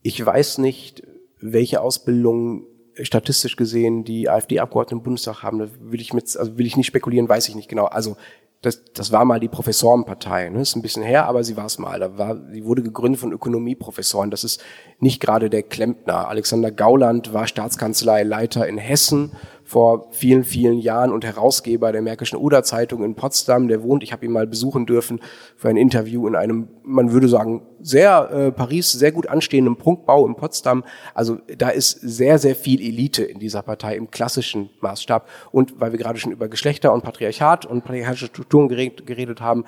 Ich 0.02 0.26
weiß 0.26 0.58
nicht, 0.58 1.04
welche 1.40 1.82
Ausbildung 1.82 2.66
statistisch 3.00 3.56
gesehen 3.56 4.04
die 4.04 4.30
AfD-Abgeordneten 4.30 4.98
im 4.98 5.04
Bundestag 5.04 5.44
haben. 5.44 5.60
Da 5.60 5.68
will 5.80 6.02
ich 6.02 6.12
mit, 6.12 6.36
also 6.36 6.58
will 6.58 6.66
ich 6.66 6.76
nicht 6.76 6.88
spekulieren, 6.88 7.30
weiß 7.30 7.48
ich 7.50 7.56
nicht 7.56 7.70
genau. 7.70 7.86
Also 7.86 8.18
das, 8.62 8.84
das 8.94 9.12
war 9.12 9.24
mal 9.24 9.40
die 9.40 9.48
Professorenpartei, 9.48 10.50
ne? 10.50 10.62
ist 10.62 10.76
ein 10.76 10.82
bisschen 10.82 11.04
her, 11.04 11.26
aber 11.28 11.44
sie 11.44 11.56
war 11.58 11.66
es 11.66 11.78
mal. 11.78 12.00
Da 12.00 12.18
war, 12.18 12.38
sie 12.52 12.66
wurde 12.66 12.82
gegründet 12.82 13.22
von 13.22 13.32
Ökonomieprofessoren. 13.32 14.32
Das 14.32 14.44
ist 14.44 14.64
nicht 15.00 15.20
gerade 15.20 15.50
der 15.50 15.64
Klempner. 15.64 16.28
Alexander 16.28 16.72
Gauland 16.72 17.34
war 17.34 17.48
Staatskanzleileiter 17.48 18.68
in 18.68 18.78
Hessen 18.78 19.34
vor 19.68 20.08
vielen, 20.12 20.46
vielen 20.46 20.80
Jahren 20.80 21.12
und 21.12 21.26
Herausgeber 21.26 21.92
der 21.92 22.02
Märkischen 22.02 22.38
Oder-Zeitung 22.38 23.04
in 23.04 23.16
Potsdam. 23.16 23.68
Der 23.68 23.84
wohnt, 23.84 24.02
ich 24.02 24.14
habe 24.14 24.26
ihn 24.26 24.32
mal 24.32 24.48
besuchen 24.48 24.86
dürfen 24.86 25.20
für 25.58 25.68
ein 25.68 25.76
Interview 25.76 26.26
in 26.26 26.38
einem, 26.38 26.70
man 26.84 27.12
würde 27.12 27.28
sagen, 27.28 27.64
sehr 27.82 28.32
äh, 28.32 28.52
Paris, 28.54 28.94
sehr 28.94 29.12
gut 29.12 29.28
anstehenden 29.28 29.76
Prunkbau 29.76 30.26
in 30.26 30.36
Potsdam. 30.36 30.86
Also 31.14 31.40
da 31.58 31.68
ist 31.68 32.00
sehr, 32.00 32.40
sehr 32.40 32.56
viel 32.56 32.80
Elite 32.80 33.26
in 33.26 33.40
dieser 33.40 33.62
Partei 33.62 33.98
im 33.98 34.10
klassischen 34.10 34.70
Maßstab. 34.80 35.28
Und 35.52 35.82
weil 35.82 35.92
wir 35.92 36.00
gerade 36.00 36.18
schon 36.18 36.32
über 36.32 36.48
Geschlechter 36.48 36.94
und 36.94 37.04
Patriarchat 37.04 37.66
und 37.66 37.84
patriarchische 37.84 38.28
Strukturen 38.28 38.70
geredet, 38.70 39.06
geredet 39.06 39.42
haben, 39.42 39.66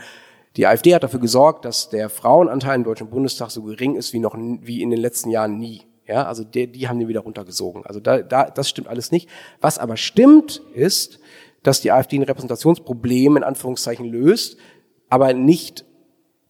die 0.56 0.66
AfD 0.66 0.96
hat 0.96 1.04
dafür 1.04 1.20
gesorgt, 1.20 1.66
dass 1.66 1.90
der 1.90 2.10
Frauenanteil 2.10 2.78
im 2.78 2.86
Deutschen 2.86 3.10
Bundestag 3.10 3.52
so 3.52 3.64
gering 3.64 3.96
ist 3.96 4.14
wie 4.14 4.20
noch 4.20 4.36
wie 4.38 4.82
in 4.82 4.92
den 4.92 5.00
letzten 5.02 5.30
Jahren 5.30 5.60
nie. 5.60 5.82
Ja, 6.10 6.26
also 6.26 6.44
die, 6.44 6.66
die 6.72 6.88
haben 6.88 6.98
den 6.98 7.08
wieder 7.08 7.20
runtergesogen. 7.20 7.86
Also 7.86 8.00
da, 8.00 8.24
da, 8.24 8.50
das 8.50 8.68
stimmt 8.68 8.88
alles 8.88 9.12
nicht. 9.12 9.30
Was 9.62 9.78
aber 9.78 9.96
stimmt, 9.96 10.60
ist, 10.74 11.20
dass 11.62 11.82
die 11.82 11.92
AfD 11.92 12.18
ein 12.18 12.24
Repräsentationsproblem 12.24 13.38
in 13.38 13.44
Anführungszeichen 13.44 14.08
löst, 14.08 14.58
aber 15.10 15.34
nicht, 15.34 15.86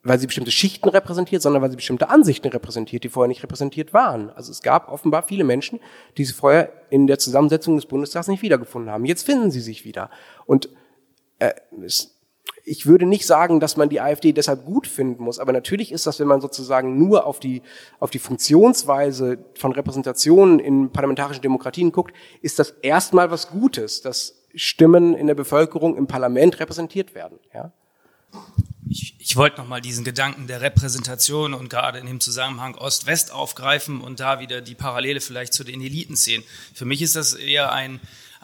weil 0.01 0.17
sie 0.17 0.27
bestimmte 0.27 0.51
Schichten 0.51 0.87
repräsentiert, 0.87 1.41
sondern 1.41 1.61
weil 1.61 1.71
sie 1.71 1.75
bestimmte 1.75 2.09
Ansichten 2.09 2.47
repräsentiert, 2.47 3.03
die 3.03 3.09
vorher 3.09 3.27
nicht 3.27 3.43
repräsentiert 3.43 3.93
waren. 3.93 4.29
Also 4.29 4.49
es 4.49 4.61
gab 4.61 4.87
offenbar 4.87 5.23
viele 5.23 5.43
Menschen, 5.43 5.81
die 6.17 6.23
sie 6.23 6.33
vorher 6.33 6.71
in 6.89 7.05
der 7.05 7.19
Zusammensetzung 7.19 7.75
des 7.75 7.85
Bundestags 7.85 8.29
nicht 8.29 8.41
wiedergefunden 8.41 8.89
haben. 8.89 9.03
Jetzt 9.03 9.25
finden 9.25 9.51
sie 9.51 9.59
sich 9.59 9.83
wieder. 9.83 10.09
Und 10.45 10.69
äh, 11.39 11.51
es, 11.83 12.17
ich 12.69 12.85
würde 12.85 13.05
nicht 13.05 13.25
sagen, 13.25 13.59
dass 13.59 13.77
man 13.77 13.89
die 13.89 13.99
AfD 13.99 14.31
deshalb 14.31 14.63
gut 14.63 14.85
finden 14.85 15.23
muss, 15.23 15.39
aber 15.39 15.51
natürlich 15.51 15.91
ist 15.91 16.05
das, 16.05 16.19
wenn 16.19 16.27
man 16.27 16.39
sozusagen 16.39 16.99
nur 16.99 17.25
auf 17.25 17.39
die, 17.39 17.63
auf 17.99 18.11
die 18.11 18.19
Funktionsweise 18.19 19.39
von 19.55 19.71
Repräsentationen 19.71 20.59
in 20.59 20.91
parlamentarischen 20.91 21.41
Demokratien 21.41 21.91
guckt, 21.91 22.15
ist 22.41 22.59
das 22.59 22.71
erstmal 22.81 23.31
was 23.31 23.49
Gutes, 23.49 24.01
dass 24.01 24.35
Stimmen 24.53 25.15
in 25.15 25.25
der 25.25 25.35
Bevölkerung 25.35 25.97
im 25.97 26.05
Parlament 26.05 26.59
repräsentiert 26.59 27.15
werden. 27.15 27.39
Ja? 27.53 27.71
Ich, 28.87 29.15
ich 29.19 29.35
wollte 29.35 29.61
nochmal 29.61 29.81
diesen 29.81 30.03
Gedanken 30.03 30.45
der 30.45 30.61
Repräsentation 30.61 31.55
und 31.55 31.69
gerade 31.69 31.97
in 31.99 32.05
dem 32.05 32.19
Zusammenhang 32.19 32.75
Ost-West 32.75 33.31
aufgreifen 33.33 34.01
und 34.01 34.19
da 34.19 34.39
wieder 34.39 34.61
die 34.61 34.75
Parallele 34.75 35.21
vielleicht 35.21 35.53
zu 35.53 35.63
den 35.63 35.81
Eliten 35.81 36.15
sehen. 36.15 36.43
Für 36.73 36.85
mich 36.85 37.01
ist 37.01 37.15
das 37.15 37.33
eher 37.33 37.71
ein 37.71 37.99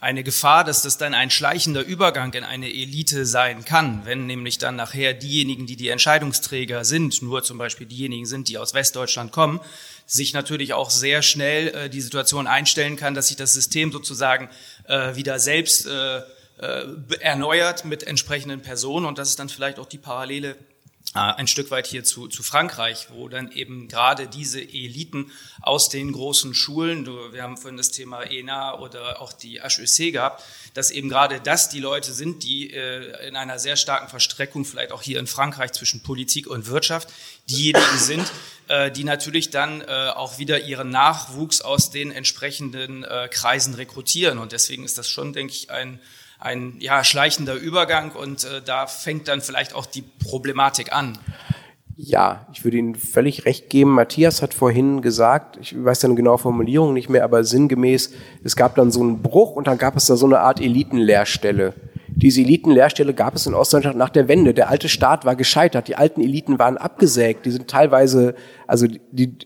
eine 0.06 0.24
Gefahr, 0.24 0.64
dass 0.64 0.84
das 0.84 1.00
dann 1.00 1.16
ein 1.16 1.32
schleichender 1.32 1.84
Übergang 1.84 2.32
in 2.34 2.44
eine 2.44 2.68
Elite 2.72 3.26
sein 3.26 3.66
kann, 3.66 4.06
wenn 4.06 4.28
nämlich 4.28 4.60
dann 4.60 4.76
nachher 4.76 5.16
diejenigen, 5.16 5.66
die 5.66 5.76
die 5.76 5.90
Entscheidungsträger 5.90 6.86
sind, 6.86 7.24
nur 7.24 7.42
zum 7.42 7.58
Beispiel 7.58 7.88
diejenigen 7.88 8.28
sind, 8.28 8.48
die 8.48 8.60
aus 8.60 8.76
Westdeutschland 8.76 9.32
kommen, 9.32 9.60
sich 10.06 10.34
natürlich 10.34 10.74
auch 10.74 10.92
sehr 10.92 11.24
schnell 11.24 11.70
äh, 11.70 11.90
die 11.90 12.02
Situation 12.02 12.46
einstellen 12.46 12.98
kann, 12.98 13.16
dass 13.16 13.30
sich 13.30 13.36
das 13.36 13.56
System 13.56 13.92
sozusagen 13.92 14.50
äh, 14.88 15.16
wieder 15.16 15.40
selbst 15.40 15.88
äh, 15.88 16.18
äh 16.60 16.86
erneuert 17.20 17.84
mit 17.84 18.04
entsprechenden 18.04 18.62
Personen 18.62 19.08
und 19.08 19.18
das 19.18 19.30
ist 19.30 19.40
dann 19.40 19.50
vielleicht 19.50 19.80
auch 19.80 19.88
die 19.88 19.98
Parallele 19.98 20.56
ein 21.16 21.48
Stück 21.48 21.72
weit 21.72 21.88
hier 21.88 22.04
zu, 22.04 22.28
zu 22.28 22.44
Frankreich, 22.44 23.08
wo 23.12 23.30
dann 23.30 23.52
eben 23.52 23.88
gerade 23.88 24.28
diese 24.28 24.62
Eliten 24.62 25.32
aus 25.62 25.90
den 25.90 26.12
großen 26.12 26.54
Schulen, 26.54 27.06
wir 27.32 27.42
haben 27.42 27.58
vorhin 27.58 27.78
das 27.78 27.92
Thema 27.92 28.24
ENA 28.24 28.80
oder 28.80 29.22
auch 29.22 29.32
die 29.32 29.62
HEC 29.62 30.12
gehabt, 30.12 30.44
dass 30.74 30.92
eben 30.92 31.08
gerade 31.08 31.40
das 31.40 31.70
die 31.70 31.80
Leute 31.80 32.12
sind, 32.12 32.44
die 32.44 32.72
äh, 32.72 33.28
in 33.28 33.38
einer 33.38 33.60
sehr 33.60 33.78
starken 33.78 34.10
Verstreckung, 34.10 34.66
vielleicht 34.66 34.92
auch 34.92 35.02
hier 35.02 35.20
in 35.20 35.28
Frankreich 35.28 35.72
zwischen 35.72 36.04
Politik 36.04 36.48
und 36.48 36.68
Wirtschaft, 36.68 37.08
diejenigen 37.50 37.98
sind, 37.98 38.32
äh, 38.68 38.92
die 38.92 39.04
natürlich 39.04 39.52
dann 39.52 39.82
äh, 39.82 39.86
auch 39.86 40.38
wieder 40.38 40.62
ihren 40.66 40.90
Nachwuchs 40.90 41.62
aus 41.62 41.92
den 41.92 42.12
entsprechenden 42.12 43.04
äh, 43.04 43.30
Kreisen 43.32 43.74
rekrutieren. 43.74 44.38
Und 44.38 44.52
deswegen 44.52 44.84
ist 44.84 44.98
das 44.98 45.08
schon, 45.08 45.34
denke 45.34 45.54
ich, 45.54 45.70
ein 45.72 46.00
ein 46.46 46.76
ja, 46.80 47.04
schleichender 47.04 47.56
Übergang 47.56 48.12
und 48.12 48.44
äh, 48.44 48.62
da 48.64 48.86
fängt 48.86 49.28
dann 49.28 49.42
vielleicht 49.42 49.74
auch 49.74 49.88
die 49.88 50.04
Problematik 50.04 50.94
an. 50.94 51.18
Ja, 51.98 52.46
ich 52.54 52.64
würde 52.64 52.78
Ihnen 52.78 52.96
völlig 52.96 53.46
recht 53.46 53.70
geben. 53.70 53.92
Matthias 53.92 54.42
hat 54.42 54.54
vorhin 54.54 55.02
gesagt, 55.02 55.58
ich 55.60 55.74
weiß 55.84 56.02
seine 56.02 56.16
genaue 56.16 56.38
Formulierung 56.38 56.94
nicht 56.94 57.10
mehr, 57.10 57.24
aber 57.24 57.44
sinngemäß, 57.44 58.12
es 58.44 58.56
gab 58.56 58.76
dann 58.76 58.92
so 58.92 59.02
einen 59.02 59.22
Bruch 59.22 59.56
und 59.56 59.68
dann 59.68 59.78
gab 59.78 59.96
es 59.96 60.06
da 60.06 60.18
so 60.18 60.26
eine 60.26 60.42
Art 60.42 60.62
Elitenlehrstelle. 60.62 61.74
Diese 62.10 62.42
Elitenlehrstelle 62.42 63.14
gab 63.14 63.36
es 63.36 63.48
in 63.48 63.54
Ostdeutschland 63.54 63.98
nach 63.98 64.10
der 64.10 64.28
Wende. 64.28 64.54
Der 64.54 64.70
alte 64.70 64.88
Staat 64.88 65.26
war 65.26 65.36
gescheitert, 65.36 65.88
die 65.88 65.96
alten 65.96 66.22
Eliten 66.22 66.60
waren 66.60 66.78
abgesägt, 66.78 67.46
die 67.46 67.52
sind 67.52 67.70
teilweise, 67.70 68.36
also 68.68 68.88
die, 69.12 69.38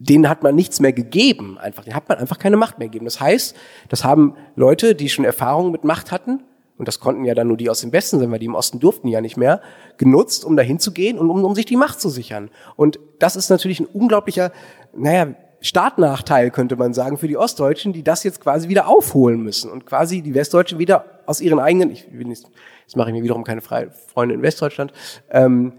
denen 0.00 0.28
hat 0.28 0.42
man 0.42 0.54
nichts 0.54 0.80
mehr 0.80 0.94
gegeben, 0.94 1.58
einfach, 1.58 1.84
denen 1.84 1.94
hat 1.94 2.08
man 2.08 2.18
einfach 2.18 2.38
keine 2.38 2.56
Macht 2.56 2.78
mehr 2.78 2.88
gegeben. 2.88 3.04
Das 3.04 3.20
heißt, 3.20 3.54
das 3.90 4.02
haben 4.02 4.34
Leute, 4.56 4.94
die 4.94 5.10
schon 5.10 5.26
Erfahrungen 5.26 5.70
mit 5.70 5.84
Macht 5.84 6.10
hatten, 6.10 6.42
und 6.78 6.88
das 6.88 6.98
konnten 6.98 7.26
ja 7.26 7.34
dann 7.34 7.48
nur 7.48 7.58
die 7.58 7.68
aus 7.68 7.82
dem 7.82 7.92
Westen 7.92 8.18
sein, 8.18 8.30
weil 8.30 8.38
die 8.38 8.46
im 8.46 8.54
Osten 8.54 8.80
durften 8.80 9.06
ja 9.08 9.20
nicht 9.20 9.36
mehr, 9.36 9.60
genutzt, 9.98 10.46
um 10.46 10.56
dahin 10.56 10.78
zu 10.78 10.92
gehen 10.92 11.18
und 11.18 11.28
um, 11.28 11.44
um 11.44 11.54
sich 11.54 11.66
die 11.66 11.76
Macht 11.76 12.00
zu 12.00 12.08
sichern. 12.08 12.50
Und 12.74 12.98
das 13.18 13.36
ist 13.36 13.50
natürlich 13.50 13.80
ein 13.80 13.86
unglaublicher, 13.86 14.50
naja, 14.96 15.34
Startnachteil, 15.60 16.50
könnte 16.50 16.76
man 16.76 16.94
sagen, 16.94 17.18
für 17.18 17.28
die 17.28 17.36
Ostdeutschen, 17.36 17.92
die 17.92 18.02
das 18.02 18.24
jetzt 18.24 18.40
quasi 18.40 18.70
wieder 18.70 18.88
aufholen 18.88 19.42
müssen 19.42 19.70
und 19.70 19.84
quasi 19.84 20.22
die 20.22 20.32
Westdeutschen 20.32 20.78
wieder 20.78 21.04
aus 21.26 21.42
ihren 21.42 21.58
eigenen, 21.58 21.90
ich 21.90 22.10
will 22.10 22.26
nicht, 22.26 22.48
jetzt 22.86 22.96
mache 22.96 23.10
ich 23.10 23.14
mir 23.14 23.22
wiederum 23.22 23.44
keine 23.44 23.60
Freunde 23.60 24.34
in 24.34 24.40
Westdeutschland, 24.40 24.94
ähm, 25.30 25.74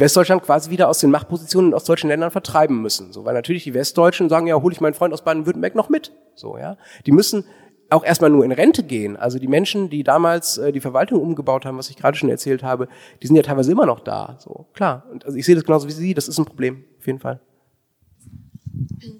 Westdeutschland 0.00 0.42
quasi 0.42 0.70
wieder 0.70 0.88
aus 0.88 0.98
den 0.98 1.10
Machtpositionen 1.10 1.70
in 1.70 1.74
ostdeutschen 1.74 2.10
Ländern 2.10 2.30
vertreiben 2.30 2.82
müssen. 2.82 3.12
So, 3.12 3.24
weil 3.24 3.34
natürlich 3.34 3.64
die 3.64 3.74
Westdeutschen 3.74 4.28
sagen, 4.28 4.46
ja, 4.46 4.60
hole 4.60 4.72
ich 4.72 4.80
meinen 4.80 4.94
Freund 4.94 5.14
aus 5.14 5.24
Baden-Württemberg 5.24 5.74
noch 5.74 5.88
mit. 5.88 6.12
So, 6.34 6.58
ja. 6.58 6.76
Die 7.06 7.12
müssen 7.12 7.44
auch 7.88 8.04
erstmal 8.04 8.30
nur 8.30 8.44
in 8.44 8.52
Rente 8.52 8.82
gehen. 8.82 9.16
Also 9.16 9.38
die 9.38 9.46
Menschen, 9.48 9.88
die 9.88 10.02
damals 10.02 10.58
äh, 10.58 10.72
die 10.72 10.80
Verwaltung 10.80 11.20
umgebaut 11.20 11.64
haben, 11.64 11.78
was 11.78 11.88
ich 11.88 11.96
gerade 11.96 12.16
schon 12.16 12.28
erzählt 12.28 12.62
habe, 12.62 12.88
die 13.22 13.26
sind 13.26 13.36
ja 13.36 13.42
teilweise 13.42 13.72
immer 13.72 13.86
noch 13.86 14.00
da. 14.00 14.36
So, 14.38 14.66
klar. 14.74 15.04
Und 15.10 15.24
also 15.24 15.38
ich 15.38 15.46
sehe 15.46 15.54
das 15.54 15.64
genauso 15.64 15.88
wie 15.88 15.92
Sie, 15.92 16.12
das 16.12 16.28
ist 16.28 16.38
ein 16.38 16.44
Problem, 16.44 16.84
auf 16.98 17.06
jeden 17.06 17.20
Fall. 17.20 17.40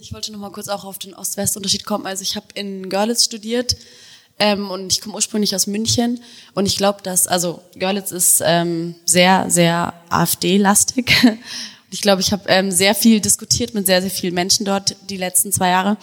Ich 0.01 0.13
wollte 0.13 0.33
noch 0.33 0.41
mal 0.41 0.53
kurz 0.53 0.69
auch 0.69 0.85
auf 0.85 0.99
den 0.99 1.15
Ost-West-Unterschied 1.15 1.87
kommen. 1.87 2.07
Also 2.07 2.23
ich 2.23 2.37
habe 2.37 2.47
in 2.55 2.89
Görlitz 2.89 3.25
studiert 3.25 3.77
ähm, 4.39 4.71
und 4.71 4.93
ich 4.93 5.01
komme 5.01 5.15
ursprünglich 5.15 5.55
aus 5.55 5.67
München 5.67 6.21
und 6.55 6.67
ich 6.67 6.77
glaube, 6.77 7.03
dass, 7.03 7.27
also 7.27 7.63
Görlitz 7.79 8.11
ist 8.11 8.43
ähm, 8.45 8.95
sehr, 9.05 9.51
sehr 9.51 9.95
AfD-lastig. 10.11 11.13
Ich 11.89 12.03
glaube, 12.03 12.21
ich 12.21 12.33
habe 12.33 12.43
ähm, 12.49 12.73
sehr 12.73 12.97
viel 12.97 13.21
diskutiert 13.21 13.73
mit 13.73 13.87
sehr, 13.87 14.03
sehr 14.03 14.11
vielen 14.11 14.35
Menschen 14.35 14.67
dort 14.67 14.97
die 15.09 15.17
letzten 15.17 15.53
zwei 15.53 15.69
Jahre. 15.69 15.97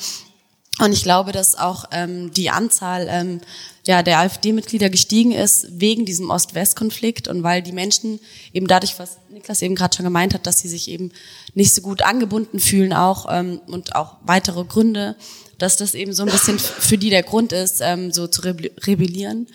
Und 0.80 0.92
ich 0.92 1.04
glaube, 1.04 1.34
dass 1.34 1.56
auch 1.56 1.86
ähm, 1.92 2.32
die 2.34 2.50
Anzahl 2.50 3.08
ähm, 3.10 3.42
ja, 3.86 4.02
der 4.02 4.20
AfD-Mitglieder 4.20 4.90
gestiegen 4.90 5.34
ist 5.34 5.68
wegen 5.70 6.06
diesem 6.06 6.30
Ost-West-Konflikt 6.30 7.28
und 7.28 7.44
weil 7.44 7.62
die 7.62 7.74
Menschen 7.74 8.20
eben 8.54 8.66
dadurch, 8.66 8.98
was 8.98 9.18
Niklas 9.30 9.62
eben 9.62 9.76
gerade 9.76 9.96
schon 9.96 10.06
gemeint 10.06 10.34
hat, 10.34 10.48
dass 10.48 10.60
sie 10.60 10.70
sich 10.70 10.90
eben 10.90 11.12
nicht 11.54 11.76
so 11.76 11.82
gut 11.82 12.02
angebunden 12.02 12.60
fühlen 12.60 12.94
auch 12.94 13.28
ähm, 13.30 13.62
und 13.68 13.96
auch 13.96 14.16
weitere 14.24 14.64
Gründe, 14.64 15.16
dass 15.64 15.78
das 15.78 15.95
eben 15.95 16.11
so 16.11 16.24
ein 16.24 16.30
bisschen 16.30 16.59
für 16.59 16.97
die 16.97 17.09
der 17.09 17.24
Grund 17.24 17.53
ist, 17.53 17.82
ähm, 17.82 18.11
so 18.11 18.28
zu 18.28 18.41
rebellieren. 18.41 19.47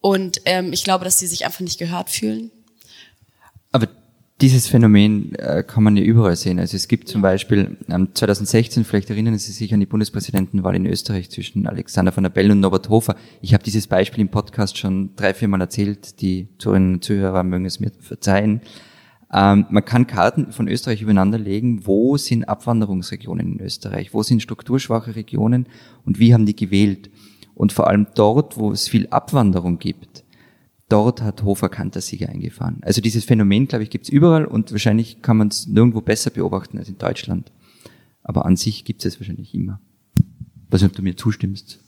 Und 0.00 0.42
ähm, 0.44 0.74
ich 0.74 0.84
glaube, 0.84 1.04
dass 1.06 1.18
sie 1.18 1.26
sich 1.26 1.46
einfach 1.46 1.60
nicht 1.60 1.78
gehört 1.78 2.10
fühlen. 2.10 2.50
Aber 3.72 3.88
dieses 4.42 4.68
Phänomen 4.68 5.34
äh, 5.36 5.64
kann 5.66 5.82
man 5.82 5.96
ja 5.96 6.04
überall 6.04 6.36
sehen. 6.36 6.60
Also 6.60 6.76
es 6.76 6.86
gibt 6.86 7.08
zum 7.08 7.22
Beispiel 7.22 7.78
ähm, 7.88 8.10
2016, 8.12 8.84
vielleicht 8.84 9.08
erinnern 9.08 9.38
Sie 9.38 9.50
sich 9.50 9.72
an 9.72 9.80
die 9.80 9.86
Bundespräsidentenwahl 9.86 10.76
in 10.76 10.84
Österreich 10.84 11.30
zwischen 11.30 11.66
Alexander 11.66 12.12
von 12.12 12.24
der 12.24 12.30
Bellen 12.30 12.52
und 12.52 12.60
Norbert 12.60 12.90
Hofer. 12.90 13.16
Ich 13.40 13.54
habe 13.54 13.64
dieses 13.64 13.86
Beispiel 13.86 14.20
im 14.20 14.28
Podcast 14.28 14.76
schon 14.76 15.16
drei, 15.16 15.32
vier 15.32 15.48
Mal 15.48 15.62
erzählt. 15.62 16.20
Die 16.20 16.48
Zuhörerinnen 16.58 16.94
und 16.94 17.04
Zuhörer 17.04 17.42
mögen 17.42 17.64
es 17.64 17.80
mir 17.80 17.90
verzeihen. 18.00 18.60
Ähm, 19.32 19.66
man 19.68 19.84
kann 19.84 20.06
Karten 20.06 20.52
von 20.52 20.68
Österreich 20.68 21.02
übereinander 21.02 21.38
legen, 21.38 21.86
wo 21.86 22.16
sind 22.16 22.44
Abwanderungsregionen 22.44 23.54
in 23.54 23.60
Österreich, 23.60 24.14
wo 24.14 24.22
sind 24.22 24.42
strukturschwache 24.42 25.16
Regionen 25.16 25.66
und 26.04 26.18
wie 26.18 26.32
haben 26.32 26.46
die 26.46 26.56
gewählt. 26.56 27.10
Und 27.54 27.72
vor 27.72 27.88
allem 27.88 28.06
dort, 28.14 28.56
wo 28.56 28.72
es 28.72 28.88
viel 28.88 29.08
Abwanderung 29.08 29.78
gibt, 29.78 30.24
dort 30.88 31.20
hat 31.22 31.42
Hofer 31.42 31.68
Kantersieger 31.68 32.28
eingefahren. 32.28 32.78
Also 32.82 33.00
dieses 33.00 33.24
Phänomen, 33.24 33.68
glaube 33.68 33.82
ich, 33.82 33.90
gibt 33.90 34.04
es 34.04 34.10
überall 34.10 34.46
und 34.46 34.72
wahrscheinlich 34.72 35.20
kann 35.20 35.36
man 35.36 35.48
es 35.48 35.66
nirgendwo 35.66 36.00
besser 36.00 36.30
beobachten 36.30 36.78
als 36.78 36.88
in 36.88 36.98
Deutschland. 36.98 37.52
Aber 38.22 38.46
an 38.46 38.56
sich 38.56 38.84
gibt 38.84 39.04
es 39.04 39.14
es 39.14 39.20
wahrscheinlich 39.20 39.54
immer. 39.54 39.80
weiß 40.70 40.82
nicht, 40.82 40.90
ob 40.90 40.96
du 40.96 41.02
mir 41.02 41.16
zustimmst. 41.16 41.80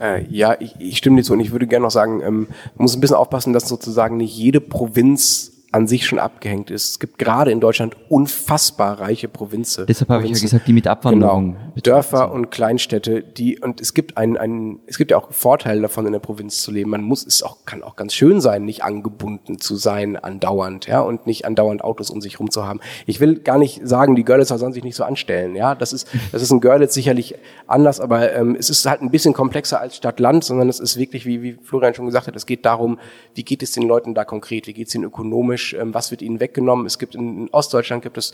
Äh, 0.00 0.26
ja, 0.30 0.56
ich, 0.60 0.74
ich 0.78 0.96
stimme 0.96 1.16
dir 1.16 1.22
zu 1.22 1.32
und 1.32 1.40
ich 1.40 1.52
würde 1.52 1.66
gerne 1.66 1.84
noch 1.84 1.90
sagen, 1.90 2.20
ähm, 2.22 2.46
man 2.76 2.82
muss 2.84 2.94
ein 2.94 3.00
bisschen 3.00 3.16
aufpassen, 3.16 3.52
dass 3.52 3.68
sozusagen 3.68 4.16
nicht 4.16 4.36
jede 4.36 4.60
Provinz 4.60 5.49
an 5.72 5.86
sich 5.86 6.04
schon 6.04 6.18
abgehängt 6.18 6.70
ist. 6.70 6.90
Es 6.90 6.98
gibt 6.98 7.18
gerade 7.18 7.52
in 7.52 7.60
Deutschland 7.60 7.96
unfassbar 8.08 9.00
reiche 9.00 9.28
Provinzen. 9.28 9.86
Deshalb 9.86 10.08
habe 10.08 10.24
ich 10.24 10.32
ja 10.32 10.40
gesagt, 10.40 10.66
die 10.66 10.72
mit 10.72 10.88
Abwanderung. 10.88 11.52
Genau. 11.54 11.80
Dörfer 11.82 12.32
und 12.32 12.50
Kleinstädte, 12.50 13.22
die, 13.22 13.60
und 13.60 13.80
es 13.80 13.94
gibt 13.94 14.16
einen, 14.16 14.36
einen, 14.36 14.80
es 14.86 14.98
gibt 14.98 15.12
ja 15.12 15.16
auch 15.16 15.30
Vorteile 15.30 15.80
davon, 15.82 16.06
in 16.06 16.12
der 16.12 16.18
Provinz 16.18 16.62
zu 16.62 16.72
leben. 16.72 16.90
Man 16.90 17.02
muss, 17.02 17.24
es 17.24 17.44
auch, 17.44 17.58
kann 17.66 17.84
auch 17.84 17.94
ganz 17.94 18.14
schön 18.14 18.40
sein, 18.40 18.64
nicht 18.64 18.82
angebunden 18.82 19.60
zu 19.60 19.76
sein 19.76 20.16
andauernd, 20.16 20.88
ja, 20.88 21.00
und 21.00 21.26
nicht 21.26 21.44
andauernd 21.44 21.84
Autos 21.84 22.10
um 22.10 22.20
sich 22.20 22.40
rum 22.40 22.50
zu 22.50 22.66
haben. 22.66 22.80
Ich 23.06 23.20
will 23.20 23.38
gar 23.38 23.58
nicht 23.58 23.86
sagen, 23.86 24.16
die 24.16 24.24
Görlitzer 24.24 24.58
sollen 24.58 24.72
sich 24.72 24.82
nicht 24.82 24.96
so 24.96 25.04
anstellen, 25.04 25.54
ja. 25.54 25.76
Das 25.76 25.92
ist, 25.92 26.08
das 26.32 26.42
ist 26.42 26.50
in 26.50 26.60
Görlitz 26.60 26.94
sicherlich 26.94 27.36
anders, 27.68 28.00
aber 28.00 28.32
ähm, 28.34 28.56
es 28.58 28.70
ist 28.70 28.84
halt 28.86 29.02
ein 29.02 29.10
bisschen 29.10 29.34
komplexer 29.34 29.80
als 29.80 29.96
Stadt-Land, 29.96 30.42
sondern 30.42 30.68
es 30.68 30.80
ist 30.80 30.96
wirklich, 30.96 31.26
wie, 31.26 31.42
wie 31.42 31.52
Florian 31.62 31.94
schon 31.94 32.06
gesagt 32.06 32.26
hat, 32.26 32.34
es 32.34 32.46
geht 32.46 32.66
darum, 32.66 32.98
wie 33.34 33.44
geht 33.44 33.62
es 33.62 33.70
den 33.70 33.84
Leuten 33.84 34.14
da 34.14 34.24
konkret, 34.24 34.66
wie 34.66 34.72
geht 34.72 34.88
es 34.88 34.94
ihnen 34.96 35.04
ökonomisch, 35.04 35.59
ökonomisch, 35.60 35.74
ähm, 35.74 35.94
was 35.94 36.10
wird 36.10 36.22
ihnen 36.22 36.40
weggenommen. 36.40 36.86
Es 36.86 36.98
gibt 36.98 37.14
in, 37.14 37.48
Ostdeutschland 37.50 38.02
gibt 38.02 38.18
es 38.18 38.32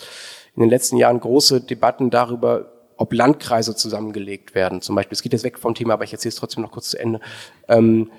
in 0.55 0.61
den 0.61 0.71
letzten 0.71 0.97
Jahren 0.97 1.21
große 1.21 1.61
Debatten 1.61 2.11
darüber, 2.11 2.73
ob 2.97 3.13
Landkreise 3.13 3.77
zusammengelegt 3.77 4.55
werden. 4.55 4.81
Zum 4.81 4.97
Beispiel, 4.97 5.15
es 5.15 5.23
geht 5.23 5.33
jetzt 5.33 5.45
weg 5.45 5.59
vom 5.59 5.75
Thema, 5.75 5.95
aber 5.95 6.05
ich 6.05 6.13
erzähle 6.13 6.31
es 6.31 6.37
trotzdem 6.37 6.63
noch 6.63 6.73
kurz 6.73 6.91
zu 6.91 6.99
Ende. 6.99 7.21
Ähm, 7.69 8.11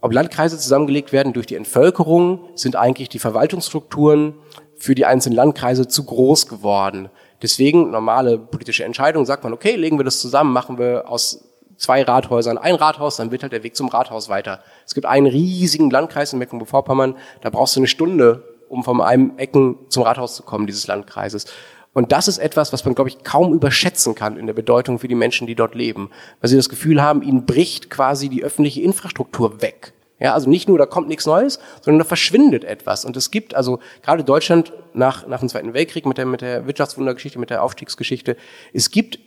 ob 0.00 0.12
Landkreise 0.12 0.58
zusammengelegt 0.58 1.12
werden 1.12 1.32
durch 1.32 1.46
die 1.46 1.56
Entvölkerung, 1.56 2.50
sind 2.54 2.76
eigentlich 2.76 3.08
die 3.08 3.18
Verwaltungsstrukturen 3.18 4.34
für 4.76 4.94
die 4.94 5.06
einzelnen 5.06 5.34
Landkreise 5.34 5.88
zu 5.88 6.04
groß 6.04 6.46
geworden. 6.46 7.08
Deswegen 7.42 7.90
normale 7.90 8.38
politische 8.38 8.84
Entscheidung 8.84 9.24
sagt 9.24 9.42
man, 9.42 9.52
okay, 9.52 9.74
legen 9.74 9.98
wir 9.98 10.04
das 10.04 10.20
zusammen, 10.20 10.52
machen 10.52 10.78
wir 10.78 11.08
aus 11.08 11.48
zwei 11.78 12.02
Rathäusern 12.02 12.58
ein 12.58 12.74
Rathaus, 12.74 13.16
dann 13.16 13.30
wird 13.30 13.42
halt 13.42 13.52
der 13.52 13.62
Weg 13.62 13.74
zum 13.74 13.88
Rathaus 13.88 14.28
weiter. 14.28 14.60
Es 14.84 14.94
gibt 14.94 15.06
einen 15.06 15.26
riesigen 15.26 15.90
Landkreis 15.90 16.32
in 16.32 16.38
Mecklenburg-Vorpommern, 16.40 17.16
da 17.40 17.50
brauchst 17.50 17.76
du 17.76 17.80
eine 17.80 17.86
Stunde, 17.86 18.42
um 18.68 18.84
von 18.84 19.00
einem 19.00 19.36
Ecken 19.36 19.76
zum 19.88 20.02
Rathaus 20.02 20.36
zu 20.36 20.42
kommen, 20.42 20.66
dieses 20.66 20.86
Landkreises. 20.86 21.46
Und 21.92 22.12
das 22.12 22.28
ist 22.28 22.38
etwas, 22.38 22.72
was 22.72 22.84
man, 22.84 22.94
glaube 22.94 23.10
ich, 23.10 23.24
kaum 23.24 23.52
überschätzen 23.52 24.14
kann 24.14 24.36
in 24.36 24.46
der 24.46 24.54
Bedeutung 24.54 24.98
für 24.98 25.08
die 25.08 25.14
Menschen, 25.14 25.46
die 25.46 25.54
dort 25.54 25.74
leben. 25.74 26.10
Weil 26.40 26.50
sie 26.50 26.56
das 26.56 26.68
Gefühl 26.68 27.02
haben, 27.02 27.22
ihnen 27.22 27.46
bricht 27.46 27.90
quasi 27.90 28.28
die 28.28 28.44
öffentliche 28.44 28.82
Infrastruktur 28.82 29.62
weg. 29.62 29.94
Ja, 30.20 30.34
also 30.34 30.50
nicht 30.50 30.68
nur, 30.68 30.78
da 30.78 30.86
kommt 30.86 31.08
nichts 31.08 31.26
Neues, 31.26 31.60
sondern 31.80 32.00
da 32.00 32.04
verschwindet 32.04 32.64
etwas. 32.64 33.04
Und 33.04 33.16
es 33.16 33.30
gibt 33.30 33.54
also 33.54 33.78
gerade 34.02 34.24
Deutschland 34.24 34.72
nach, 34.92 35.26
nach 35.26 35.40
dem 35.40 35.48
Zweiten 35.48 35.74
Weltkrieg 35.74 36.06
mit 36.06 36.18
der, 36.18 36.26
mit 36.26 36.40
der 36.40 36.66
Wirtschaftswundergeschichte, 36.66 37.38
mit 37.38 37.50
der 37.50 37.62
Aufstiegsgeschichte, 37.62 38.36
es 38.72 38.90
gibt 38.90 39.18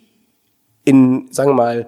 in, 0.84 1.28
sagen 1.32 1.52
wir 1.52 1.56
mal, 1.56 1.88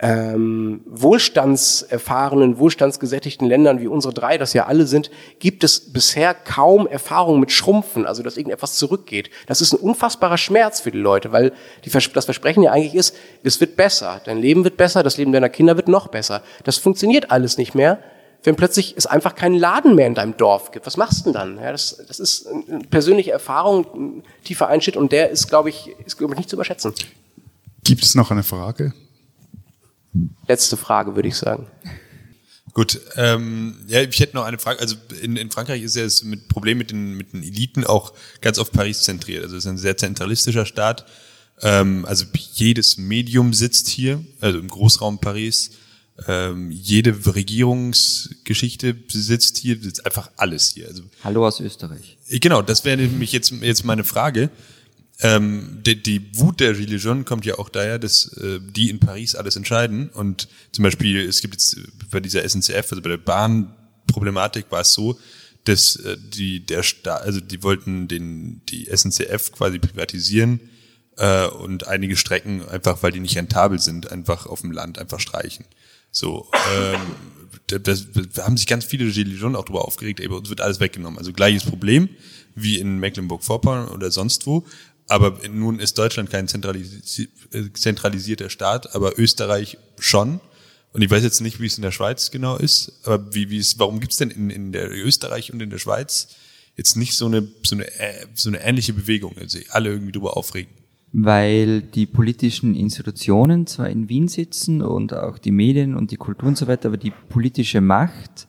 ähm, 0.00 0.80
wohlstandserfahrenen, 0.86 2.58
wohlstandsgesättigten 2.58 3.46
Ländern 3.46 3.80
wie 3.80 3.86
unsere 3.86 4.12
drei, 4.12 4.38
das 4.38 4.52
ja 4.52 4.66
alle 4.66 4.86
sind, 4.86 5.10
gibt 5.38 5.62
es 5.62 5.92
bisher 5.92 6.34
kaum 6.34 6.86
Erfahrung 6.86 7.38
mit 7.38 7.52
Schrumpfen, 7.52 8.04
also 8.04 8.22
dass 8.22 8.36
irgendetwas 8.36 8.74
zurückgeht. 8.74 9.30
Das 9.46 9.60
ist 9.60 9.72
ein 9.72 9.78
unfassbarer 9.78 10.36
Schmerz 10.36 10.80
für 10.80 10.90
die 10.90 10.98
Leute, 10.98 11.30
weil 11.30 11.52
die, 11.84 11.90
das 11.90 12.24
Versprechen 12.24 12.64
ja 12.64 12.72
eigentlich 12.72 12.94
ist, 12.94 13.16
es 13.44 13.60
wird 13.60 13.76
besser, 13.76 14.20
dein 14.24 14.38
Leben 14.38 14.64
wird 14.64 14.76
besser, 14.76 15.02
das 15.02 15.16
Leben 15.16 15.32
deiner 15.32 15.48
Kinder 15.48 15.76
wird 15.76 15.88
noch 15.88 16.08
besser. 16.08 16.42
Das 16.64 16.76
funktioniert 16.76 17.30
alles 17.30 17.56
nicht 17.56 17.76
mehr, 17.76 18.00
wenn 18.42 18.56
plötzlich 18.56 18.94
es 18.96 19.06
einfach 19.06 19.36
keinen 19.36 19.58
Laden 19.58 19.94
mehr 19.94 20.08
in 20.08 20.14
deinem 20.14 20.36
Dorf 20.36 20.72
gibt. 20.72 20.86
Was 20.86 20.96
machst 20.96 21.20
du 21.20 21.24
denn 21.24 21.32
dann? 21.34 21.56
Ja, 21.56 21.70
das, 21.70 22.02
das 22.08 22.18
ist 22.18 22.48
eine 22.48 22.80
persönliche 22.90 23.30
Erfahrung, 23.30 23.86
ein 23.94 24.22
tiefer 24.42 24.66
Einschnitt 24.66 24.96
und 24.96 25.12
der 25.12 25.30
ist, 25.30 25.48
glaube 25.48 25.68
ich, 25.68 25.94
ist, 26.04 26.18
glaube 26.18 26.34
ich, 26.34 26.38
nicht 26.38 26.50
zu 26.50 26.56
überschätzen. 26.56 26.92
Gibt 27.84 28.02
es 28.02 28.14
noch 28.14 28.30
eine 28.30 28.42
Frage? 28.42 28.92
Letzte 30.46 30.76
Frage, 30.76 31.16
würde 31.16 31.28
ich 31.28 31.36
sagen. 31.36 31.66
Gut, 32.72 33.00
ähm, 33.16 33.76
ja, 33.86 34.02
ich 34.02 34.18
hätte 34.18 34.36
noch 34.36 34.44
eine 34.44 34.58
Frage. 34.58 34.80
Also 34.80 34.96
in, 35.22 35.36
in 35.36 35.50
Frankreich 35.50 35.82
ist 35.82 35.94
ja 35.94 36.02
das 36.02 36.24
mit 36.24 36.48
Problem 36.48 36.78
mit 36.78 36.90
den, 36.90 37.14
mit 37.14 37.32
den 37.32 37.42
Eliten 37.42 37.84
auch 37.84 38.12
ganz 38.40 38.58
auf 38.58 38.72
Paris 38.72 39.02
zentriert. 39.02 39.44
Also 39.44 39.56
es 39.56 39.64
ist 39.64 39.70
ein 39.70 39.78
sehr 39.78 39.96
zentralistischer 39.96 40.66
Staat. 40.66 41.06
Ähm, 41.62 42.04
also 42.04 42.24
jedes 42.54 42.98
Medium 42.98 43.54
sitzt 43.54 43.88
hier, 43.88 44.24
also 44.40 44.58
im 44.58 44.68
Großraum 44.68 45.20
Paris. 45.20 45.70
Ähm, 46.28 46.70
jede 46.70 47.34
Regierungsgeschichte 47.34 48.96
sitzt 49.08 49.58
hier, 49.58 49.80
sitzt 49.80 50.06
einfach 50.06 50.30
alles 50.36 50.70
hier. 50.70 50.86
Also, 50.86 51.02
Hallo 51.24 51.46
aus 51.46 51.58
Österreich. 51.58 52.18
Genau, 52.28 52.62
das 52.62 52.84
wäre 52.84 52.96
nämlich 52.96 53.32
jetzt, 53.32 53.50
jetzt 53.50 53.84
meine 53.84 54.04
Frage. 54.04 54.50
Ähm, 55.20 55.80
die, 55.86 56.02
die 56.02 56.36
Wut 56.38 56.60
der 56.60 56.72
jaunes 56.72 57.24
kommt 57.24 57.44
ja 57.44 57.58
auch 57.58 57.68
daher, 57.68 57.98
dass 57.98 58.36
äh, 58.36 58.60
die 58.60 58.90
in 58.90 58.98
Paris 58.98 59.34
alles 59.34 59.56
entscheiden. 59.56 60.08
Und 60.08 60.48
zum 60.72 60.82
Beispiel, 60.82 61.20
es 61.20 61.40
gibt 61.40 61.54
jetzt 61.54 61.78
bei 62.10 62.20
dieser 62.20 62.46
SNCF, 62.48 62.90
also 62.90 63.00
bei 63.00 63.10
der 63.10 63.18
Bahnproblematik 63.18 64.66
war 64.70 64.80
es 64.80 64.92
so, 64.92 65.18
dass 65.64 65.96
äh, 65.96 66.16
die 66.18 66.66
der 66.66 66.82
Staat, 66.82 67.22
also 67.22 67.40
die 67.40 67.62
wollten 67.62 68.08
den 68.08 68.62
die 68.68 68.88
SNCF 68.94 69.52
quasi 69.52 69.78
privatisieren 69.78 70.60
äh, 71.16 71.46
und 71.46 71.86
einige 71.86 72.16
Strecken 72.16 72.68
einfach, 72.68 73.02
weil 73.02 73.12
die 73.12 73.20
nicht 73.20 73.36
rentabel 73.36 73.78
sind, 73.78 74.10
einfach 74.10 74.46
auf 74.46 74.60
dem 74.60 74.72
Land 74.72 74.98
einfach 74.98 75.20
streichen. 75.20 75.64
So, 76.10 76.48
ähm, 76.76 77.00
das, 77.66 78.06
da 78.34 78.44
haben 78.44 78.56
sich 78.56 78.66
ganz 78.66 78.84
viele 78.84 79.10
Gilets 79.10 79.42
auch 79.42 79.64
darüber 79.64 79.84
aufgeregt, 79.84 80.20
ey, 80.20 80.28
bei 80.28 80.36
uns 80.36 80.48
wird 80.48 80.60
alles 80.60 80.80
weggenommen. 80.80 81.18
Also 81.18 81.32
gleiches 81.32 81.64
Problem 81.64 82.08
wie 82.54 82.78
in 82.78 82.98
Mecklenburg-Vorpommern 82.98 83.88
oder 83.88 84.10
sonst 84.10 84.46
wo. 84.46 84.64
Aber 85.08 85.38
nun 85.48 85.78
ist 85.78 85.98
Deutschland 85.98 86.30
kein 86.30 86.48
zentralisi 86.48 87.28
zentralisierter 87.74 88.48
Staat, 88.48 88.94
aber 88.94 89.18
Österreich 89.18 89.78
schon. 89.98 90.40
Und 90.92 91.02
ich 91.02 91.10
weiß 91.10 91.22
jetzt 91.22 91.40
nicht, 91.40 91.60
wie 91.60 91.66
es 91.66 91.76
in 91.76 91.82
der 91.82 91.90
Schweiz 91.90 92.30
genau 92.30 92.56
ist, 92.56 93.00
aber 93.04 93.34
wie, 93.34 93.50
wie 93.50 93.58
es, 93.58 93.78
warum 93.78 94.00
gibt 94.00 94.12
es 94.12 94.18
denn 94.18 94.30
in, 94.30 94.50
in 94.50 94.72
der 94.72 94.90
Österreich 94.90 95.52
und 95.52 95.60
in 95.60 95.70
der 95.70 95.78
Schweiz 95.78 96.28
jetzt 96.76 96.96
nicht 96.96 97.14
so 97.14 97.26
eine, 97.26 97.48
so 97.64 97.74
eine, 97.74 97.86
äh, 97.98 98.26
so 98.34 98.48
eine 98.48 98.60
ähnliche 98.62 98.92
Bewegung, 98.92 99.36
also 99.38 99.58
alle 99.70 99.90
irgendwie 99.90 100.12
drüber 100.12 100.36
aufregen? 100.36 100.72
Weil 101.12 101.82
die 101.82 102.06
politischen 102.06 102.74
Institutionen 102.74 103.66
zwar 103.66 103.88
in 103.88 104.08
Wien 104.08 104.28
sitzen 104.28 104.82
und 104.82 105.14
auch 105.14 105.38
die 105.38 105.52
Medien 105.52 105.94
und 105.94 106.10
die 106.10 106.16
Kultur 106.16 106.48
und 106.48 106.58
so 106.58 106.66
weiter, 106.66 106.88
aber 106.88 106.96
die 106.96 107.12
politische 107.28 107.80
Macht 107.80 108.48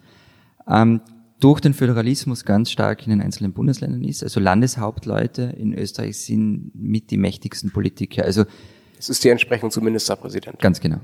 ähm, 0.67 1.01
durch 1.39 1.59
den 1.59 1.73
Föderalismus 1.73 2.45
ganz 2.45 2.71
stark 2.71 3.03
in 3.05 3.09
den 3.09 3.21
einzelnen 3.21 3.53
Bundesländern 3.53 4.03
ist. 4.03 4.23
Also 4.23 4.39
Landeshauptleute 4.39 5.53
in 5.57 5.73
Österreich 5.73 6.17
sind 6.17 6.71
mit 6.73 7.11
die 7.11 7.17
mächtigsten 7.17 7.71
Politiker. 7.71 8.23
Also 8.23 8.45
es 8.97 9.09
ist 9.09 9.23
die 9.23 9.29
Entsprechung 9.29 9.71
zum 9.71 9.83
Ministerpräsidenten. 9.83 10.61
Ganz 10.61 10.79
genau. 10.79 11.01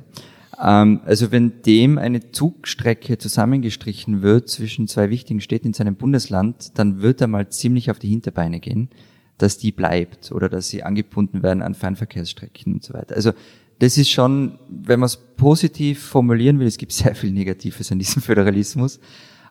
Ähm, 0.61 1.01
also 1.05 1.31
wenn 1.31 1.61
dem 1.63 1.97
eine 1.97 2.31
Zugstrecke 2.31 3.17
zusammengestrichen 3.17 4.21
wird 4.21 4.49
zwischen 4.49 4.87
zwei 4.87 5.09
wichtigen 5.09 5.41
Städten 5.41 5.67
in 5.67 5.73
seinem 5.73 5.95
Bundesland, 5.95 6.77
dann 6.77 7.01
wird 7.01 7.21
er 7.21 7.27
mal 7.27 7.49
ziemlich 7.49 7.91
auf 7.91 7.99
die 7.99 8.09
Hinterbeine 8.09 8.59
gehen, 8.59 8.89
dass 9.37 9.57
die 9.57 9.71
bleibt 9.71 10.31
oder 10.31 10.49
dass 10.49 10.69
sie 10.69 10.83
angebunden 10.83 11.43
werden 11.43 11.61
an 11.61 11.73
Fernverkehrsstrecken 11.73 12.73
und 12.75 12.83
so 12.83 12.93
weiter. 12.93 13.15
Also 13.15 13.33
das 13.79 13.97
ist 13.97 14.11
schon, 14.11 14.59
wenn 14.69 14.99
man 14.99 15.07
es 15.07 15.17
positiv 15.17 16.03
formulieren 16.03 16.59
will, 16.59 16.67
es 16.67 16.77
gibt 16.77 16.91
sehr 16.91 17.15
viel 17.15 17.31
Negatives 17.31 17.91
an 17.91 17.99
diesem 17.99 18.21
Föderalismus, 18.21 18.99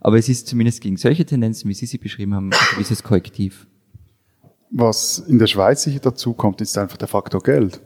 aber 0.01 0.19
es 0.19 0.29
ist 0.29 0.47
zumindest 0.47 0.81
gegen 0.81 0.97
solche 0.97 1.25
Tendenzen, 1.25 1.69
wie 1.69 1.75
Sie 1.75 1.87
sie 1.87 1.99
beschrieben 1.99 2.35
haben, 2.35 2.51
ein 2.53 2.59
gewisses 2.75 3.03
Korrektiv. 3.03 3.67
Was 4.71 5.19
in 5.19 5.39
der 5.39 5.47
Schweiz 5.47 5.83
sicher 5.83 6.01
dazu 6.01 6.33
kommt, 6.33 6.61
ist 6.61 6.77
einfach 6.79 6.97
der 6.97 7.09
Faktor 7.09 7.43
Geld. 7.43 7.81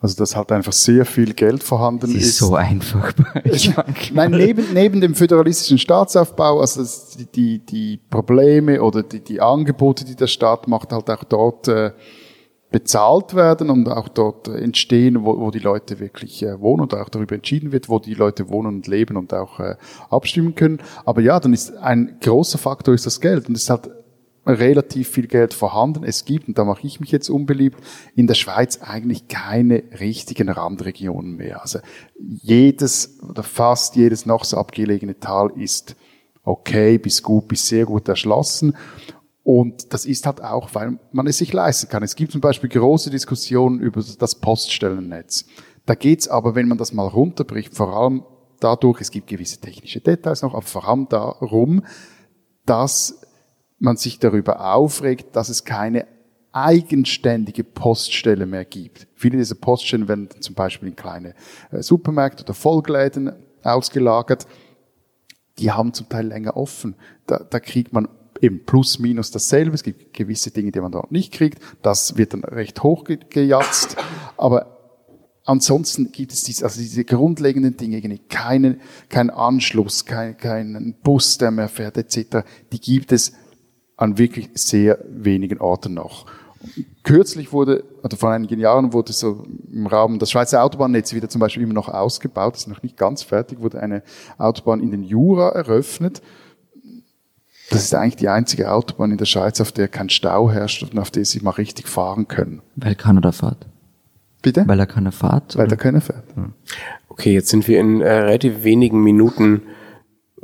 Also 0.00 0.16
dass 0.16 0.36
halt 0.36 0.52
einfach 0.52 0.72
sehr 0.72 1.06
viel 1.06 1.32
Geld 1.32 1.62
vorhanden 1.62 2.14
ist. 2.14 2.22
ist 2.22 2.38
so 2.38 2.54
einfach. 2.54 3.12
Nein, 4.12 4.30
neben, 4.32 4.74
neben 4.74 5.00
dem 5.00 5.14
föderalistischen 5.14 5.78
Staatsaufbau, 5.78 6.60
also 6.60 6.84
die, 7.34 7.60
die 7.60 7.98
Probleme 8.10 8.82
oder 8.82 9.02
die, 9.02 9.20
die 9.20 9.40
Angebote, 9.40 10.04
die 10.04 10.14
der 10.14 10.26
Staat 10.26 10.68
macht, 10.68 10.92
halt 10.92 11.08
auch 11.08 11.24
dort 11.24 11.68
äh, 11.68 11.92
bezahlt 12.70 13.34
werden 13.34 13.70
und 13.70 13.88
auch 13.88 14.08
dort 14.08 14.48
entstehen, 14.48 15.24
wo, 15.24 15.38
wo 15.38 15.50
die 15.50 15.60
Leute 15.60 16.00
wirklich 16.00 16.42
äh, 16.42 16.60
wohnen 16.60 16.82
und 16.82 16.94
auch 16.94 17.08
darüber 17.08 17.34
entschieden 17.34 17.72
wird, 17.72 17.88
wo 17.88 17.98
die 17.98 18.14
Leute 18.14 18.48
wohnen 18.48 18.68
und 18.68 18.86
leben 18.86 19.16
und 19.16 19.32
auch 19.32 19.60
äh, 19.60 19.76
abstimmen 20.10 20.54
können. 20.54 20.80
Aber 21.04 21.20
ja, 21.20 21.38
dann 21.38 21.52
ist 21.52 21.76
ein 21.76 22.18
großer 22.20 22.58
Faktor 22.58 22.94
ist 22.94 23.06
das 23.06 23.20
Geld 23.20 23.48
und 23.48 23.56
es 23.56 23.70
halt 23.70 23.90
relativ 24.46 25.08
viel 25.08 25.26
Geld 25.26 25.54
vorhanden. 25.54 26.04
Es 26.04 26.24
gibt, 26.24 26.48
und 26.48 26.58
da 26.58 26.64
mache 26.64 26.86
ich 26.86 27.00
mich 27.00 27.10
jetzt 27.10 27.28
unbeliebt, 27.28 27.78
in 28.14 28.26
der 28.26 28.34
Schweiz 28.34 28.80
eigentlich 28.80 29.28
keine 29.28 29.82
richtigen 29.98 30.48
Randregionen 30.48 31.36
mehr. 31.36 31.62
Also 31.62 31.80
jedes 32.18 33.18
oder 33.28 33.42
fast 33.42 33.96
jedes 33.96 34.24
noch 34.24 34.44
so 34.44 34.56
abgelegene 34.56 35.18
Tal 35.18 35.50
ist 35.56 35.96
okay 36.44 36.96
bis 36.98 37.22
gut 37.22 37.48
bis 37.48 37.66
sehr 37.66 37.86
gut 37.86 38.08
erschlossen. 38.08 38.76
Und 39.46 39.92
das 39.94 40.06
ist 40.06 40.26
halt 40.26 40.42
auch, 40.42 40.74
weil 40.74 40.98
man 41.12 41.28
es 41.28 41.38
sich 41.38 41.52
leisten 41.52 41.88
kann. 41.88 42.02
Es 42.02 42.16
gibt 42.16 42.32
zum 42.32 42.40
Beispiel 42.40 42.68
große 42.68 43.10
Diskussionen 43.10 43.78
über 43.78 44.02
das 44.18 44.34
Poststellennetz. 44.34 45.44
Da 45.86 45.94
geht's 45.94 46.26
aber, 46.26 46.56
wenn 46.56 46.66
man 46.66 46.78
das 46.78 46.92
mal 46.92 47.06
runterbricht, 47.06 47.72
vor 47.72 47.96
allem 47.96 48.24
dadurch, 48.58 49.00
es 49.00 49.12
gibt 49.12 49.28
gewisse 49.28 49.60
technische 49.60 50.00
Details 50.00 50.42
noch, 50.42 50.52
aber 50.52 50.66
vor 50.66 50.88
allem 50.88 51.08
darum, 51.08 51.84
dass 52.64 53.20
man 53.78 53.96
sich 53.96 54.18
darüber 54.18 54.74
aufregt, 54.74 55.36
dass 55.36 55.48
es 55.48 55.64
keine 55.64 56.08
eigenständige 56.50 57.62
Poststelle 57.62 58.46
mehr 58.46 58.64
gibt. 58.64 59.06
Viele 59.14 59.38
dieser 59.38 59.54
Poststellen 59.54 60.08
werden 60.08 60.28
zum 60.40 60.56
Beispiel 60.56 60.88
in 60.88 60.96
kleine 60.96 61.34
äh, 61.70 61.84
Supermärkte 61.84 62.42
oder 62.42 62.54
Vollläden 62.54 63.30
ausgelagert. 63.62 64.48
Die 65.60 65.70
haben 65.70 65.94
zum 65.94 66.08
Teil 66.08 66.26
länger 66.26 66.56
offen. 66.56 66.96
Da, 67.28 67.46
da 67.48 67.60
kriegt 67.60 67.92
man 67.92 68.08
eben 68.40 68.64
plus 68.64 68.98
minus 68.98 69.30
dasselbe. 69.30 69.74
Es 69.74 69.82
gibt 69.82 70.12
gewisse 70.12 70.50
Dinge, 70.50 70.72
die 70.72 70.80
man 70.80 70.92
dort 70.92 71.12
nicht 71.12 71.32
kriegt. 71.32 71.60
Das 71.82 72.16
wird 72.16 72.32
dann 72.32 72.44
recht 72.44 72.82
hoch 72.82 73.04
ge 73.04 73.18
gejatzt. 73.28 73.96
Aber 74.36 74.76
ansonsten 75.44 76.12
gibt 76.12 76.32
es 76.32 76.42
diese, 76.42 76.64
also 76.64 76.80
diese 76.80 77.04
grundlegenden 77.04 77.76
Dinge, 77.76 78.18
keinen, 78.28 78.80
keinen 79.08 79.30
Anschluss, 79.30 80.04
kein, 80.04 80.36
keinen 80.36 80.94
Bus, 81.02 81.38
der 81.38 81.50
mehr 81.50 81.68
fährt, 81.68 81.96
etc. 81.96 82.46
Die 82.72 82.80
gibt 82.80 83.12
es 83.12 83.32
an 83.96 84.18
wirklich 84.18 84.50
sehr 84.54 84.98
wenigen 85.08 85.58
Orten 85.60 85.94
noch. 85.94 86.26
Kürzlich 87.02 87.52
wurde, 87.52 87.84
oder 88.02 88.16
vor 88.16 88.30
einigen 88.30 88.58
Jahren 88.58 88.92
wurde 88.92 89.12
so 89.12 89.46
im 89.70 89.86
Rahmen 89.86 90.18
das 90.18 90.30
Schweizer 90.30 90.64
Autobahnnetz 90.64 91.12
wieder 91.12 91.28
zum 91.28 91.40
Beispiel 91.40 91.62
immer 91.62 91.74
noch 91.74 91.88
ausgebaut, 91.88 92.56
ist 92.56 92.66
noch 92.66 92.82
nicht 92.82 92.96
ganz 92.96 93.22
fertig, 93.22 93.60
wurde 93.60 93.80
eine 93.80 94.02
Autobahn 94.38 94.80
in 94.80 94.90
den 94.90 95.02
Jura 95.02 95.50
eröffnet. 95.50 96.22
Das 97.70 97.82
ist 97.82 97.94
eigentlich 97.94 98.16
die 98.16 98.28
einzige 98.28 98.72
Autobahn 98.72 99.10
in 99.10 99.18
der 99.18 99.24
Schweiz, 99.24 99.60
auf 99.60 99.72
der 99.72 99.88
kein 99.88 100.08
Stau 100.08 100.50
herrscht 100.50 100.82
und 100.82 100.98
auf 100.98 101.10
der 101.10 101.24
sie 101.24 101.40
mal 101.40 101.50
richtig 101.50 101.88
fahren 101.88 102.28
können. 102.28 102.62
Weil 102.76 102.94
Kanada 102.94 103.32
fährt. 103.32 103.66
Bitte? 104.42 104.64
Weil 104.66 104.78
er 104.78 104.86
keine 104.86 105.10
fährt? 105.10 105.56
Weil 105.56 105.70
er 105.70 105.76
keine 105.76 106.00
fährt. 106.00 106.24
Okay, 107.08 107.32
jetzt 107.32 107.48
sind 107.48 107.66
wir 107.66 107.80
in 107.80 108.00
äh, 108.00 108.08
relativ 108.08 108.62
wenigen 108.62 109.02
Minuten 109.02 109.62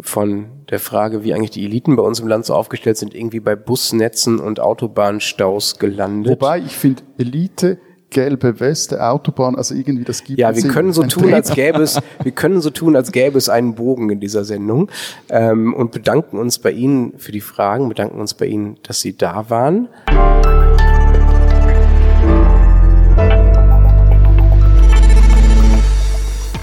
von 0.01 0.47
der 0.71 0.81
Frage, 0.81 1.23
wie 1.23 1.35
eigentlich 1.35 1.51
die 1.51 1.65
Eliten 1.65 1.97
bei 1.97 2.03
uns 2.03 2.19
im 2.19 2.27
Land 2.27 2.47
so 2.47 2.55
aufgestellt 2.55 2.97
sind, 2.97 3.15
irgendwie 3.15 3.41
bei 3.41 3.55
Busnetzen 3.55 4.41
und 4.41 4.59
Autobahnstaus 4.59 5.79
gelandet. 5.79 6.33
Wobei 6.33 6.59
ich 6.59 6.77
finde, 6.77 7.03
Elite, 7.19 7.79
gelbe 8.13 8.61
Weste, 8.61 9.05
Autobahn, 9.05 9.57
also 9.57 9.75
irgendwie 9.75 10.05
das 10.05 10.23
gibt 10.23 10.39
Ja, 10.39 10.55
wir 10.55 10.69
können 10.69 10.93
so 10.93 11.03
tun, 11.03 11.35
als 11.35 11.53
gäbe 11.53 11.83
es, 11.83 11.99
wir 12.23 12.33
können 12.33 12.61
so 12.61 12.71
tun, 12.71 12.95
als 12.95 13.11
gäbe 13.11 13.39
es 13.39 13.49
einen 13.49 13.75
Bogen 13.75 14.11
in 14.11 14.21
dieser 14.21 14.45
Sendung 14.45 14.91
ähm, 15.31 15.75
und 15.75 15.91
bedanken 15.91 16.39
uns 16.39 16.59
bei 16.59 16.71
Ihnen 16.71 17.19
für 17.19 17.33
die 17.33 17.41
Fragen, 17.41 17.89
bedanken 17.89 18.21
uns 18.21 18.35
bei 18.35 18.47
Ihnen, 18.47 18.77
dass 18.83 19.01
Sie 19.01 19.17
da 19.17 19.49
waren. 19.49 19.89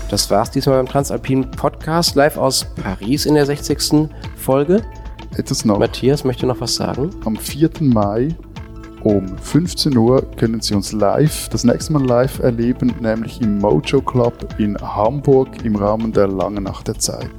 Das 0.10 0.32
war's 0.32 0.52
diesmal 0.52 0.78
beim 0.78 0.88
Transalpinen 0.88 1.52
Podcast, 1.52 2.16
live 2.16 2.38
aus 2.38 2.66
Paris 2.82 3.26
in 3.26 3.36
der 3.36 3.46
60. 3.46 4.10
Folge. 4.38 4.84
Matthias 5.66 6.24
möchte 6.24 6.46
noch 6.48 6.60
was 6.60 6.76
sagen. 6.76 7.12
Am 7.26 7.36
4. 7.36 7.70
Mai 7.82 8.36
um 9.04 9.38
15 9.38 9.96
Uhr 9.96 10.22
können 10.36 10.62
Sie 10.62 10.74
uns 10.74 10.92
live, 10.92 11.50
das 11.50 11.64
nächste 11.64 11.94
Mal 11.94 12.06
live 12.06 12.40
erleben, 12.40 12.94
nämlich 13.00 13.42
im 13.42 13.58
Mojo 13.60 14.02
Club 14.02 14.56
in 14.58 14.78
Hamburg 14.78 15.50
im 15.64 15.76
Rahmen 15.76 16.12
der 16.12 16.28
Langen 16.28 16.64
Nacht 16.64 16.88
der 16.88 17.00
Zeit. 17.00 17.30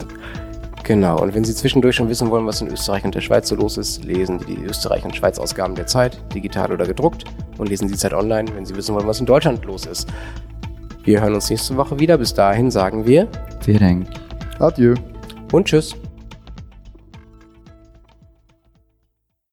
Genau, 0.85 1.21
und 1.21 1.35
wenn 1.35 1.45
Sie 1.45 1.55
zwischendurch 1.55 1.97
schon 1.97 2.09
wissen 2.09 2.31
wollen, 2.31 2.47
was 2.47 2.63
in 2.63 2.69
Österreich 2.69 3.05
und 3.05 3.15
der 3.15 3.21
Schweiz 3.21 3.49
so 3.49 3.55
los 3.55 3.77
ist, 3.77 4.05
lesen 4.05 4.41
Sie 4.41 4.57
die 4.57 4.65
Österreich- 4.65 5.05
und 5.05 5.15
Schweiz-Ausgaben 5.15 5.75
der 5.75 5.87
Zeit, 5.87 6.21
digital 6.35 6.73
oder 6.73 6.87
gedruckt, 6.87 7.25
und 7.59 7.69
lesen 7.69 7.89
Sie 7.89 7.97
Zeit 7.97 8.15
online, 8.15 8.49
wenn 8.55 8.65
Sie 8.67 8.75
wissen 8.75 8.95
wollen, 8.95 9.07
was 9.07 9.21
in 9.21 9.27
Deutschland 9.27 9.65
los 9.67 9.87
ist. 9.87 10.09
Wir 11.05 11.21
hören 11.21 11.35
uns 11.35 11.49
nächste 11.49 11.77
Woche 11.77 11.99
wieder. 11.99 12.19
Bis 12.19 12.35
dahin 12.35 12.71
sagen 12.71 13.07
wir 13.07 13.29
Vielen 13.61 13.79
Dank. 13.79 14.07
Adieu. 14.59 14.95
und 15.53 15.67
Tschüss. 15.67 15.95